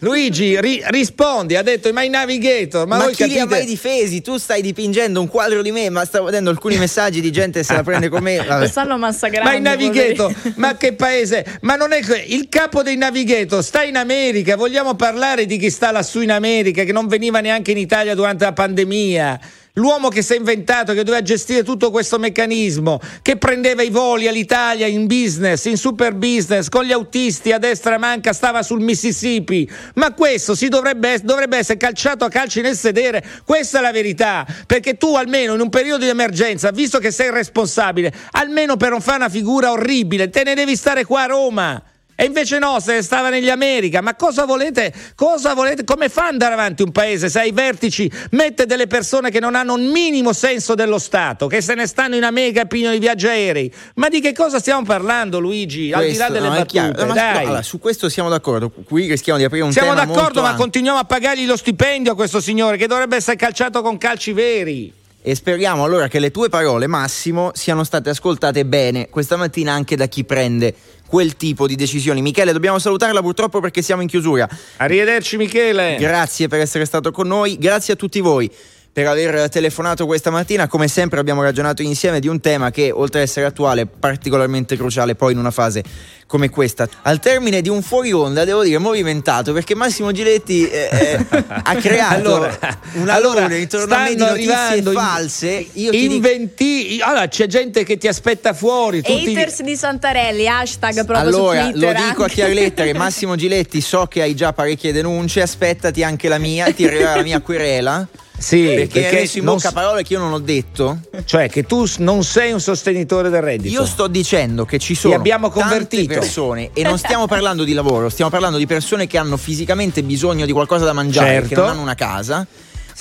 Luigi, 0.00 0.58
ri- 0.60 0.82
rispondi, 0.86 1.56
ha 1.56 1.62
detto 1.62 1.92
ma 1.92 2.02
i 2.02 2.08
Navigator, 2.08 2.86
ma, 2.86 2.96
Ma, 2.96 3.04
voi 3.04 3.14
chi 3.14 3.26
li 3.26 3.34
ha 3.34 3.40
capite? 3.40 3.56
mai 3.56 3.66
difesi? 3.66 4.22
Tu 4.22 4.38
stai 4.38 4.62
dipingendo 4.62 5.20
un 5.20 5.28
quadro 5.28 5.60
di 5.60 5.70
me, 5.72 5.90
ma 5.90 6.04
stavo 6.06 6.24
vedendo 6.26 6.48
alcuni 6.50 6.76
messaggi 6.78 7.20
di 7.20 7.30
gente 7.30 7.58
che 7.60 7.64
se 7.66 7.74
la 7.74 7.82
prende 7.82 8.08
con 8.08 8.22
me. 8.22 8.38
Vabbè. 8.38 8.60
Lo 8.60 8.66
stanno 8.68 8.96
massacrando. 8.96 9.48
Ma 9.50 9.56
i 9.56 9.60
Navigator, 9.60 10.34
ma 10.56 10.76
che 10.76 10.94
paese? 10.94 11.44
Ma 11.60 11.76
non 11.76 11.92
è 11.92 12.00
que- 12.02 12.24
il 12.28 12.48
capo 12.48 12.82
dei 12.82 12.96
Navigator 12.96 13.62
sta 13.62 13.82
in 13.82 13.96
America. 13.96 14.56
Vogliamo 14.56 14.94
parlare 14.94 15.44
di 15.44 15.58
chi 15.58 15.68
sta 15.70 15.90
lassù 15.90 16.20
in 16.22 16.30
America, 16.32 16.82
che 16.84 16.92
non 16.92 17.06
veniva 17.06 17.40
neanche 17.40 17.72
in 17.72 17.78
Italia 17.78 18.14
durante 18.14 18.44
la 18.44 18.52
pandemia. 18.52 19.40
L'uomo 19.80 20.08
che 20.08 20.20
si 20.20 20.34
è 20.34 20.36
inventato, 20.36 20.92
che 20.92 21.04
doveva 21.04 21.22
gestire 21.22 21.62
tutto 21.62 21.90
questo 21.90 22.18
meccanismo, 22.18 23.00
che 23.22 23.38
prendeva 23.38 23.82
i 23.82 23.88
voli 23.88 24.28
all'Italia 24.28 24.86
in 24.86 25.06
business, 25.06 25.64
in 25.64 25.78
super 25.78 26.12
business, 26.12 26.68
con 26.68 26.84
gli 26.84 26.92
autisti 26.92 27.50
a 27.50 27.56
destra 27.56 27.96
manca, 27.96 28.34
stava 28.34 28.62
sul 28.62 28.82
Mississippi. 28.82 29.68
Ma 29.94 30.12
questo 30.12 30.54
dovrebbe, 30.68 31.20
dovrebbe 31.22 31.56
essere 31.56 31.78
calciato 31.78 32.26
a 32.26 32.28
calci 32.28 32.60
nel 32.60 32.76
sedere. 32.76 33.24
Questa 33.46 33.78
è 33.78 33.80
la 33.80 33.90
verità. 33.90 34.46
Perché 34.66 34.98
tu, 34.98 35.16
almeno 35.16 35.54
in 35.54 35.60
un 35.60 35.70
periodo 35.70 36.04
di 36.04 36.10
emergenza, 36.10 36.70
visto 36.72 36.98
che 36.98 37.10
sei 37.10 37.30
responsabile, 37.30 38.12
almeno 38.32 38.76
per 38.76 38.90
non 38.90 39.00
fare 39.00 39.16
una 39.16 39.30
figura 39.30 39.70
orribile, 39.70 40.28
te 40.28 40.44
ne 40.44 40.54
devi 40.54 40.76
stare 40.76 41.06
qua 41.06 41.22
a 41.22 41.26
Roma. 41.26 41.82
E 42.20 42.26
invece 42.26 42.58
no, 42.58 42.78
se 42.80 42.96
ne 42.96 43.02
stava 43.02 43.30
negli 43.30 43.48
America. 43.48 44.02
Ma 44.02 44.14
cosa 44.14 44.44
volete? 44.44 44.92
Cosa 45.14 45.54
volete? 45.54 45.84
Come 45.84 46.10
fa 46.10 46.24
ad 46.26 46.32
andare 46.32 46.52
avanti 46.52 46.82
un 46.82 46.92
paese 46.92 47.30
se 47.30 47.40
ai 47.40 47.50
vertici 47.50 48.12
mette 48.32 48.66
delle 48.66 48.86
persone 48.86 49.30
che 49.30 49.40
non 49.40 49.54
hanno 49.54 49.72
un 49.72 49.86
minimo 49.86 50.34
senso 50.34 50.74
dello 50.74 50.98
Stato, 50.98 51.46
che 51.46 51.62
se 51.62 51.72
ne 51.74 51.86
stanno 51.86 52.16
in 52.16 52.24
America 52.24 52.60
e 52.60 52.66
pigliano 52.66 52.94
i 52.94 52.98
viaggi 52.98 53.26
aerei? 53.26 53.72
Ma 53.94 54.10
di 54.10 54.20
che 54.20 54.34
cosa 54.34 54.58
stiamo 54.58 54.84
parlando, 54.84 55.38
Luigi? 55.38 55.92
Al 55.92 56.04
di 56.04 56.16
là 56.16 56.26
Questo, 56.26 56.32
delle 56.34 56.48
no, 56.48 56.54
battute, 56.56 57.06
Ma- 57.06 57.14
dai. 57.14 57.32
no, 57.32 57.40
allora, 57.40 57.62
su 57.62 57.78
questo 57.78 58.10
siamo 58.10 58.28
d'accordo. 58.28 58.70
Qui 58.70 59.06
rischiamo 59.06 59.38
di 59.38 59.44
aprire 59.46 59.64
un 59.64 59.72
Siamo 59.72 59.88
tema 59.94 60.00
d'accordo, 60.04 60.20
molto 60.22 60.40
ma 60.42 60.48
ampio. 60.48 60.62
continuiamo 60.64 60.98
a 60.98 61.04
pagargli 61.04 61.46
lo 61.46 61.56
stipendio 61.56 62.12
a 62.12 62.14
questo 62.14 62.40
signore 62.42 62.76
che 62.76 62.86
dovrebbe 62.86 63.16
essere 63.16 63.36
calciato 63.38 63.80
con 63.80 63.96
calci 63.96 64.32
veri. 64.34 64.92
E 65.22 65.34
speriamo 65.34 65.84
allora 65.84 66.08
che 66.08 66.18
le 66.18 66.30
tue 66.30 66.48
parole, 66.48 66.86
Massimo, 66.86 67.50
siano 67.54 67.84
state 67.84 68.08
ascoltate 68.08 68.64
bene 68.64 69.10
questa 69.10 69.36
mattina 69.36 69.72
anche 69.72 69.94
da 69.94 70.06
chi 70.06 70.24
prende 70.24 70.74
quel 71.10 71.36
tipo 71.36 71.66
di 71.66 71.74
decisioni. 71.74 72.22
Michele, 72.22 72.52
dobbiamo 72.52 72.78
salutarla 72.78 73.20
purtroppo 73.20 73.58
perché 73.58 73.82
siamo 73.82 74.00
in 74.00 74.06
chiusura. 74.06 74.48
Arrivederci, 74.76 75.36
Michele. 75.36 75.96
Grazie 75.98 76.46
per 76.46 76.60
essere 76.60 76.84
stato 76.84 77.10
con 77.10 77.26
noi, 77.26 77.58
grazie 77.58 77.94
a 77.94 77.96
tutti 77.96 78.20
voi. 78.20 78.48
Per 78.92 79.06
aver 79.06 79.48
telefonato 79.48 80.06
questa 80.06 80.30
mattina. 80.30 80.66
Come 80.66 80.88
sempre 80.88 81.20
abbiamo 81.20 81.42
ragionato 81.42 81.82
insieme 81.82 82.20
di 82.20 82.28
un 82.28 82.40
tema 82.40 82.70
che 82.70 82.90
oltre 82.90 83.20
ad 83.20 83.26
essere 83.26 83.46
attuale 83.46 83.82
è 83.82 83.86
particolarmente 83.86 84.76
cruciale 84.76 85.14
poi 85.14 85.32
in 85.32 85.38
una 85.38 85.50
fase 85.50 85.82
come 86.26 86.48
questa. 86.48 86.88
Al 87.02 87.18
termine 87.18 87.60
di 87.60 87.68
un 87.68 87.82
fuori 87.82 88.12
onda, 88.12 88.44
devo 88.44 88.62
dire, 88.62 88.78
movimentato 88.78 89.52
perché 89.52 89.74
Massimo 89.74 90.12
Giletti 90.12 90.68
eh, 90.68 90.88
eh, 90.92 91.26
ha 91.62 91.74
creato 91.74 92.34
Allora, 92.36 92.58
un 92.92 93.08
allora, 93.08 93.54
intorno 93.56 93.94
a 93.94 94.02
me 94.04 94.14
di 94.14 94.20
notizie 94.20 94.82
false. 94.82 95.66
Io 95.72 95.90
ti 95.90 95.98
dico, 95.98 96.14
Inventi- 96.14 97.00
allora 97.02 97.26
c'è 97.26 97.46
gente 97.46 97.84
che 97.84 97.96
ti 97.96 98.06
aspetta 98.06 98.52
fuori. 98.52 99.02
Tutti... 99.02 99.30
Haters 99.30 99.62
di 99.62 99.76
Santarelli, 99.76 100.46
hashtag 100.46 101.04
proprio 101.04 101.18
allora, 101.18 101.64
su 101.64 101.70
Twitter. 101.70 101.94
lo 101.94 102.00
dico 102.06 102.20
a 102.20 102.24
anche. 102.24 102.34
chiare 102.34 102.54
lettere, 102.54 102.94
Massimo 102.94 103.34
Giletti, 103.34 103.80
so 103.80 104.06
che 104.06 104.22
hai 104.22 104.34
già 104.34 104.52
parecchie 104.52 104.92
denunce, 104.92 105.42
aspettati 105.42 106.04
anche 106.04 106.28
la 106.28 106.38
mia, 106.38 106.72
ti 106.72 106.84
arriverà 106.84 107.16
la 107.16 107.22
mia 107.22 107.40
querela. 107.40 108.06
Sì, 108.40 108.64
perché, 108.64 109.00
perché 109.02 109.16
messo 109.16 109.38
in 109.38 109.44
bocca 109.44 109.68
s- 109.68 109.72
parole 109.72 110.02
che 110.02 110.14
io 110.14 110.18
non 110.18 110.32
ho 110.32 110.38
detto. 110.38 110.98
Cioè 111.24 111.48
che 111.50 111.64
tu 111.66 111.84
non 111.98 112.24
sei 112.24 112.52
un 112.52 112.60
sostenitore 112.60 113.28
del 113.28 113.42
reddito. 113.42 113.74
Io 113.74 113.84
sto 113.84 114.06
dicendo 114.06 114.64
che 114.64 114.78
ci 114.78 114.94
sono 114.94 115.20
tante 115.22 116.04
persone 116.06 116.70
e 116.72 116.82
non 116.82 116.96
stiamo 116.96 117.26
parlando 117.26 117.64
di 117.64 117.74
lavoro, 117.74 118.08
stiamo 118.08 118.30
parlando 118.30 118.56
di 118.56 118.66
persone 118.66 119.06
che 119.06 119.18
hanno 119.18 119.36
fisicamente 119.36 120.02
bisogno 120.02 120.46
di 120.46 120.52
qualcosa 120.52 120.86
da 120.86 120.94
mangiare, 120.94 121.42
che 121.42 121.48
Certo. 121.48 121.60
non 121.60 121.70
hanno 121.70 121.82
una 121.82 121.94
casa. 121.94 122.46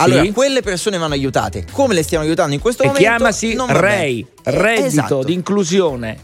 Allora, 0.01 0.23
Sì. 0.23 0.31
quelle 0.31 0.61
persone 0.61 0.97
vanno 0.97 1.13
aiutate. 1.13 1.65
Come 1.71 1.93
le 1.93 2.03
stiamo 2.03 2.23
aiutando 2.23 2.53
in 2.53 2.59
questo 2.61 2.83
e 2.83 2.87
momento? 2.87 3.07
chiamasi 3.07 3.57
REI, 3.67 4.25
reddito 4.43 4.85
esatto. 4.85 5.23
di 5.23 5.33
inclusione. 5.33 6.17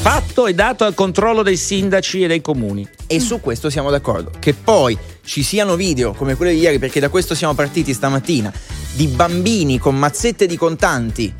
Fatto 0.00 0.46
e 0.46 0.54
dato 0.54 0.84
al 0.84 0.94
controllo 0.94 1.42
dei 1.42 1.58
sindaci 1.58 2.22
e 2.22 2.26
dei 2.26 2.40
comuni. 2.40 2.88
E 3.06 3.20
su 3.20 3.38
questo 3.38 3.68
siamo 3.68 3.90
d'accordo. 3.90 4.30
Che 4.38 4.54
poi 4.54 4.96
ci 5.22 5.42
siano 5.42 5.76
video 5.76 6.14
come 6.14 6.36
quello 6.36 6.52
di 6.52 6.58
ieri, 6.58 6.78
perché 6.78 7.00
da 7.00 7.10
questo 7.10 7.34
siamo 7.34 7.52
partiti 7.52 7.92
stamattina, 7.92 8.50
di 8.94 9.08
bambini 9.08 9.78
con 9.78 9.94
mazzette 9.96 10.46
di 10.46 10.56
contanti 10.56 11.34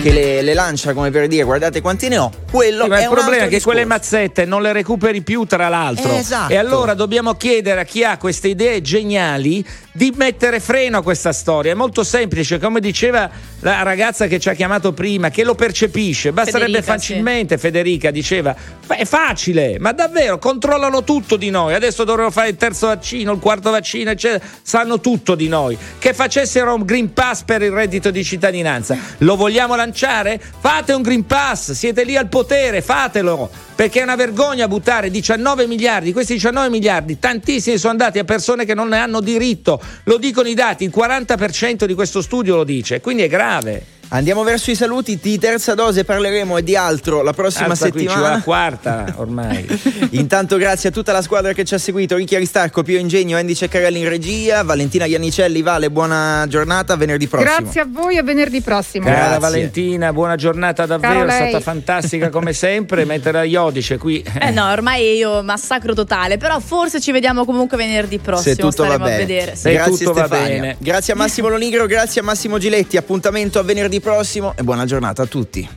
che 0.00 0.12
le, 0.12 0.42
le 0.42 0.54
lancia 0.54 0.92
come 0.92 1.10
per 1.10 1.26
dire 1.26 1.44
guardate 1.44 1.80
quanti 1.80 2.08
ne 2.08 2.18
ho. 2.18 2.30
Quello 2.50 2.84
Sì, 2.84 2.88
ma 2.88 2.98
è 2.98 3.02
il 3.02 3.08
problema 3.08 3.44
è 3.44 3.48
che 3.48 3.60
quelle 3.60 3.84
mazzette 3.84 4.44
non 4.44 4.62
le 4.62 4.72
recuperi 4.72 5.22
più, 5.22 5.44
tra 5.44 5.68
l'altro. 5.68 6.10
Eh, 6.12 6.18
esatto. 6.18 6.52
E 6.52 6.56
allora 6.56 6.94
dobbiamo 6.94 7.34
chiedere 7.34 7.80
a 7.80 7.84
chi 7.84 8.04
ha 8.04 8.16
queste 8.16 8.48
idee 8.48 8.80
geniali 8.80 9.64
di 9.92 10.12
mettere 10.16 10.60
freno 10.60 10.98
a 10.98 11.02
questa 11.02 11.32
storia. 11.32 11.72
È 11.72 11.74
molto 11.74 12.04
semplice, 12.04 12.58
come 12.58 12.80
diceva 12.80 13.30
la 13.60 13.82
ragazza 13.82 14.26
che 14.26 14.38
ci 14.38 14.48
ha 14.48 14.54
chiamato 14.54 14.92
prima, 14.92 15.30
che 15.30 15.44
lo 15.44 15.54
percepisce. 15.54 16.32
Basterebbe 16.32 16.66
Federica, 16.66 16.92
facilmente, 16.92 17.58
Federica 17.58 18.10
diceva, 18.10 18.54
"Beh, 18.86 18.96
è 18.96 19.04
facile, 19.04 19.78
ma 19.78 19.92
davvero 19.92 20.38
controllano 20.38 21.02
tutto 21.04 21.36
di 21.36 21.50
noi. 21.50 21.74
Adesso 21.74 22.04
dovremmo 22.04 22.30
fare 22.30 22.48
il 22.48 22.56
terzo 22.56 22.88
vaccino, 22.88 23.32
il 23.32 23.38
quarto 23.38 23.70
vaccino, 23.70 24.10
eccetera. 24.10 24.44
Sanno 24.62 25.00
tutto 25.00 25.34
di 25.34 25.48
noi. 25.48 25.76
Che 25.98 26.12
facessero 26.12 26.74
un 26.74 26.82
Green 26.84 27.12
Pass 27.12 27.42
per 27.42 27.62
il 27.62 27.70
reddito 27.70 28.10
di 28.10 28.22
cittadinanza. 28.24 28.96
Lo 29.18 29.36
vogliamo 29.36 29.73
lanciare? 29.76 30.40
Fate 30.40 30.92
un 30.92 31.02
Green 31.02 31.26
Pass, 31.26 31.72
siete 31.72 32.04
lì 32.04 32.16
al 32.16 32.28
potere, 32.28 32.82
fatelo. 32.82 33.50
Perché 33.74 34.00
è 34.00 34.02
una 34.02 34.14
vergogna 34.14 34.68
buttare 34.68 35.10
19 35.10 35.66
miliardi, 35.66 36.12
questi 36.12 36.34
19 36.34 36.68
miliardi, 36.68 37.18
tantissimi 37.18 37.76
sono 37.76 37.92
andati 37.92 38.18
a 38.18 38.24
persone 38.24 38.64
che 38.64 38.74
non 38.74 38.88
ne 38.88 38.98
hanno 38.98 39.20
diritto, 39.20 39.80
lo 40.04 40.16
dicono 40.16 40.48
i 40.48 40.54
dati, 40.54 40.84
il 40.84 40.92
40% 40.94 41.84
di 41.84 41.94
questo 41.94 42.22
studio 42.22 42.54
lo 42.54 42.64
dice, 42.64 43.00
quindi 43.00 43.24
è 43.24 43.28
grave. 43.28 43.84
Andiamo 44.14 44.44
verso 44.44 44.70
i 44.70 44.76
saluti 44.76 45.18
di 45.20 45.40
terza 45.40 45.74
dose, 45.74 46.04
parleremo 46.04 46.56
e 46.58 46.62
di 46.62 46.76
altro 46.76 47.22
la 47.22 47.32
prossima 47.32 47.70
Alza 47.70 47.90
qui, 47.90 48.02
settimana. 48.06 48.34
la 48.34 48.42
quarta 48.42 49.12
ormai. 49.16 49.66
Intanto 50.10 50.56
grazie 50.56 50.90
a 50.90 50.92
tutta 50.92 51.10
la 51.10 51.20
squadra 51.20 51.52
che 51.52 51.64
ci 51.64 51.74
ha 51.74 51.78
seguito, 51.78 52.14
Ricchi 52.14 52.36
Aristarco, 52.36 52.84
Pio 52.84 53.00
Ingegno, 53.00 53.36
Andy 53.36 53.56
Ceccarelli 53.56 53.98
in 53.98 54.08
regia, 54.08 54.62
Valentina 54.62 55.04
Iannicelli, 55.04 55.62
Vale, 55.62 55.90
buona 55.90 56.46
giornata, 56.48 56.94
venerdì 56.94 57.26
prossimo. 57.26 57.56
Grazie 57.58 57.80
a 57.80 57.86
voi 57.90 58.16
e 58.16 58.22
venerdì 58.22 58.60
prossimo. 58.60 59.06
Cara 59.06 59.18
Grazie. 59.18 59.38
Valentina, 59.40 60.12
buona 60.12 60.36
giornata 60.36 60.86
davvero, 60.86 61.26
è 61.26 61.48
stata 61.48 61.58
fantastica 61.58 62.30
come 62.30 62.52
sempre, 62.52 63.02
mentre 63.04 63.32
la 63.32 63.42
Iodice 63.42 63.98
qui. 63.98 64.24
Eh 64.40 64.50
no, 64.50 64.70
ormai 64.70 65.16
io 65.16 65.42
massacro 65.42 65.92
totale, 65.92 66.36
però 66.36 66.60
forse 66.60 67.00
ci 67.00 67.10
vediamo 67.10 67.44
comunque 67.44 67.76
venerdì 67.76 68.18
prossimo, 68.18 68.54
Se 68.54 68.60
tutto 68.60 68.84
va 68.84 68.90
staremo 68.90 69.04
a 69.06 69.08
bene. 69.08 69.18
vedere. 69.26 69.56
Se 69.56 69.72
grazie 69.72 69.96
tutto 70.06 70.12
va 70.12 70.26
Stefania. 70.26 70.60
bene. 70.60 70.76
Grazie 70.78 71.14
a 71.14 71.16
Massimo 71.16 71.48
Lonigro, 71.48 71.86
grazie 71.86 72.20
a 72.20 72.24
Massimo 72.24 72.58
Giletti. 72.58 72.96
Appuntamento 72.96 73.58
a 73.58 73.64
venerdì 73.64 74.02
prossimo 74.04 74.52
e 74.54 74.62
buona 74.62 74.84
giornata 74.84 75.22
a 75.22 75.26
tutti. 75.26 75.66